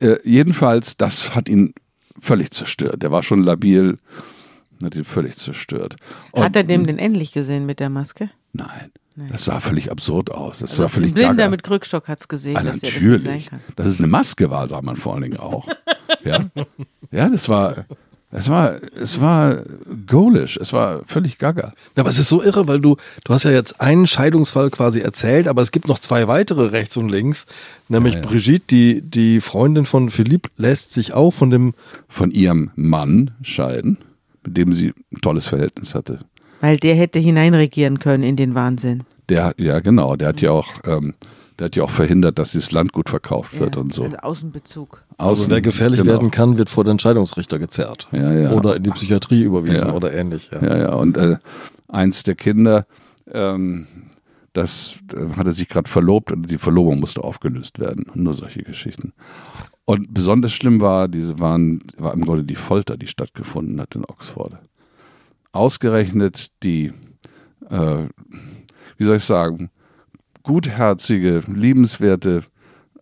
Äh, 0.00 0.16
jedenfalls, 0.24 0.96
das 0.96 1.34
hat 1.34 1.48
ihn 1.48 1.74
völlig 2.20 2.52
zerstört. 2.52 3.02
Der 3.02 3.10
war 3.10 3.22
schon 3.24 3.42
labil, 3.42 3.96
hat 4.84 4.94
ihn 4.94 5.04
völlig 5.04 5.36
zerstört. 5.36 5.96
Und, 6.30 6.44
Hat 6.44 6.54
er 6.54 6.62
dem 6.64 6.86
denn 6.86 6.98
endlich 6.98 7.32
gesehen 7.32 7.66
mit 7.66 7.80
der 7.80 7.90
Maske? 7.90 8.30
Nein, 8.52 8.92
das 9.30 9.44
sah 9.46 9.58
völlig 9.58 9.90
absurd 9.90 10.30
aus. 10.30 10.60
Das 10.60 10.70
Also 10.70 10.84
sah 10.84 10.88
völlig 10.88 11.10
ein 11.10 11.14
Blinder 11.14 11.34
gaga. 11.34 11.50
mit 11.50 11.64
Krückstock 11.64 12.06
hat 12.06 12.20
es 12.20 12.28
gesehen, 12.28 12.56
Ah, 12.56 12.62
dass 12.62 12.82
er 12.84 12.90
das 12.92 13.00
nicht 13.00 13.02
sein 13.02 13.12
natürlich. 13.24 13.46
kann. 13.50 13.60
Dass 13.74 13.86
es 13.88 13.98
eine 13.98 14.06
Maske 14.06 14.48
war, 14.50 14.68
sah 14.68 14.80
man 14.80 14.96
vor 14.96 15.14
allen 15.14 15.22
Dingen 15.24 15.38
auch. 15.38 15.66
ja? 16.24 16.46
ja, 17.10 17.28
das 17.28 17.48
war, 17.48 17.84
es 18.30 18.48
war, 18.50 18.76
es 19.00 19.20
war 19.20 19.62
ghoulish. 20.06 20.58
Es 20.58 20.72
war 20.72 21.02
völlig 21.06 21.38
gaga. 21.38 21.72
Ja, 21.96 22.02
aber 22.02 22.10
es 22.10 22.18
ist 22.18 22.28
so 22.28 22.42
irre, 22.42 22.68
weil 22.68 22.80
du, 22.80 22.96
du 23.24 23.32
hast 23.32 23.44
ja 23.44 23.50
jetzt 23.50 23.80
einen 23.80 24.06
Scheidungsfall 24.06 24.70
quasi 24.70 25.00
erzählt, 25.00 25.48
aber 25.48 25.62
es 25.62 25.72
gibt 25.72 25.88
noch 25.88 25.98
zwei 25.98 26.28
weitere 26.28 26.66
rechts 26.66 26.96
und 26.96 27.08
links. 27.08 27.46
Nämlich 27.88 28.20
Brigitte, 28.20 28.66
die, 28.68 29.00
die 29.00 29.40
Freundin 29.40 29.86
von 29.86 30.10
Philippe, 30.10 30.50
lässt 30.56 30.92
sich 30.92 31.14
auch 31.14 31.30
von 31.32 31.50
dem, 31.50 31.74
Von 32.08 32.30
ihrem 32.30 32.70
Mann 32.76 33.30
scheiden, 33.42 33.98
mit 34.44 34.56
dem 34.56 34.72
sie 34.72 34.92
ein 35.12 35.20
tolles 35.22 35.46
Verhältnis 35.46 35.94
hatte. 35.94 36.18
Weil 36.60 36.76
der 36.76 36.94
hätte 36.96 37.18
hineinregieren 37.18 37.98
können 37.98 38.22
in 38.24 38.36
den 38.36 38.54
Wahnsinn. 38.54 39.04
Der, 39.28 39.44
hat- 39.44 39.58
ja, 39.60 39.80
genau, 39.80 40.16
der 40.16 40.28
hat 40.28 40.40
ja 40.40 40.50
auch, 40.50 40.72
ähm, 40.84 41.14
der 41.58 41.66
hat 41.66 41.76
ja 41.76 41.82
auch 41.82 41.90
verhindert, 41.90 42.38
dass 42.38 42.52
dieses 42.52 42.70
Landgut 42.72 43.08
verkauft 43.10 43.58
wird 43.58 43.74
Ja, 43.76 43.80
und 43.82 43.92
so. 43.92 44.04
Also 44.04 44.16
Außenbezug. 44.18 45.02
also 45.16 45.44
Außen- 45.44 45.50
wer 45.50 45.60
gefährlich 45.60 46.00
genau. 46.00 46.12
werden 46.12 46.30
kann, 46.30 46.56
wird 46.58 46.70
vor 46.70 46.84
den 46.84 46.98
Scheidungsrichter 46.98 47.58
gezerrt. 47.58 48.08
Ja, 48.12 48.32
ja. 48.32 48.50
Oder 48.52 48.76
in 48.76 48.84
die 48.84 48.90
Psychiatrie 48.90 49.42
überwiesen 49.42 49.88
Ja. 49.88 49.94
oder 49.94 50.12
ähnlich. 50.12 50.50
Ja. 50.52 50.62
Ja, 50.64 50.76
ja, 50.78 50.92
und 50.94 51.16
äh, 51.16 51.38
eins 51.88 52.22
der 52.22 52.34
Kinder, 52.36 52.86
ähm, 53.30 53.86
das 54.52 54.94
äh, 55.14 55.36
hatte 55.36 55.52
sich 55.52 55.68
gerade 55.68 55.88
verlobt 55.90 56.32
und 56.32 56.50
die 56.50 56.58
Verlobung 56.58 57.00
musste 57.00 57.22
aufgelöst 57.24 57.78
werden. 57.78 58.04
Und 58.14 58.22
nur 58.22 58.34
solche 58.34 58.62
Geschichten. 58.62 59.12
Und 59.84 60.12
besonders 60.12 60.52
schlimm 60.52 60.80
war, 60.80 61.08
diese 61.08 61.40
waren, 61.40 61.80
war 61.96 62.12
im 62.12 62.24
Grunde 62.24 62.44
die 62.44 62.54
Folter, 62.56 62.96
die 62.96 63.06
stattgefunden 63.06 63.80
hat 63.80 63.94
in 63.94 64.04
Oxford. 64.04 64.52
Ausgerechnet 65.52 66.50
die, 66.62 66.92
äh, 67.70 68.04
wie 68.98 69.04
soll 69.04 69.16
ich 69.16 69.24
sagen, 69.24 69.70
gutherzige, 70.48 71.42
liebenswerte 71.46 72.42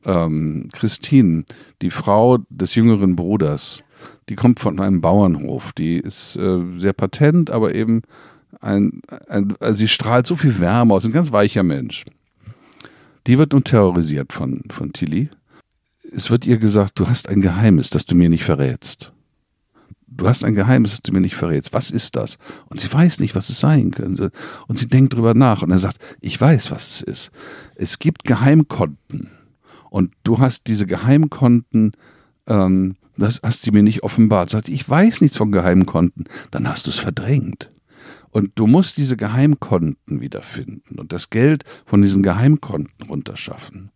ähm, 0.05 0.69
Christine, 0.73 1.45
die 1.81 1.91
Frau 1.91 2.39
des 2.51 2.75
jüngeren 2.75 3.15
Bruders, 3.15 3.85
die 4.29 4.35
kommt 4.35 4.59
von 4.59 4.81
einem 4.81 5.01
Bauernhof. 5.01 5.73
Die 5.73 5.97
ist 5.97 6.37
äh, 6.37 6.59
sehr 6.77 6.93
patent, 6.93 7.51
aber 7.51 7.75
eben 7.75 8.03
ein, 8.61 9.01
ein 9.29 9.55
also 9.61 9.79
sie 9.79 9.87
strahlt 9.87 10.27
so 10.27 10.35
viel 10.35 10.61
Wärme 10.61 10.93
aus, 10.93 11.05
ein 11.05 11.13
ganz 11.13 11.31
weicher 11.31 11.63
Mensch. 11.63 12.05
Die 13.29 13.39
wird 13.39 13.53
nun 13.53 13.63
terrorisiert 13.63 14.33
von, 14.33 14.63
von 14.71 14.93
Tilly. 14.93 15.31
Es 16.13 16.31
wird 16.33 16.47
ihr 16.47 16.59
gesagt, 16.59 16.99
du 16.99 17.07
hast 17.09 17.29
ein 17.29 17.41
Geheimnis, 17.41 17.91
das 17.91 18.07
du 18.07 18.17
mir 18.17 18.29
nicht 18.29 18.45
verrätst. 18.45 19.13
Du 20.17 20.29
hast 20.29 20.45
ein 20.45 20.55
Geheimnis, 20.55 20.93
das 20.93 21.03
du 21.03 21.13
mir 21.13 21.21
nicht 21.21 21.37
verrätst. 21.37 21.73
Was 21.73 21.91
ist 21.91 22.17
das? 22.17 22.39
Und 22.69 22.81
sie 22.81 22.93
weiß 22.93 23.21
nicht, 23.21 23.35
was 23.35 23.49
es 23.49 23.61
sein 23.61 23.91
könnte. 23.91 24.31
Und 24.67 24.79
sie 24.79 24.89
denkt 24.89 25.15
drüber 25.15 25.35
nach 25.35 25.63
und 25.63 25.71
er 25.71 25.79
sagt, 25.79 25.99
ich 26.21 26.41
weiß, 26.41 26.71
was 26.71 26.89
es 26.89 27.03
ist. 27.03 27.31
Es 27.75 27.99
gibt 27.99 28.25
Geheimkonten. 28.25 29.31
Und 29.91 30.13
du 30.25 30.39
hast 30.39 30.67
diese 30.67 30.87
Geheimkonten, 30.87 31.93
ähm, 32.47 32.97
das 33.17 33.41
hast 33.43 33.67
du 33.67 33.73
mir 33.73 33.83
nicht 33.83 34.03
offenbart. 34.03 34.51
Sagt, 34.51 34.67
sie, 34.67 34.75
ich 34.75 34.89
weiß 34.89 35.21
nichts 35.21 35.37
von 35.37 35.53
Geheimkonten. 35.53 36.25
Dann 36.51 36.69
hast 36.69 36.87
du 36.87 36.91
es 36.91 36.99
verdrängt. 36.99 37.71
Und 38.31 38.53
du 38.57 38.67
musst 38.67 38.99
diese 38.99 39.17
Geheimkonten 39.17 40.21
wiederfinden 40.21 40.99
und 40.99 41.13
das 41.13 41.31
Geld 41.31 41.65
von 41.87 42.03
diesen 42.03 42.23
Geheimkonten 42.23 43.09
runterschaffen. 43.09 43.91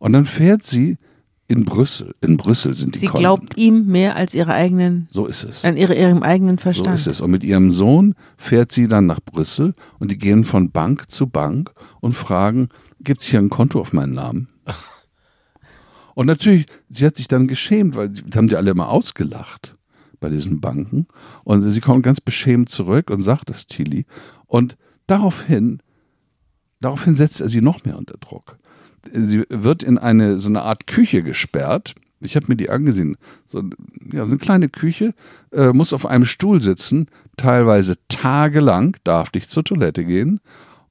Und 0.00 0.12
dann 0.12 0.26
fährt 0.26 0.62
sie 0.62 0.98
in 1.48 1.64
Brüssel. 1.64 2.14
In 2.20 2.36
Brüssel 2.36 2.74
sind 2.74 2.94
die 2.94 2.98
Sie 2.98 3.06
Konten. 3.06 3.20
glaubt 3.20 3.56
ihm 3.56 3.86
mehr 3.86 4.16
als 4.16 4.34
ihre 4.34 4.52
eigenen, 4.52 5.06
so 5.10 5.26
ist 5.26 5.44
es. 5.44 5.64
an 5.64 5.76
ihre, 5.76 5.94
ihrem 5.94 6.22
eigenen 6.22 6.58
So 6.58 6.62
Verstand. 6.62 6.98
ist 6.98 7.06
es. 7.06 7.20
Und 7.20 7.30
mit 7.30 7.44
ihrem 7.44 7.70
Sohn 7.72 8.14
fährt 8.36 8.72
sie 8.72 8.88
dann 8.88 9.06
nach 9.06 9.20
Brüssel 9.20 9.74
und 9.98 10.10
die 10.10 10.18
gehen 10.18 10.44
von 10.44 10.70
Bank 10.72 11.10
zu 11.10 11.26
Bank 11.28 11.72
und 12.00 12.14
fragen, 12.16 12.68
gibt 13.00 13.22
es 13.22 13.28
hier 13.28 13.38
ein 13.38 13.48
Konto 13.50 13.80
auf 13.80 13.92
meinen 13.92 14.14
Namen? 14.14 14.48
Und 16.14 16.24
natürlich, 16.26 16.64
sie 16.88 17.04
hat 17.04 17.16
sich 17.16 17.28
dann 17.28 17.46
geschämt, 17.46 17.94
weil 17.94 18.14
sie 18.14 18.22
haben 18.34 18.48
die 18.48 18.56
alle 18.56 18.70
immer 18.70 18.88
ausgelacht 18.88 19.76
bei 20.18 20.30
diesen 20.30 20.62
Banken. 20.62 21.06
Und 21.44 21.60
sie 21.60 21.80
kommt 21.82 22.04
ganz 22.04 22.22
beschämt 22.22 22.70
zurück 22.70 23.10
und 23.10 23.20
sagt 23.20 23.50
das 23.50 23.66
Tilly. 23.66 24.06
Und 24.46 24.78
daraufhin, 25.06 25.82
daraufhin 26.80 27.16
setzt 27.16 27.42
er 27.42 27.50
sie 27.50 27.60
noch 27.60 27.84
mehr 27.84 27.98
unter 27.98 28.16
Druck. 28.16 28.56
Sie 29.12 29.44
wird 29.48 29.82
in 29.82 29.98
eine 29.98 30.38
so 30.38 30.48
eine 30.48 30.62
Art 30.62 30.86
Küche 30.86 31.22
gesperrt. 31.22 31.94
Ich 32.20 32.36
habe 32.36 32.46
mir 32.48 32.56
die 32.56 32.70
angesehen. 32.70 33.16
So, 33.46 33.62
ja, 34.12 34.24
so 34.24 34.30
eine 34.30 34.38
kleine 34.38 34.68
Küche, 34.68 35.14
äh, 35.52 35.72
muss 35.72 35.92
auf 35.92 36.06
einem 36.06 36.24
Stuhl 36.24 36.62
sitzen, 36.62 37.08
teilweise 37.36 37.96
tagelang, 38.08 38.96
darf 39.04 39.32
nicht 39.32 39.50
zur 39.50 39.64
Toilette 39.64 40.04
gehen 40.04 40.40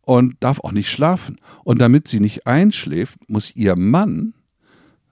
und 0.01 0.35
darf 0.39 0.59
auch 0.59 0.71
nicht 0.71 0.89
schlafen. 0.89 1.37
Und 1.63 1.81
damit 1.81 2.07
sie 2.07 2.19
nicht 2.19 2.45
einschläft, 2.47 3.17
muss 3.27 3.55
ihr 3.55 3.75
Mann, 3.75 4.33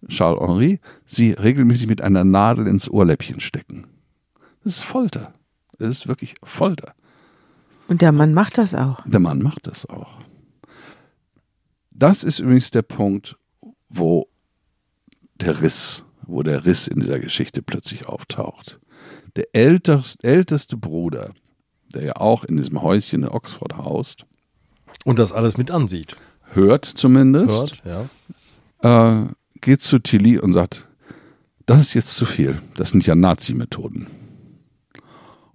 Charles 0.07 0.39
Henri, 0.41 0.79
sie 1.05 1.31
regelmäßig 1.31 1.87
mit 1.87 2.01
einer 2.01 2.23
Nadel 2.23 2.67
ins 2.67 2.89
Ohrläppchen 2.89 3.39
stecken. 3.39 3.85
Das 4.63 4.77
ist 4.77 4.83
Folter. 4.83 5.33
Das 5.79 5.89
ist 5.89 6.07
wirklich 6.07 6.35
Folter. 6.43 6.93
Und 7.87 8.01
der 8.01 8.11
Mann 8.11 8.33
macht 8.33 8.57
das 8.57 8.75
auch. 8.75 9.01
Der 9.05 9.19
Mann 9.19 9.41
macht 9.41 9.67
das 9.67 9.87
auch. 9.87 10.22
Das 11.95 12.23
ist 12.23 12.39
übrigens 12.39 12.71
der 12.71 12.81
Punkt, 12.81 13.37
wo 13.89 14.27
der 15.35 15.61
Riss, 15.61 16.03
wo 16.25 16.41
der 16.43 16.65
Riss 16.65 16.87
in 16.87 16.99
dieser 16.99 17.19
Geschichte 17.19 17.61
plötzlich 17.61 18.07
auftaucht. 18.07 18.79
Der 19.35 19.47
ältest, 19.53 20.23
älteste 20.23 20.77
Bruder, 20.77 21.33
der 21.93 22.03
ja 22.03 22.15
auch 22.15 22.43
in 22.43 22.57
diesem 22.57 22.81
Häuschen 22.81 23.23
in 23.23 23.29
Oxford 23.29 23.77
haust, 23.77 24.25
Und 25.05 25.19
das 25.19 25.31
alles 25.33 25.57
mit 25.57 25.69
ansieht. 25.71 26.15
hört 26.53 26.85
zumindest, 26.85 27.83
Hört, 27.83 28.09
ja. 28.83 29.23
äh, 29.23 29.27
geht 29.61 29.81
zu 29.81 29.99
Tilly 29.99 30.39
und 30.39 30.53
sagt, 30.53 30.87
das 31.65 31.79
ist 31.81 31.93
jetzt 31.93 32.15
zu 32.15 32.25
viel. 32.25 32.61
Das 32.75 32.89
sind 32.89 33.05
ja 33.05 33.15
Nazi-Methoden. 33.15 34.07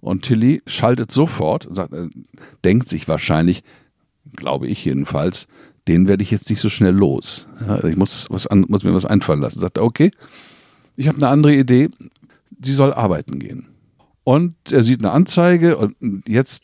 Und 0.01 0.23
Tilly 0.23 0.61
schaltet 0.65 1.11
sofort 1.11 1.65
und 1.65 1.75
sagt, 1.75 1.93
äh, 1.93 2.07
denkt 2.63 2.87
sich 2.89 3.07
wahrscheinlich, 3.07 3.63
glaube 4.35 4.67
ich 4.67 4.83
jedenfalls, 4.85 5.47
den 5.89 6.07
werde 6.07 6.21
ich 6.21 6.29
jetzt 6.29 6.49
nicht 6.49 6.61
so 6.61 6.69
schnell 6.69 6.93
los. 6.93 7.47
Ja, 7.65 7.83
ich 7.83 7.97
muss, 7.97 8.27
was 8.29 8.45
an, 8.45 8.65
muss 8.67 8.83
mir 8.83 8.93
was 8.93 9.05
einfallen 9.05 9.41
lassen. 9.41 9.59
Sagt 9.59 9.77
er, 9.77 9.83
okay, 9.83 10.11
ich 10.95 11.07
habe 11.07 11.17
eine 11.17 11.27
andere 11.27 11.55
Idee. 11.55 11.89
Sie 12.61 12.73
soll 12.73 12.93
arbeiten 12.93 13.39
gehen. 13.39 13.67
Und 14.23 14.55
er 14.71 14.83
sieht 14.83 15.03
eine 15.03 15.11
Anzeige 15.11 15.77
und 15.77 15.95
jetzt 16.27 16.63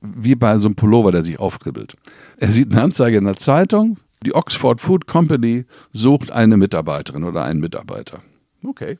wie 0.00 0.34
bei 0.34 0.58
so 0.58 0.66
einem 0.66 0.74
Pullover, 0.74 1.12
der 1.12 1.22
sich 1.22 1.38
aufkribbelt. 1.38 1.96
Er 2.36 2.50
sieht 2.50 2.72
eine 2.72 2.82
Anzeige 2.82 3.16
in 3.18 3.24
der 3.24 3.36
Zeitung, 3.36 3.98
die 4.24 4.34
Oxford 4.34 4.80
Food 4.80 5.06
Company 5.06 5.64
sucht 5.92 6.30
eine 6.32 6.56
Mitarbeiterin 6.56 7.24
oder 7.24 7.44
einen 7.44 7.60
Mitarbeiter. 7.60 8.20
Okay. 8.66 8.98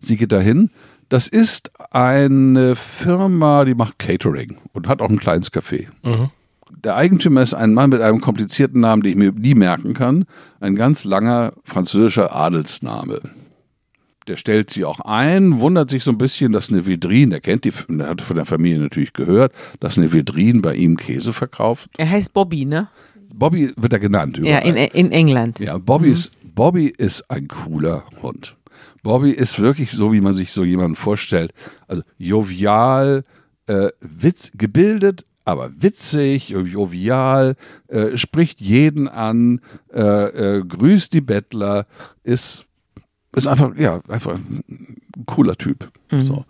Sie 0.00 0.16
geht 0.16 0.32
dahin. 0.32 0.70
Das 1.10 1.28
ist 1.28 1.70
eine 1.90 2.76
Firma, 2.76 3.64
die 3.64 3.74
macht 3.74 3.98
Catering 3.98 4.56
und 4.72 4.88
hat 4.88 5.02
auch 5.02 5.10
ein 5.10 5.18
kleines 5.18 5.52
Café. 5.52 5.88
Der 6.84 6.96
Eigentümer 6.96 7.42
ist 7.42 7.54
ein 7.54 7.74
Mann 7.74 7.90
mit 7.90 8.00
einem 8.00 8.20
komplizierten 8.20 8.80
Namen, 8.80 9.02
den 9.02 9.12
ich 9.12 9.18
mir 9.18 9.32
nie 9.32 9.54
merken 9.54 9.94
kann. 9.94 10.24
Ein 10.60 10.76
ganz 10.76 11.04
langer 11.04 11.52
französischer 11.64 12.34
Adelsname. 12.34 13.20
Der 14.28 14.36
stellt 14.36 14.70
sie 14.70 14.84
auch 14.84 15.00
ein, 15.00 15.60
wundert 15.60 15.90
sich 15.90 16.04
so 16.04 16.10
ein 16.10 16.18
bisschen, 16.18 16.52
dass 16.52 16.70
eine 16.70 16.86
Vidrin, 16.86 17.30
der 17.30 17.40
kennt 17.40 17.64
die, 17.64 17.72
der 17.88 18.08
hat 18.08 18.20
von 18.20 18.36
der 18.36 18.44
Familie 18.44 18.78
natürlich 18.78 19.12
gehört, 19.12 19.52
dass 19.80 19.98
eine 19.98 20.12
Vidrin 20.12 20.62
bei 20.62 20.74
ihm 20.74 20.96
Käse 20.96 21.32
verkauft. 21.32 21.90
Er 21.96 22.08
heißt 22.08 22.32
Bobby, 22.32 22.64
ne? 22.64 22.88
Bobby 23.34 23.72
wird 23.76 23.92
er 23.92 23.98
genannt. 23.98 24.38
Ja, 24.38 24.60
überall. 24.60 24.88
in, 24.92 25.06
in 25.06 25.12
England. 25.12 25.58
Ja, 25.58 25.78
Bobby, 25.78 26.10
ist, 26.10 26.32
Bobby 26.54 26.86
ist 26.86 27.30
ein 27.30 27.48
cooler 27.48 28.04
Hund. 28.22 28.56
Bobby 29.02 29.30
ist 29.30 29.58
wirklich 29.58 29.90
so, 29.92 30.12
wie 30.12 30.20
man 30.20 30.34
sich 30.34 30.52
so 30.52 30.64
jemanden 30.64 30.96
vorstellt. 30.96 31.52
Also 31.88 32.02
jovial, 32.18 33.24
äh, 33.66 33.88
witz, 34.00 34.50
gebildet, 34.54 35.24
aber 35.44 35.70
witzig, 35.80 36.50
jovial, 36.50 37.56
äh, 37.88 38.16
spricht 38.16 38.60
jeden 38.60 39.08
an, 39.08 39.60
äh, 39.92 40.58
äh, 40.58 40.64
grüßt 40.64 41.12
die 41.12 41.20
Bettler, 41.20 41.86
ist, 42.22 42.66
ist 43.34 43.46
einfach, 43.46 43.74
ja, 43.76 44.00
einfach 44.08 44.34
ein 44.34 44.96
cooler 45.26 45.56
Typ. 45.56 45.90
Mhm. 46.10 46.22
So. 46.22 46.44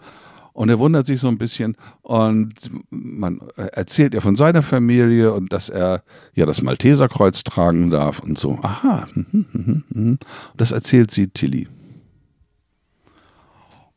Und 0.52 0.68
er 0.68 0.78
wundert 0.78 1.06
sich 1.06 1.20
so 1.20 1.28
ein 1.28 1.38
bisschen 1.38 1.76
und 2.02 2.52
man 2.90 3.40
erzählt 3.56 4.12
ihr 4.12 4.20
von 4.20 4.36
seiner 4.36 4.62
Familie 4.62 5.32
und 5.32 5.52
dass 5.52 5.68
er 5.68 6.02
ja 6.34 6.44
das 6.44 6.60
Malteserkreuz 6.60 7.44
tragen 7.44 7.90
darf 7.90 8.18
und 8.20 8.38
so. 8.38 8.58
Aha, 8.60 9.06
mhm, 9.14 9.46
mhm, 9.52 9.84
mhm. 9.88 10.18
das 10.56 10.72
erzählt 10.72 11.10
sie 11.12 11.28
Tilly. 11.28 11.68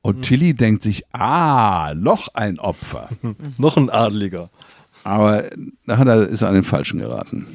Und 0.05 0.21
Tilly 0.23 0.53
denkt 0.53 0.83
sich, 0.83 1.03
ah, 1.13 1.93
noch 1.95 2.27
ein 2.33 2.59
Opfer. 2.59 3.09
Noch 3.57 3.77
ein 3.77 3.89
Adliger. 3.89 4.49
Aber 5.03 5.49
da 5.85 5.97
hat 5.97 6.07
er, 6.07 6.27
ist 6.27 6.41
er 6.41 6.49
an 6.49 6.55
den 6.55 6.63
Falschen 6.63 6.99
geraten. 6.99 7.47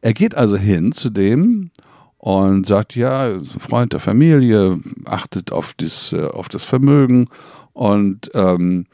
Er 0.00 0.14
geht 0.14 0.34
also 0.34 0.56
hin 0.56 0.92
zu 0.92 1.10
dem 1.10 1.70
und 2.18 2.66
sagt, 2.66 2.96
ja, 2.96 3.40
Freund 3.58 3.92
der 3.92 4.00
Familie, 4.00 4.78
achtet 5.04 5.52
auf 5.52 5.74
das, 5.76 6.12
äh, 6.12 6.24
auf 6.24 6.48
das 6.48 6.64
Vermögen 6.64 7.28
und 7.72 8.30
ähm, 8.34 8.86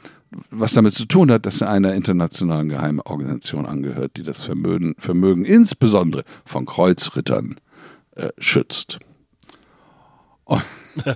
was 0.50 0.74
damit 0.74 0.94
zu 0.94 1.06
tun 1.06 1.30
hat, 1.30 1.46
dass 1.46 1.60
er 1.60 1.70
einer 1.70 1.94
internationalen 1.94 2.68
Geheimorganisation 2.68 3.66
angehört, 3.66 4.12
die 4.16 4.22
das 4.22 4.42
Vermögen, 4.42 4.94
Vermögen 4.98 5.44
insbesondere 5.44 6.24
von 6.44 6.66
Kreuzrittern 6.66 7.56
äh, 8.16 8.30
schützt. 8.38 8.98
Und 10.44 10.62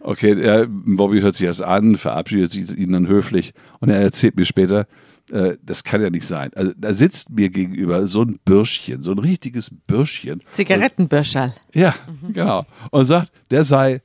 okay, 0.00 0.40
er, 0.40 0.66
Bobby 0.68 1.20
hört 1.20 1.34
sich 1.34 1.46
das 1.46 1.60
an, 1.60 1.96
verabschiedet 1.96 2.50
sich 2.50 2.76
ihn 2.76 2.92
dann 2.92 3.08
höflich 3.08 3.52
und 3.80 3.88
er 3.88 4.00
erzählt 4.00 4.36
mir 4.36 4.44
später, 4.44 4.86
äh, 5.34 5.58
das 5.62 5.82
kann 5.82 6.00
ja 6.00 6.10
nicht 6.10 6.26
sein. 6.26 6.52
Also 6.54 6.72
da 6.76 6.94
sitzt 6.94 7.30
mir 7.30 7.50
gegenüber 7.50 8.06
so 8.06 8.22
ein 8.22 8.38
Bürschchen, 8.44 9.02
so 9.02 9.12
ein 9.12 9.18
richtiges 9.18 9.70
Bürschchen. 9.86 10.42
Zigarettenbörscherl. 10.52 11.54
Ja, 11.74 11.94
genau. 12.32 12.66
Und 12.90 13.04
sagt, 13.06 13.32
der 13.50 13.64
sei 13.64 14.00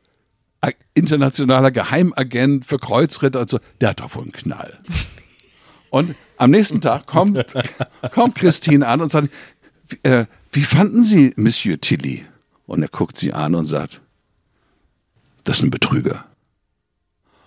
internationaler 0.93 1.71
Geheimagent 1.71 2.65
für 2.65 2.79
Kreuzritter 2.79 3.41
und 3.41 3.49
so. 3.49 3.59
Der 3.79 3.89
hat 3.89 4.01
doch 4.01 4.13
wohl 4.15 4.23
einen 4.23 4.31
Knall. 4.31 4.77
Und 5.89 6.15
am 6.37 6.51
nächsten 6.51 6.81
Tag 6.81 7.05
kommt, 7.05 7.53
kommt 8.11 8.35
Christine 8.35 8.85
an 8.85 9.01
und 9.01 9.11
sagt, 9.11 9.29
wie, 9.87 9.99
äh, 10.03 10.25
wie 10.51 10.63
fanden 10.63 11.03
Sie 11.03 11.33
Monsieur 11.37 11.79
Tilly? 11.79 12.25
Und 12.65 12.81
er 12.81 12.89
guckt 12.89 13.17
sie 13.17 13.33
an 13.33 13.55
und 13.55 13.65
sagt, 13.65 14.01
das 15.43 15.57
ist 15.57 15.63
ein 15.63 15.71
Betrüger. 15.71 16.25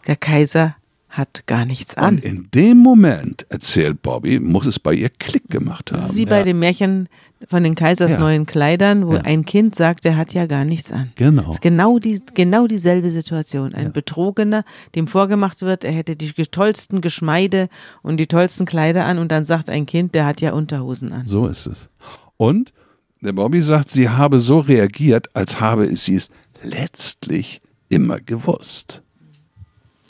Der 0.06 0.16
Kaiser 0.16 0.76
hat 1.12 1.46
gar 1.46 1.64
nichts 1.66 1.96
an. 1.96 2.16
Und 2.16 2.24
in 2.24 2.48
dem 2.54 2.78
Moment, 2.78 3.46
erzählt 3.50 4.00
Bobby, 4.02 4.40
muss 4.40 4.66
es 4.66 4.78
bei 4.78 4.94
ihr 4.94 5.10
Klick 5.10 5.48
gemacht 5.50 5.90
Das 5.92 6.00
ist 6.00 6.08
haben. 6.08 6.16
wie 6.16 6.26
bei 6.26 6.42
dem 6.42 6.58
Märchen 6.58 7.08
von 7.48 7.62
den 7.64 7.74
Kaisers 7.74 8.12
Ja. 8.12 8.18
neuen 8.20 8.46
Kleidern, 8.46 9.06
wo 9.06 9.14
Ja. 9.16 9.20
ein 9.22 9.44
Kind 9.44 9.74
sagt, 9.74 10.04
er 10.06 10.16
hat 10.16 10.32
ja 10.32 10.46
gar 10.46 10.64
nichts 10.64 10.90
an. 10.92 11.12
Genau. 11.16 11.42
Das 11.42 11.56
ist 11.56 11.60
genau, 11.62 11.98
die, 11.98 12.22
genau 12.34 12.66
dieselbe 12.66 13.10
Situation. 13.10 13.74
Ein 13.74 13.92
Betrogener, 13.92 14.64
dem 14.94 15.06
vorgemacht 15.06 15.60
wird, 15.60 15.84
er 15.84 15.92
hätte 15.92 16.16
die 16.16 16.32
tollsten 16.32 17.00
Geschmeide 17.00 17.68
und 18.02 18.16
die 18.18 18.26
tollsten 18.28 18.64
Kleider 18.64 19.04
an 19.04 19.18
und 19.18 19.30
dann 19.32 19.44
sagt 19.44 19.68
ein 19.70 19.86
Kind, 19.86 20.14
der 20.14 20.24
hat 20.24 20.40
ja 20.40 20.52
Unterhosen 20.52 21.12
an. 21.12 21.26
So 21.26 21.46
ist 21.46 21.66
es. 21.66 21.90
Und 22.38 22.72
der 23.20 23.32
Bobby 23.32 23.60
sagt, 23.60 23.88
sie 23.90 24.08
habe 24.08 24.40
so 24.40 24.60
reagiert, 24.60 25.28
als 25.34 25.60
habe 25.60 25.94
sie 25.96 26.14
es 26.16 26.30
letztlich 26.62 27.60
immer 27.88 28.18
gewusst. 28.20 29.02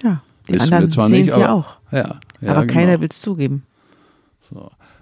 Ja, 0.03 0.23
die 0.49 0.55
Wissen 0.55 0.71
wir 0.71 0.77
anderen 0.77 0.91
zwar 0.91 1.09
sehen 1.09 1.27
nicht, 1.27 1.37
ja 1.37 1.49
aber- 1.49 1.53
auch. 1.55 1.77
Ja, 1.93 2.21
ja 2.41 2.51
aber 2.53 2.67
genau. 2.67 2.73
keiner 2.73 3.01
will 3.01 3.09
es 3.11 3.21
zugeben. 3.21 3.65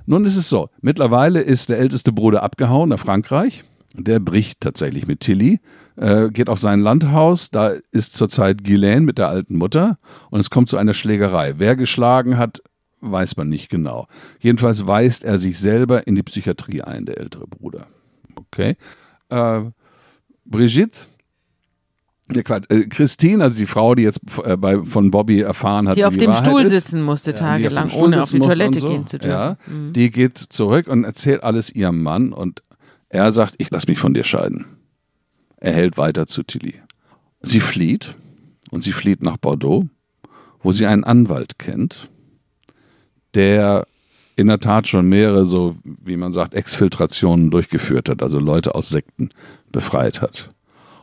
Nun 0.07 0.25
ist 0.25 0.37
es 0.37 0.49
so, 0.49 0.69
mittlerweile 0.81 1.41
ist 1.41 1.69
der 1.69 1.79
älteste 1.79 2.13
Bruder 2.13 2.43
abgehauen 2.43 2.89
nach 2.91 2.99
Frankreich. 2.99 3.65
Der 3.95 4.21
bricht 4.21 4.61
tatsächlich 4.61 5.07
mit 5.09 5.21
Tilly, 5.21 5.61
äh, 5.97 6.29
geht 6.31 6.49
auf 6.49 6.61
sein 6.61 6.81
Landhaus. 6.81 7.51
Da 7.51 7.73
ist 7.91 8.15
zurzeit 8.15 8.63
Ghislaine 8.63 9.01
mit 9.01 9.19
der 9.19 9.29
alten 9.29 9.57
Mutter 9.57 9.99
und 10.31 10.39
es 10.41 10.51
kommt 10.51 10.69
zu 10.69 10.77
einer 10.77 10.95
Schlägerei. 10.95 11.55
Wer 11.59 11.75
geschlagen 11.75 12.39
hat, 12.39 12.63
weiß 13.01 13.37
man 13.37 13.49
nicht 13.49 13.69
genau. 13.69 14.07
Jedenfalls 14.39 14.87
weist 14.87 15.25
er 15.25 15.39
sich 15.39 15.59
selber 15.59 16.07
in 16.07 16.15
die 16.15 16.23
Psychiatrie 16.23 16.83
ein, 16.83 17.07
der 17.07 17.19
ältere 17.19 17.47
Bruder. 17.49 17.87
Okay. 18.37 18.77
Äh, 19.29 19.63
Brigitte, 20.45 21.07
ne, 22.33 22.43
Quatsch, 22.43 22.65
äh, 22.71 22.87
Christine, 22.87 23.45
also 23.45 23.57
die 23.57 23.67
Frau, 23.67 23.95
die 23.95 24.03
jetzt 24.03 24.21
äh, 24.45 24.57
bei, 24.57 24.83
von 24.85 25.11
Bobby 25.11 25.41
erfahren 25.41 25.89
hat, 25.89 25.97
Die 25.97 26.05
auf 26.05 26.17
dem 26.17 26.31
Wahrheit 26.31 26.47
Stuhl 26.47 26.63
ist, 26.63 26.71
sitzen 26.71 27.03
musste 27.03 27.31
ja, 27.31 27.37
die 27.37 27.41
tagelang, 27.41 27.89
Stuhl 27.89 28.03
ohne 28.05 28.23
auf 28.23 28.31
die 28.31 28.41
Toilette 28.41 28.81
so. 28.81 28.89
gehen 28.89 29.07
zu 29.07 29.19
dürfen. 29.19 29.57
Mhm. 29.67 29.87
Ja, 29.87 29.93
die 29.93 30.11
geht 30.11 30.39
zurück 30.39 30.89
und 30.89 31.05
erzählt 31.05 31.43
alles 31.43 31.71
ihrem 31.75 32.03
Mann 32.03 32.33
und 32.33 32.63
er 33.09 33.33
sagt, 33.33 33.57
ich 33.59 33.71
lass 33.71 33.89
mich 33.89 33.99
von 33.99 34.15
dir 34.15 34.25
scheiden. 34.25 34.67
Er 35.57 35.73
hält 35.73 35.99
weiter 35.99 36.27
zu 36.27 36.43
Tilly. 36.43 36.75
Sie 37.43 37.61
flieht 37.61 38.17
und 38.71 38.83
sie 38.83 38.93
flieht 38.93 39.23
nach 39.23 39.37
Bordeaux, 39.37 39.87
wo 40.63 40.73
sie 40.73 40.87
einen 40.87 41.05
Anwalt 41.05 41.59
kennt, 41.59 42.09
der 43.35 43.87
in 44.37 44.47
der 44.47 44.59
Tat 44.59 44.89
schon 44.89 45.09
mehrere, 45.09 45.45
so 45.45 45.77
wie 45.85 46.17
man 46.17 46.33
sagt, 46.33 46.55
Exfiltrationen 46.55 47.51
durchgeführt 47.51 48.09
hat, 48.09 48.23
also 48.23 48.39
Leute 48.39 48.75
aus 48.75 48.89
Sekten 48.89 49.31
befreit 49.71 50.23
hat. 50.23 50.51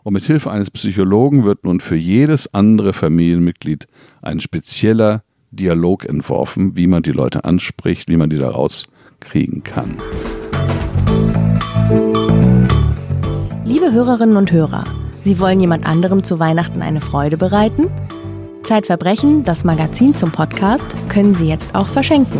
Und 0.07 0.13
mit 0.13 0.23
Hilfe 0.23 0.49
eines 0.49 0.71
Psychologen 0.71 1.43
wird 1.43 1.65
nun 1.65 1.81
für 1.81 1.97
jedes 1.97 2.53
andere 2.53 2.93
Familienmitglied 2.93 3.87
ein 4.21 4.39
spezieller 4.39 5.21
Dialog 5.51 6.05
entworfen, 6.05 6.77
wie 6.77 6.87
man 6.87 7.03
die 7.03 7.11
Leute 7.11 7.43
anspricht, 7.43 8.07
wie 8.07 8.15
man 8.15 8.29
die 8.29 8.37
da 8.37 8.49
rauskriegen 8.49 9.63
kann. 9.63 9.97
Liebe 13.65 13.91
Hörerinnen 13.91 14.37
und 14.37 14.49
Hörer, 14.53 14.85
Sie 15.25 15.41
wollen 15.41 15.59
jemand 15.59 15.85
anderem 15.85 16.23
zu 16.23 16.39
Weihnachten 16.39 16.81
eine 16.81 17.01
Freude 17.01 17.35
bereiten? 17.35 17.87
Zeitverbrechen, 18.63 19.43
das 19.43 19.65
Magazin 19.65 20.15
zum 20.15 20.31
Podcast, 20.31 20.87
können 21.09 21.33
Sie 21.33 21.49
jetzt 21.49 21.75
auch 21.75 21.87
verschenken. 21.87 22.39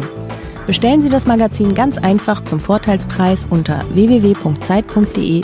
Bestellen 0.68 1.01
Sie 1.01 1.09
das 1.09 1.28
Magazin 1.28 1.76
ganz 1.76 1.97
einfach 1.97 2.45
zum 2.45 2.61
Vorteilspreis 2.61 3.45
unter 3.49 3.84
www.zeit.de 3.93 5.41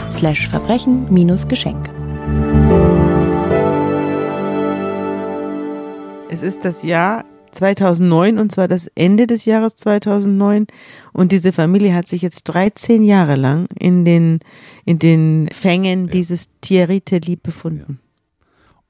Es 6.34 6.42
ist 6.42 6.66
das 6.66 6.82
Jahr 6.82 7.26
2009 7.52 8.40
und 8.40 8.52
zwar 8.52 8.68
das 8.68 8.88
Ende 8.96 9.28
des 9.28 9.46
Jahres 9.46 9.76
2009 9.76 10.66
und 11.14 11.32
diese 11.32 11.52
Familie 11.52 11.94
hat 11.94 12.08
sich 12.08 12.24
jetzt 12.24 12.46
13 12.46 13.04
Jahre 13.04 13.36
lang 13.36 13.68
in 13.78 14.04
den, 14.04 14.40
in 14.84 14.98
den 14.98 15.48
Fängen 15.54 16.08
dieses 16.08 16.50
Thierry 16.62 17.02
Telly 17.02 17.36
befunden. 17.36 18.00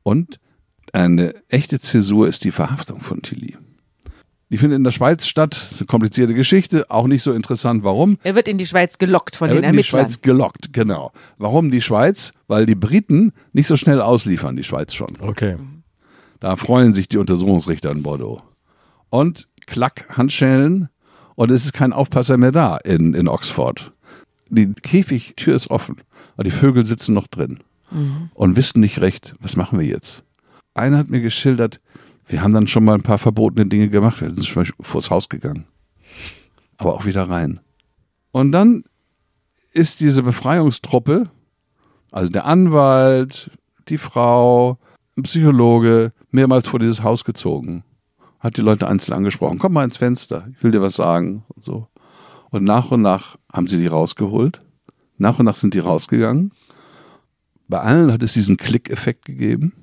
Und 0.03 0.39
eine 0.93 1.35
echte 1.49 1.81
Zäsur 1.81 2.29
ist 2.29 2.45
die 2.45 2.51
Verhaftung 2.51 3.01
von 3.01 3.21
Tilly. 3.21 3.57
Die 4.49 4.57
findet 4.57 4.77
in 4.77 4.85
der 4.85 4.91
Schweiz 4.91 5.27
statt. 5.27 5.53
Das 5.53 5.71
ist 5.73 5.81
eine 5.81 5.87
komplizierte 5.87 6.33
Geschichte, 6.33 6.89
auch 6.89 7.07
nicht 7.07 7.23
so 7.23 7.33
interessant. 7.33 7.83
Warum? 7.83 8.19
Er 8.23 8.35
wird 8.35 8.47
in 8.47 8.57
die 8.57 8.65
Schweiz 8.65 8.99
gelockt 8.99 9.35
von 9.35 9.49
Er 9.49 9.55
den 9.55 9.63
wird 9.63 9.65
in 9.65 9.71
die 9.73 9.79
Ermittlern. 9.79 10.01
Schweiz 10.03 10.21
gelockt, 10.21 10.71
genau. 10.71 11.11
Warum 11.37 11.71
die 11.71 11.81
Schweiz? 11.81 12.31
Weil 12.47 12.65
die 12.65 12.75
Briten 12.75 13.33
nicht 13.51 13.67
so 13.67 13.75
schnell 13.75 13.99
ausliefern, 13.99 14.55
die 14.55 14.63
Schweiz 14.63 14.93
schon. 14.93 15.17
Okay. 15.19 15.57
Da 16.43 16.57
freuen 16.57 16.91
sich 16.91 17.07
die 17.07 17.19
Untersuchungsrichter 17.19 17.89
in 17.89 18.03
Bordeaux. 18.03 18.41
Und 19.09 19.47
klack, 19.65 20.17
Handschellen 20.17 20.89
und 21.35 21.51
es 21.51 21.63
ist 21.63 21.71
kein 21.71 21.93
Aufpasser 21.93 22.35
mehr 22.35 22.51
da 22.51 22.75
in, 22.75 23.13
in 23.13 23.29
Oxford. 23.29 23.93
Die 24.49 24.73
Käfigtür 24.73 25.55
ist 25.55 25.69
offen, 25.69 26.01
aber 26.33 26.43
die 26.43 26.51
Vögel 26.51 26.85
sitzen 26.85 27.13
noch 27.13 27.27
drin 27.27 27.59
und 28.33 28.57
wissen 28.57 28.81
nicht 28.81 28.99
recht, 28.99 29.35
was 29.39 29.55
machen 29.55 29.79
wir 29.79 29.85
jetzt. 29.85 30.25
Einer 30.73 30.97
hat 30.97 31.09
mir 31.09 31.21
geschildert, 31.21 31.79
wir 32.27 32.41
haben 32.41 32.53
dann 32.53 32.67
schon 32.67 32.83
mal 32.83 32.95
ein 32.95 33.03
paar 33.03 33.19
verbotene 33.19 33.69
Dinge 33.69 33.87
gemacht, 33.87 34.19
wir 34.19 34.27
sind 34.27 34.45
schon 34.45 34.63
mal 34.63 34.69
vors 34.81 35.11
Haus 35.11 35.29
gegangen, 35.29 35.65
aber 36.75 36.93
auch 36.93 37.05
wieder 37.05 37.29
rein. 37.29 37.61
Und 38.33 38.51
dann 38.51 38.83
ist 39.71 40.01
diese 40.01 40.23
Befreiungstruppe, 40.23 41.29
also 42.11 42.29
der 42.29 42.43
Anwalt, 42.43 43.49
die 43.87 43.97
Frau, 43.97 44.77
ein 45.15 45.23
Psychologe, 45.23 46.11
mehrmals 46.33 46.67
vor 46.67 46.79
dieses 46.79 47.03
Haus 47.03 47.23
gezogen. 47.23 47.83
Hat 48.39 48.57
die 48.57 48.61
Leute 48.61 48.87
einzeln 48.87 49.13
angesprochen. 49.13 49.59
Komm 49.59 49.73
mal 49.73 49.85
ins 49.85 49.97
Fenster, 49.97 50.47
ich 50.51 50.61
will 50.63 50.71
dir 50.71 50.81
was 50.81 50.95
sagen 50.95 51.45
und 51.47 51.63
so. 51.63 51.87
Und 52.49 52.63
nach 52.65 52.91
und 52.91 53.01
nach 53.01 53.37
haben 53.51 53.67
sie 53.67 53.77
die 53.77 53.87
rausgeholt. 53.87 54.61
Nach 55.17 55.39
und 55.39 55.45
nach 55.45 55.55
sind 55.55 55.73
die 55.73 55.79
rausgegangen. 55.79 56.51
Bei 57.67 57.79
allen 57.79 58.11
hat 58.11 58.21
es 58.21 58.33
diesen 58.33 58.57
Klick-Effekt 58.57 59.25
gegeben. 59.25 59.73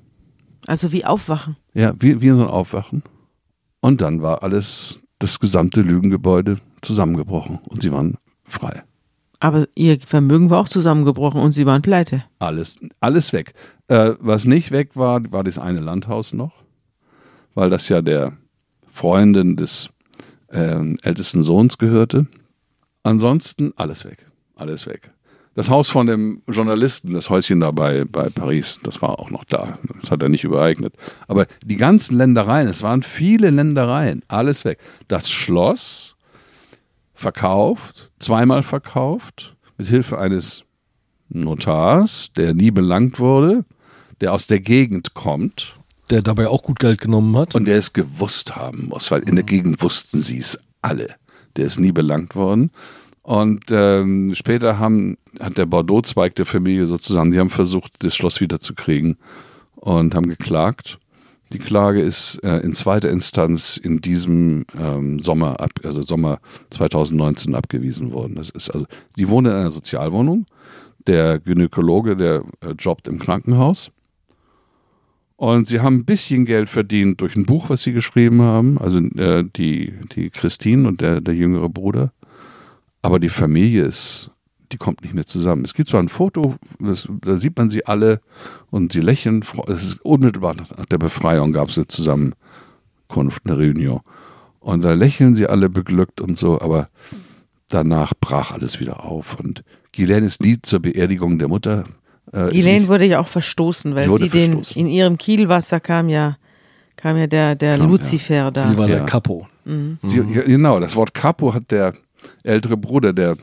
Also 0.67 0.91
wie 0.91 1.03
aufwachen. 1.05 1.57
Ja, 1.73 1.93
wie, 1.99 2.21
wie 2.21 2.29
so 2.29 2.41
ein 2.41 2.47
Aufwachen. 2.47 3.03
Und 3.79 4.01
dann 4.01 4.21
war 4.21 4.43
alles, 4.43 5.01
das 5.19 5.39
gesamte 5.39 5.81
Lügengebäude 5.81 6.59
zusammengebrochen 6.81 7.59
und 7.67 7.81
sie 7.81 7.91
waren 7.91 8.17
frei. 8.43 8.83
Aber 9.41 9.67
ihr 9.73 9.99
Vermögen 9.99 10.51
war 10.51 10.59
auch 10.59 10.69
zusammengebrochen 10.69 11.41
und 11.41 11.51
sie 11.51 11.65
waren 11.65 11.81
pleite. 11.81 12.23
Alles, 12.37 12.75
alles 12.99 13.33
weg. 13.33 13.55
Äh, 13.87 14.13
was 14.19 14.45
nicht 14.45 14.69
weg 14.69 14.91
war, 14.93 15.19
war 15.31 15.43
das 15.43 15.57
eine 15.57 15.79
Landhaus 15.79 16.31
noch, 16.31 16.53
weil 17.55 17.71
das 17.71 17.89
ja 17.89 18.03
der 18.03 18.37
Freundin 18.91 19.57
des 19.57 19.89
ähm, 20.51 20.95
ältesten 21.01 21.41
Sohns 21.41 21.79
gehörte. 21.79 22.27
Ansonsten 23.01 23.73
alles 23.77 24.05
weg. 24.05 24.27
Alles 24.55 24.85
weg. 24.85 25.11
Das 25.55 25.71
Haus 25.71 25.89
von 25.89 26.05
dem 26.05 26.43
Journalisten, 26.47 27.13
das 27.13 27.31
Häuschen 27.31 27.61
da 27.61 27.71
bei, 27.71 28.05
bei 28.05 28.29
Paris, 28.29 28.79
das 28.83 29.01
war 29.01 29.17
auch 29.19 29.31
noch 29.31 29.43
da. 29.43 29.79
Das 29.99 30.11
hat 30.11 30.21
er 30.21 30.29
nicht 30.29 30.43
übereignet. 30.43 30.93
Aber 31.27 31.47
die 31.65 31.77
ganzen 31.77 32.15
Ländereien, 32.15 32.67
es 32.67 32.83
waren 32.83 33.01
viele 33.01 33.49
Ländereien, 33.49 34.21
alles 34.27 34.65
weg. 34.65 34.77
Das 35.07 35.31
Schloss 35.31 36.15
verkauft, 37.21 38.11
zweimal 38.19 38.63
verkauft, 38.63 39.55
mit 39.77 39.87
Hilfe 39.87 40.17
eines 40.17 40.65
Notars, 41.29 42.31
der 42.35 42.53
nie 42.53 42.71
belangt 42.71 43.19
wurde, 43.19 43.63
der 44.19 44.33
aus 44.33 44.47
der 44.47 44.59
Gegend 44.59 45.13
kommt 45.13 45.77
Der 46.09 46.21
dabei 46.21 46.47
auch 46.49 46.61
gut 46.63 46.79
Geld 46.79 46.99
genommen 46.99 47.35
hat. 47.37 47.55
und 47.55 47.65
der 47.65 47.77
es 47.77 47.93
gewusst 47.93 48.55
haben 48.55 48.89
muss, 48.89 49.11
weil 49.11 49.21
in 49.21 49.35
der 49.35 49.45
Gegend 49.45 49.81
wussten 49.81 50.21
sie 50.21 50.37
es 50.37 50.59
alle. 50.81 51.15
Der 51.55 51.65
ist 51.65 51.79
nie 51.79 51.91
belangt 51.91 52.35
worden. 52.35 52.71
Und 53.23 53.65
ähm, 53.69 54.33
später 54.35 54.79
haben, 54.79 55.17
hat 55.39 55.57
der 55.57 55.65
Bordeaux-Zweig 55.67 56.35
der 56.35 56.45
Familie 56.45 56.85
sozusagen, 56.85 57.31
die 57.31 57.39
haben 57.39 57.49
versucht, 57.49 57.93
das 57.99 58.15
Schloss 58.15 58.41
wiederzukriegen 58.41 59.17
und 59.75 60.15
haben 60.15 60.27
geklagt. 60.27 60.97
Die 61.53 61.59
Klage 61.59 62.01
ist 62.01 62.39
äh, 62.43 62.59
in 62.59 62.71
zweiter 62.73 63.09
Instanz 63.09 63.75
in 63.77 63.99
diesem 63.99 64.65
ähm, 64.79 65.19
Sommer, 65.19 65.59
ab, 65.59 65.71
also 65.83 66.01
Sommer 66.01 66.39
2019 66.69 67.55
abgewiesen 67.55 68.11
worden. 68.11 68.35
Das 68.35 68.49
ist 68.51 68.69
also, 68.69 68.85
sie 69.15 69.27
wohnen 69.27 69.51
in 69.51 69.57
einer 69.57 69.71
Sozialwohnung. 69.71 70.45
Der 71.07 71.39
Gynäkologe, 71.39 72.15
der 72.15 72.43
äh, 72.61 72.71
jobbt 72.79 73.07
im 73.07 73.19
Krankenhaus. 73.19 73.91
Und 75.35 75.67
sie 75.67 75.79
haben 75.81 75.97
ein 75.97 76.05
bisschen 76.05 76.45
Geld 76.45 76.69
verdient 76.69 77.19
durch 77.19 77.35
ein 77.35 77.45
Buch, 77.45 77.69
was 77.69 77.81
sie 77.81 77.93
geschrieben 77.93 78.41
haben. 78.41 78.77
Also 78.77 78.99
äh, 78.99 79.43
die, 79.43 79.95
die 80.15 80.29
Christine 80.29 80.87
und 80.87 81.01
der, 81.01 81.19
der 81.19 81.33
jüngere 81.33 81.67
Bruder. 81.67 82.13
Aber 83.01 83.19
die 83.19 83.29
Familie 83.29 83.85
ist, 83.85 84.29
die 84.71 84.77
kommt 84.77 85.01
nicht 85.01 85.13
mehr 85.13 85.25
zusammen. 85.25 85.63
Es 85.65 85.73
gibt 85.73 85.89
zwar 85.89 86.01
ein 86.01 86.09
Foto, 86.09 86.55
das, 86.79 87.07
da 87.21 87.37
sieht 87.37 87.57
man 87.57 87.69
sie 87.69 87.85
alle 87.85 88.19
und 88.69 88.91
sie 88.93 89.01
lächeln. 89.01 89.43
Es 89.67 89.83
ist 89.83 90.01
unmittelbar 90.05 90.55
nach 90.55 90.85
der 90.85 90.97
Befreiung 90.97 91.51
gab 91.51 91.69
es 91.69 91.77
eine 91.77 91.87
Zusammenkunft, 91.87 93.41
eine 93.45 93.57
Reunion. 93.57 94.01
Und 94.59 94.83
da 94.83 94.93
lächeln 94.93 95.35
sie 95.35 95.47
alle 95.47 95.69
beglückt 95.69 96.21
und 96.21 96.37
so, 96.37 96.61
aber 96.61 96.89
danach 97.69 98.13
brach 98.19 98.51
alles 98.51 98.79
wieder 98.79 99.03
auf. 99.03 99.39
Und 99.39 99.63
Ghislaine 99.91 100.25
ist 100.25 100.41
nie 100.41 100.61
zur 100.61 100.79
Beerdigung 100.81 101.39
der 101.39 101.47
Mutter. 101.47 101.83
Äh, 102.31 102.47
nicht- 102.51 102.87
wurde 102.87 103.05
ja 103.05 103.19
auch 103.19 103.27
verstoßen, 103.27 103.95
weil 103.95 104.09
Sie 104.13 104.27
sie, 104.27 104.29
den 104.29 104.61
in 104.75 104.87
ihrem 104.87 105.17
Kielwasser 105.17 105.79
kam 105.79 106.07
ja 106.09 106.37
kam 106.95 107.17
ja 107.17 107.25
der 107.27 107.55
der 107.55 107.77
Kam, 107.77 107.87
ja. 107.87 107.91
Luzifer 107.91 108.51
da. 108.51 108.69
Sie 108.69 108.77
war 108.77 108.87
Ja. 108.87 108.97
der 108.97 109.05
Capo. 109.05 109.47
Sie, 110.03 110.17
ja, 110.17 110.41
genau, 110.43 110.79
das 110.79 110.95
Wort 110.95 111.13
Capo 111.13 111.53
hat 111.53 111.71
der 111.71 111.93
ältere 112.43 112.77
Bruder, 112.77 113.13
der, 113.13 113.37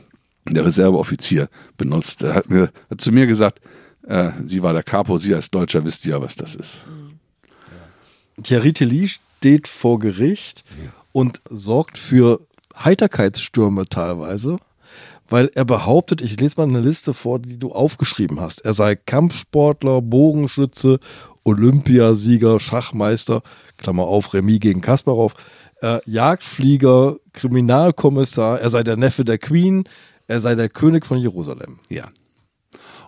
der 0.53 0.65
Reserveoffizier, 0.65 1.49
benutzt. 1.77 2.23
Er 2.23 2.35
hat, 2.35 2.49
mir, 2.49 2.71
hat 2.89 3.01
zu 3.01 3.11
mir 3.11 3.27
gesagt, 3.27 3.61
äh, 4.07 4.31
sie 4.45 4.63
war 4.63 4.73
der 4.73 4.83
Capo, 4.83 5.17
Sie 5.17 5.33
als 5.33 5.51
Deutscher 5.51 5.83
wisst 5.83 6.05
ja, 6.05 6.21
was 6.21 6.35
das 6.35 6.55
ist. 6.55 6.85
Thierry 8.41 8.73
Tilly 8.73 9.07
steht 9.07 9.67
vor 9.67 9.99
Gericht 9.99 10.63
und 11.11 11.41
sorgt 11.49 11.97
für 11.97 12.41
Heiterkeitsstürme 12.77 13.85
teilweise, 13.87 14.57
weil 15.29 15.51
er 15.53 15.65
behauptet, 15.65 16.21
ich 16.21 16.39
lese 16.39 16.55
mal 16.57 16.67
eine 16.67 16.79
Liste 16.79 17.13
vor, 17.13 17.39
die 17.39 17.59
du 17.59 17.71
aufgeschrieben 17.71 18.39
hast. 18.39 18.61
Er 18.61 18.73
sei 18.73 18.95
Kampfsportler, 18.95 20.01
Bogenschütze, 20.01 20.99
Olympiasieger, 21.43 22.59
Schachmeister, 22.59 23.41
Klammer 23.77 24.03
auf, 24.03 24.33
Remis 24.33 24.59
gegen 24.59 24.81
Kasparov, 24.81 25.35
äh, 25.81 25.99
Jagdflieger, 26.05 27.17
Kriminalkommissar, 27.33 28.59
er 28.59 28.69
sei 28.69 28.83
der 28.83 28.97
Neffe 28.97 29.23
der 29.23 29.37
Queen, 29.37 29.85
er 30.29 30.39
sei 30.39 30.55
der 30.55 30.69
König 30.69 31.05
von 31.05 31.17
Jerusalem. 31.17 31.79
Ja. 31.89 32.07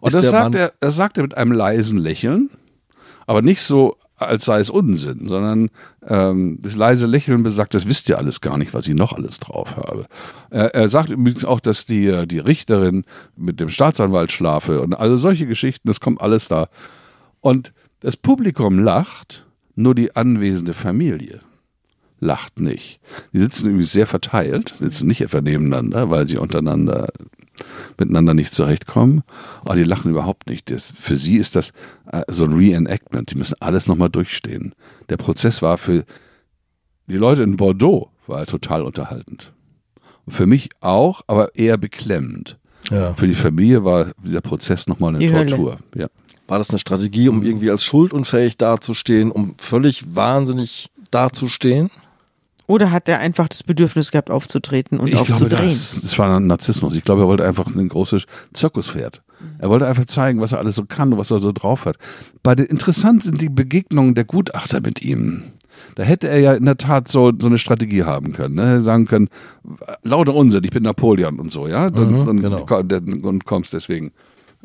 Und 0.02 0.14
das 0.14 0.30
sagt, 0.30 0.54
Mann- 0.54 0.62
er, 0.62 0.74
das 0.80 0.96
sagt 0.96 1.18
er 1.18 1.24
mit 1.24 1.38
einem 1.38 1.52
leisen 1.52 2.00
Lächeln, 2.00 2.50
aber 3.28 3.42
nicht 3.44 3.62
so, 3.62 3.98
als 4.16 4.46
sei 4.46 4.60
es 4.60 4.72
Unsinn, 4.72 5.28
sondern 5.28 5.70
ähm, 6.08 6.58
das 6.62 6.76
leise 6.76 7.06
Lächeln 7.06 7.44
besagt, 7.44 7.76
das 7.76 7.88
wisst 7.88 8.10
ihr 8.10 8.18
alles 8.18 8.42
gar 8.42 8.58
nicht, 8.58 8.74
was 8.74 8.88
ich 8.88 8.96
noch 8.96 9.14
alles 9.14 9.40
drauf 9.40 9.78
habe. 9.78 10.08
Er, 10.50 10.74
er 10.74 10.88
sagt 10.88 11.10
übrigens 11.10 11.46
auch, 11.46 11.60
dass 11.60 11.86
die, 11.86 12.26
die 12.28 12.40
Richterin 12.40 13.06
mit 13.36 13.60
dem 13.60 13.70
Staatsanwalt 13.70 14.32
schlafe 14.32 14.82
und 14.82 14.94
also 14.96 15.18
solche 15.18 15.46
Geschichten, 15.46 15.88
das 15.88 16.00
kommt 16.00 16.22
alles 16.22 16.48
da. 16.48 16.70
Und 17.40 17.74
das 18.00 18.18
Publikum 18.18 18.80
lacht, 18.80 19.46
nur 19.76 19.94
die 19.94 20.16
anwesende 20.16 20.74
Familie 20.74 21.42
lacht 22.22 22.62
nicht. 22.62 23.02
Die 23.34 23.40
sitzen 23.40 23.68
übrigens 23.68 23.92
sehr 23.92 24.08
verteilt, 24.08 24.76
sitzen 24.80 25.08
nicht 25.08 25.22
etwa 25.22 25.42
nebeneinander, 25.42 26.10
weil 26.10 26.28
sie 26.28 26.38
untereinander 26.38 27.10
miteinander 27.98 28.34
nicht 28.34 28.54
zurechtkommen. 28.54 29.24
Aber 29.62 29.76
die 29.76 29.84
lachen 29.84 30.12
überhaupt 30.12 30.48
nicht. 30.48 30.72
Das, 30.72 30.94
für 30.98 31.18
sie 31.18 31.38
ist 31.38 31.56
das 31.56 31.72
äh, 32.12 32.24
so 32.28 32.46
ein 32.46 32.54
Reenactment. 32.54 33.32
Die 33.32 33.38
müssen 33.38 33.56
alles 33.60 33.88
nochmal 33.88 34.10
durchstehen. 34.10 34.74
Der 35.10 35.18
Prozess 35.18 35.62
war 35.62 35.78
für 35.78 36.06
die 37.08 37.18
Leute 37.18 37.44
in 37.44 37.58
Bordeaux 37.58 38.10
war 38.28 38.46
total 38.46 38.84
unterhaltend. 38.84 39.52
Und 40.26 40.34
für 40.34 40.46
mich 40.46 40.70
auch, 40.80 41.22
aber 41.28 41.56
eher 41.56 41.78
beklemmend. 41.78 42.58
Ja. 42.90 43.14
Für 43.16 43.28
die 43.28 43.34
Familie 43.34 43.84
war 43.84 44.12
der 44.24 44.42
Prozess 44.42 44.88
nochmal 44.88 45.16
eine 45.16 45.20
Die. 45.20 45.28
Tortur. 45.28 45.80
Ja. 45.96 46.08
War 46.48 46.58
das 46.58 46.70
eine 46.70 46.80
Strategie, 46.80 47.30
um 47.30 47.44
irgendwie 47.44 47.70
als 47.70 47.84
schuldunfähig 47.84 48.58
dazustehen, 48.58 49.32
um 49.32 49.56
völlig 49.58 50.16
wahnsinnig 50.16 50.90
dazustehen? 51.10 51.92
Oder 52.72 52.92
hat 52.92 53.10
er 53.10 53.20
einfach 53.20 53.48
das 53.50 53.64
Bedürfnis 53.64 54.12
gehabt, 54.12 54.32
aufzutreten 54.32 55.00
und 55.00 55.08
Ich 55.08 55.14
glaube, 55.16 55.34
aufzudrehen? 55.34 55.68
das, 55.70 56.00
das 56.02 56.18
war 56.18 56.38
ein 56.38 56.48
Narzissmus. 56.48 56.96
Ich 56.96 57.04
glaube, 57.04 57.22
er 57.24 57.28
wollte 57.28 57.46
einfach 57.46 57.68
ein 57.76 57.90
großes 57.90 58.26
Zirkuspferd. 58.54 59.22
Er 59.60 59.70
wollte 59.70 59.88
einfach 59.88 60.06
zeigen, 60.06 60.40
was 60.40 60.52
er 60.54 60.60
alles 60.60 60.76
so 60.76 60.86
kann 60.86 61.12
und 61.14 61.20
was 61.20 61.32
er 61.32 61.40
so 61.40 61.52
drauf 61.52 61.86
hat. 61.86 61.98
Bei 62.44 62.56
den 62.56 62.68
interessant 62.68 63.24
sind 63.24 63.42
die 63.42 63.50
Begegnungen 63.50 64.16
der 64.16 64.24
Gutachter 64.24 64.80
mit 64.82 65.02
ihm. 65.02 65.44
Da 65.96 66.04
hätte 66.04 66.30
er 66.30 66.40
ja 66.40 66.54
in 66.54 66.66
der 66.66 66.78
Tat 66.78 67.08
so, 67.08 67.32
so 67.38 67.48
eine 67.48 67.58
Strategie 67.58 68.04
haben 68.04 68.34
können. 68.34 68.56
Ne? 68.56 68.68
Hätte 68.68 68.82
Sagen 68.84 69.06
können, 69.06 69.30
lauter 70.04 70.34
Unsinn, 70.36 70.64
ich 70.64 70.70
bin 70.72 70.84
Napoleon 70.84 71.40
und 71.40 71.52
so, 71.52 71.68
ja. 71.68 71.88
Und, 71.88 72.12
Mhm, 72.12 72.28
und, 72.28 72.42
genau. 72.42 72.66
und 73.28 73.46
kommst 73.46 73.74
deswegen, 73.74 74.12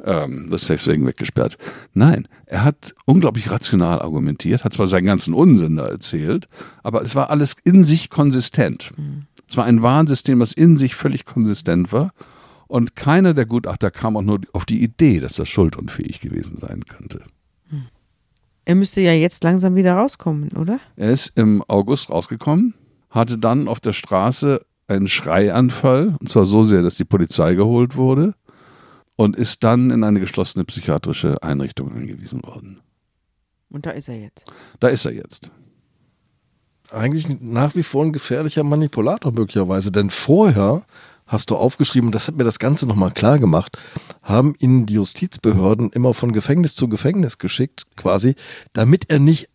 ähm, 0.06 0.50
wirst 0.50 0.70
deswegen 0.70 1.06
weggesperrt. 1.06 1.58
Nein, 1.92 2.28
er 2.46 2.64
hat 2.64 2.94
unglaublich 3.04 3.50
rational 3.50 4.00
argumentiert, 4.00 4.64
hat 4.64 4.72
zwar 4.72 4.86
seinen 4.86 5.04
ganzen 5.04 5.34
Unsinn 5.34 5.76
da 5.76 5.86
erzählt, 5.86 6.48
aber 6.82 7.02
es 7.02 7.14
war 7.14 7.28
alles 7.30 7.56
in 7.64 7.84
sich 7.84 8.08
konsistent. 8.08 8.92
Es 9.48 9.56
war 9.56 9.64
ein 9.64 9.82
Warnsystem, 9.82 10.40
was 10.40 10.52
in 10.52 10.76
sich 10.76 10.94
völlig 10.94 11.24
konsistent 11.24 11.92
war. 11.92 12.12
Und 12.68 12.96
keiner 12.96 13.32
der 13.32 13.46
Gutachter 13.46 13.92
kam 13.92 14.16
auch 14.16 14.22
nur 14.22 14.40
auf 14.52 14.64
die 14.64 14.82
Idee, 14.82 15.20
dass 15.20 15.34
das 15.34 15.48
schuldunfähig 15.48 16.20
gewesen 16.20 16.56
sein 16.56 16.84
könnte. 16.84 17.22
Er 18.64 18.74
müsste 18.74 19.00
ja 19.00 19.12
jetzt 19.12 19.44
langsam 19.44 19.76
wieder 19.76 19.94
rauskommen, 19.94 20.48
oder? 20.56 20.80
Er 20.96 21.10
ist 21.10 21.36
im 21.36 21.62
August 21.68 22.10
rausgekommen, 22.10 22.74
hatte 23.10 23.38
dann 23.38 23.68
auf 23.68 23.78
der 23.78 23.92
Straße 23.92 24.66
einen 24.88 25.06
Schreianfall, 25.06 26.16
und 26.18 26.28
zwar 26.28 26.44
so 26.44 26.64
sehr, 26.64 26.82
dass 26.82 26.96
die 26.96 27.04
Polizei 27.04 27.54
geholt 27.54 27.96
wurde, 27.96 28.34
und 29.16 29.36
ist 29.36 29.64
dann 29.64 29.90
in 29.90 30.04
eine 30.04 30.20
geschlossene 30.20 30.64
psychiatrische 30.64 31.42
Einrichtung 31.42 31.94
eingewiesen 31.94 32.42
worden. 32.44 32.80
Und 33.70 33.86
da 33.86 33.90
ist 33.90 34.08
er 34.08 34.20
jetzt. 34.20 34.44
Da 34.78 34.88
ist 34.88 35.04
er 35.04 35.12
jetzt. 35.12 35.50
eigentlich 36.92 37.26
nach 37.40 37.74
wie 37.74 37.82
vor 37.82 38.04
ein 38.04 38.12
gefährlicher 38.12 38.62
Manipulator 38.62 39.32
möglicherweise, 39.32 39.90
denn 39.90 40.10
vorher 40.10 40.84
hast 41.26 41.50
du 41.50 41.56
aufgeschrieben, 41.56 42.12
das 42.12 42.28
hat 42.28 42.36
mir 42.36 42.44
das 42.44 42.58
Ganze 42.60 42.86
nochmal 42.86 43.10
klar 43.10 43.38
gemacht, 43.38 43.76
haben 44.22 44.54
ihn 44.58 44.86
die 44.86 44.94
Justizbehörden 44.94 45.90
immer 45.90 46.14
von 46.14 46.32
Gefängnis 46.32 46.74
zu 46.76 46.88
Gefängnis 46.88 47.38
geschickt, 47.38 47.84
quasi, 47.96 48.36
damit 48.72 49.10
er 49.10 49.18
nicht 49.18 49.48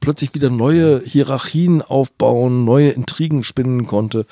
plötzlich 0.00 0.34
wieder 0.34 0.50
neue 0.50 1.00
Hierarchien 1.00 1.82
aufbauen, 1.82 2.64
neue 2.64 2.90
Intrigen 2.90 3.44
spinnen 3.44 3.86
konnte 3.86 4.26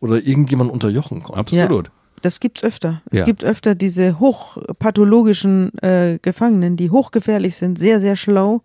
oder 0.00 0.16
irgendjemand 0.16 0.70
unterjochen 0.70 1.22
konnte. 1.22 1.40
Absolut. 1.40 1.90
Das 2.22 2.40
gibt's 2.40 2.62
öfter. 2.64 3.02
Es 3.10 3.20
Ja. 3.20 3.24
gibt 3.24 3.44
öfter 3.44 3.74
diese 3.74 4.18
hochpathologischen 4.20 5.76
äh, 5.82 6.18
Gefangenen, 6.22 6.76
die 6.76 6.90
hochgefährlich 6.90 7.56
sind, 7.56 7.78
sehr, 7.78 8.00
sehr 8.00 8.16
schlau 8.16 8.62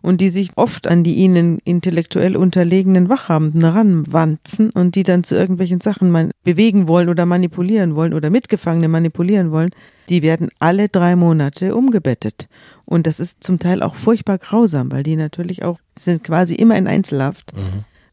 und 0.00 0.20
die 0.20 0.28
sich 0.28 0.50
oft 0.56 0.86
an 0.86 1.02
die 1.02 1.14
ihnen 1.14 1.58
intellektuell 1.64 2.36
unterlegenen 2.36 3.08
Wachhabenden 3.08 3.64
ranwanzen 3.64 4.70
und 4.70 4.94
die 4.94 5.02
dann 5.02 5.24
zu 5.24 5.34
irgendwelchen 5.34 5.80
Sachen 5.80 6.30
bewegen 6.44 6.86
wollen 6.88 7.08
oder 7.08 7.26
manipulieren 7.26 7.94
wollen 7.96 8.14
oder 8.14 8.30
Mitgefangene 8.30 8.88
manipulieren 8.88 9.50
wollen, 9.50 9.70
die 10.08 10.22
werden 10.22 10.48
alle 10.60 10.88
drei 10.88 11.16
Monate 11.16 11.74
umgebettet. 11.74 12.48
Und 12.84 13.06
das 13.06 13.20
ist 13.20 13.42
zum 13.44 13.58
Teil 13.58 13.82
auch 13.82 13.96
furchtbar 13.96 14.38
grausam, 14.38 14.90
weil 14.92 15.02
die 15.02 15.16
natürlich 15.16 15.62
auch 15.64 15.78
sind 15.98 16.22
quasi 16.24 16.54
immer 16.54 16.76
in 16.76 16.86
Einzelhaft. 16.86 17.52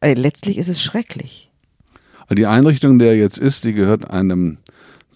Äh, 0.00 0.14
letztlich 0.14 0.58
ist 0.58 0.68
es 0.68 0.82
schrecklich. 0.82 1.50
Die 2.30 2.46
Einrichtung, 2.46 2.92
in 2.94 2.98
der 2.98 3.10
er 3.10 3.16
jetzt 3.16 3.38
ist, 3.38 3.64
die 3.64 3.72
gehört 3.72 4.10
einem, 4.10 4.58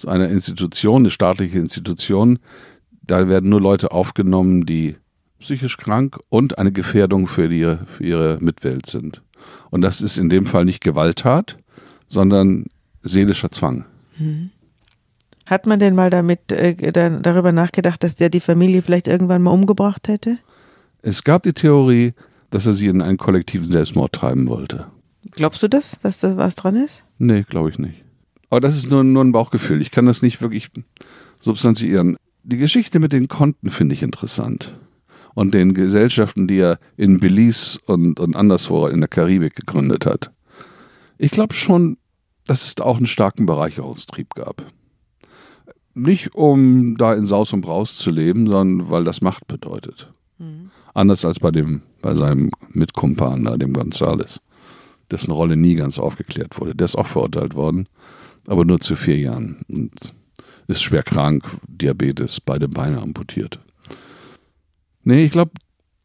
zu 0.01 0.09
einer 0.09 0.31
Institution, 0.31 1.03
eine 1.03 1.11
staatliche 1.11 1.59
Institution. 1.59 2.39
Da 3.03 3.29
werden 3.29 3.51
nur 3.51 3.61
Leute 3.61 3.93
aufgenommen, 3.93 4.65
die 4.65 4.97
psychisch 5.41 5.77
krank 5.77 6.19
und 6.31 6.59
eine 6.59 6.73
Gefährdung 6.73 7.27
für, 7.27 7.49
die, 7.49 7.77
für 7.87 8.05
ihre 8.05 8.39
Mitwelt 8.41 8.87
sind. 8.87 9.21
Und 9.71 9.83
das 9.83 10.01
ist 10.01 10.17
in 10.17 10.31
dem 10.31 10.47
Fall 10.47 10.65
nicht 10.65 10.83
Gewalttat, 10.83 11.59
sondern 12.07 12.67
seelischer 13.03 13.51
Zwang. 13.51 13.85
Hat 15.45 15.67
man 15.67 15.79
denn 15.79 15.95
mal 15.95 16.09
damit 16.09 16.51
äh, 16.51 16.93
da, 16.93 17.11
darüber 17.11 17.53
nachgedacht, 17.53 18.03
dass 18.03 18.17
der 18.17 18.31
die 18.31 18.41
Familie 18.41 18.81
vielleicht 18.83 19.07
irgendwann 19.07 19.43
mal 19.43 19.51
umgebracht 19.51 20.09
hätte? 20.09 20.39
Es 21.03 21.25
gab 21.25 21.43
die 21.43 21.53
Theorie, 21.53 22.15
dass 22.51 22.67
er 22.67 22.73
sie 22.73 22.87
in 22.87 23.03
einen 23.03 23.19
kollektiven 23.19 23.69
Selbstmord 23.69 24.13
treiben 24.13 24.49
wollte. 24.49 24.87
Glaubst 25.31 25.63
du 25.63 25.69
das, 25.69 25.99
dass 25.99 26.21
da 26.21 26.39
was 26.39 26.55
dran 26.55 26.77
ist? 26.77 27.05
Nee, 27.19 27.43
glaube 27.43 27.69
ich 27.69 27.79
nicht. 27.79 28.03
Aber 28.51 28.61
das 28.61 28.77
ist 28.77 28.91
nur, 28.91 29.05
nur 29.05 29.25
ein 29.25 29.33
Bauchgefühl. 29.33 29.81
Ich 29.81 29.91
kann 29.91 30.07
das 30.07 30.23
nicht 30.23 30.43
wirklich 30.43 30.71
substanziieren. 31.39 32.17
Die 32.43 32.57
Geschichte 32.57 32.99
mit 32.99 33.13
den 33.13 33.29
Konten 33.29 33.71
finde 33.71 33.95
ich 33.95 34.03
interessant. 34.03 34.77
Und 35.35 35.55
den 35.55 35.75
Gesellschaften, 35.75 36.49
die 36.49 36.59
er 36.59 36.79
in 36.97 37.21
Belize 37.21 37.79
und, 37.87 38.19
und 38.19 38.35
anderswo 38.35 38.89
in 38.89 39.01
der 39.01 39.09
Karibik 39.09 39.55
gegründet 39.55 40.05
hat. 40.05 40.33
Ich 41.17 41.31
glaube 41.31 41.55
schon, 41.55 41.97
dass 42.45 42.65
es 42.65 42.75
da 42.75 42.85
auch 42.85 42.97
einen 42.97 43.07
starken 43.07 43.47
Bereicherungstrieb 43.47 44.35
gab. 44.35 44.65
Nicht 45.95 46.35
um 46.35 46.97
da 46.97 47.15
in 47.15 47.27
Saus 47.27 47.53
und 47.53 47.61
Braus 47.61 47.97
zu 47.97 48.11
leben, 48.11 48.51
sondern 48.51 48.91
weil 48.91 49.05
das 49.05 49.21
Macht 49.21 49.47
bedeutet. 49.47 50.13
Anders 50.95 51.25
als 51.25 51.39
bei 51.39 51.51
dem, 51.51 51.83
bei 52.03 52.15
seinem 52.15 52.51
Mitkumpan, 52.73 53.45
dem 53.59 53.73
Gonzales, 53.75 54.41
dessen 55.11 55.31
Rolle 55.31 55.57
nie 55.57 55.75
ganz 55.75 55.99
aufgeklärt 55.99 56.59
wurde. 56.59 56.75
Der 56.75 56.87
ist 56.87 56.97
auch 56.97 57.07
verurteilt 57.07 57.55
worden, 57.55 57.87
aber 58.47 58.64
nur 58.64 58.80
zu 58.80 58.97
vier 58.97 59.18
Jahren. 59.18 59.64
Und 59.68 60.14
ist 60.66 60.82
schwer 60.82 61.03
krank, 61.03 61.45
Diabetes, 61.66 62.41
beide 62.41 62.68
Beine 62.68 63.01
amputiert. 63.01 63.59
Nee, 65.03 65.24
ich 65.24 65.32
glaube, 65.32 65.53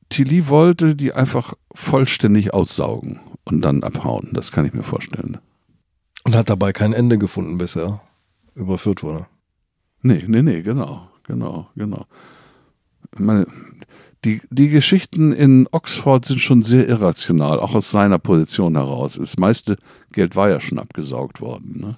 Tilly 0.09 0.47
wollte 0.47 0.95
die 0.95 1.13
einfach 1.13 1.53
vollständig 1.73 2.53
aussaugen 2.53 3.19
und 3.43 3.61
dann 3.61 3.83
abhauen. 3.83 4.29
Das 4.33 4.51
kann 4.51 4.65
ich 4.65 4.73
mir 4.73 4.83
vorstellen. 4.83 5.37
Und 6.23 6.35
hat 6.35 6.49
dabei 6.49 6.73
kein 6.73 6.93
Ende 6.93 7.17
gefunden, 7.17 7.57
bis 7.57 7.75
er 7.75 8.01
überführt 8.55 9.03
wurde. 9.03 9.27
Nee, 10.01 10.23
nee, 10.27 10.41
nee, 10.41 10.61
genau, 10.61 11.09
genau, 11.23 11.69
genau. 11.75 12.05
Ich 13.13 13.19
meine, 13.19 13.47
die, 14.23 14.41
die 14.49 14.69
Geschichten 14.69 15.31
in 15.31 15.67
Oxford 15.71 16.25
sind 16.25 16.39
schon 16.39 16.63
sehr 16.63 16.87
irrational, 16.87 17.59
auch 17.59 17.75
aus 17.75 17.91
seiner 17.91 18.17
Position 18.17 18.75
heraus. 18.75 19.17
Das 19.19 19.37
meiste 19.37 19.75
Geld 20.11 20.35
war 20.35 20.49
ja 20.49 20.59
schon 20.59 20.79
abgesaugt 20.79 21.41
worden. 21.41 21.79
Ne? 21.79 21.97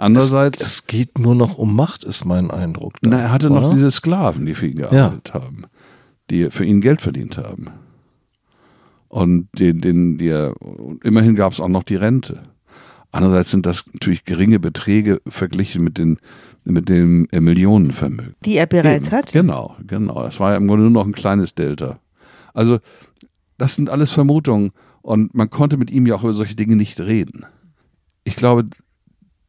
Andererseits, 0.00 0.60
Es, 0.60 0.66
es 0.66 0.86
geht 0.86 1.18
nur 1.18 1.34
noch 1.34 1.58
um 1.58 1.76
Macht, 1.76 2.04
ist 2.04 2.24
mein 2.24 2.50
Eindruck. 2.50 2.94
da, 3.02 3.10
na, 3.10 3.20
er 3.20 3.32
hatte 3.32 3.50
noch 3.50 3.64
oder? 3.64 3.74
diese 3.74 3.90
Sklaven, 3.90 4.46
die 4.46 4.54
für 4.54 4.66
ihn 4.66 4.76
gearbeitet 4.76 5.34
haben, 5.34 5.64
die 6.30 6.50
für 6.50 6.64
ihn 6.64 6.80
Geld 6.80 7.00
verdient 7.02 7.36
haben. 7.36 7.66
Und 9.08 9.48
den, 9.58 9.80
den, 9.80 10.18
die 10.18 10.28
er, 10.28 10.54
immerhin 11.02 11.34
gab 11.34 11.52
es 11.52 11.60
auch 11.60 11.68
noch 11.68 11.82
die 11.82 11.96
Rente. 11.96 12.42
Andererseits 13.12 13.50
sind 13.50 13.66
das 13.66 13.84
natürlich 13.92 14.24
geringe 14.24 14.58
Beträge 14.60 15.20
verglichen 15.26 15.82
mit, 15.82 15.98
den, 15.98 16.18
mit 16.64 16.88
dem 16.88 17.26
äh, 17.32 17.40
Millionenvermögen. 17.40 18.36
Die 18.44 18.56
er 18.56 18.66
bereits 18.66 19.08
Eben. 19.08 19.16
hat? 19.16 19.32
Genau, 19.32 19.76
genau. 19.86 20.22
Das 20.22 20.38
war 20.40 20.52
ja 20.52 20.56
im 20.56 20.68
Grunde 20.68 20.84
nur 20.84 20.92
noch 20.92 21.06
ein 21.06 21.12
kleines 21.12 21.54
Delta. 21.54 21.98
Also, 22.54 22.78
das 23.58 23.74
sind 23.74 23.90
alles 23.90 24.10
Vermutungen 24.10 24.70
und 25.02 25.34
man 25.34 25.50
konnte 25.50 25.76
mit 25.76 25.90
ihm 25.90 26.06
ja 26.06 26.14
auch 26.14 26.22
über 26.22 26.32
solche 26.34 26.54
Dinge 26.54 26.76
nicht 26.76 27.00
reden. 27.00 27.44
Ich 28.24 28.36
glaube, 28.36 28.64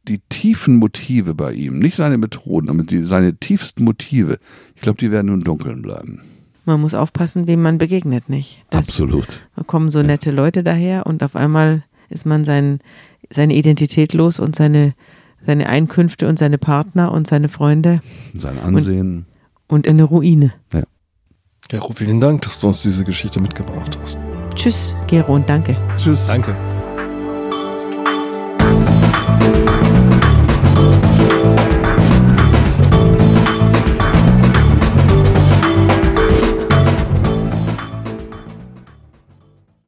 die 0.08 0.18
tiefen 0.28 0.76
Motive 0.76 1.34
bei 1.34 1.52
ihm, 1.52 1.78
nicht 1.78 1.96
seine 1.96 2.18
Methoden, 2.18 2.68
aber 2.68 2.82
die, 2.82 3.04
seine 3.04 3.36
tiefsten 3.36 3.84
Motive, 3.84 4.38
ich 4.74 4.82
glaube, 4.82 4.98
die 4.98 5.10
werden 5.10 5.28
im 5.32 5.44
Dunkeln 5.44 5.82
bleiben. 5.82 6.20
Man 6.64 6.80
muss 6.80 6.94
aufpassen, 6.94 7.46
wem 7.46 7.62
man 7.62 7.78
begegnet, 7.78 8.28
nicht? 8.28 8.62
Das- 8.70 8.88
Absolut. 8.88 9.40
Da 9.56 9.62
kommen 9.62 9.88
so 9.88 10.02
nette 10.02 10.30
Leute 10.30 10.62
daher 10.62 11.06
und 11.06 11.22
auf 11.22 11.36
einmal 11.36 11.82
ist 12.08 12.26
man 12.26 12.44
sein, 12.44 12.80
seine 13.30 13.54
Identität 13.54 14.12
los 14.12 14.38
und 14.40 14.54
seine, 14.56 14.94
seine 15.44 15.68
Einkünfte 15.68 16.28
und 16.28 16.38
seine 16.38 16.58
Partner 16.58 17.10
und 17.12 17.26
seine 17.26 17.48
Freunde 17.48 18.00
Sein 18.34 18.58
Ansehen. 18.58 19.26
und 19.68 19.86
in 19.86 19.94
eine 19.94 20.04
Ruine. 20.04 20.52
Gero, 21.68 21.92
vielen 21.94 22.20
Dank, 22.20 22.42
dass 22.42 22.58
du 22.58 22.66
uns 22.66 22.82
diese 22.82 23.02
Geschichte 23.04 23.40
mitgebracht 23.40 23.98
hast. 24.02 24.18
Tschüss, 24.54 24.94
Gero, 25.06 25.34
und 25.34 25.48
danke. 25.48 25.76
Tschüss. 25.96 26.26
Danke. 26.26 26.54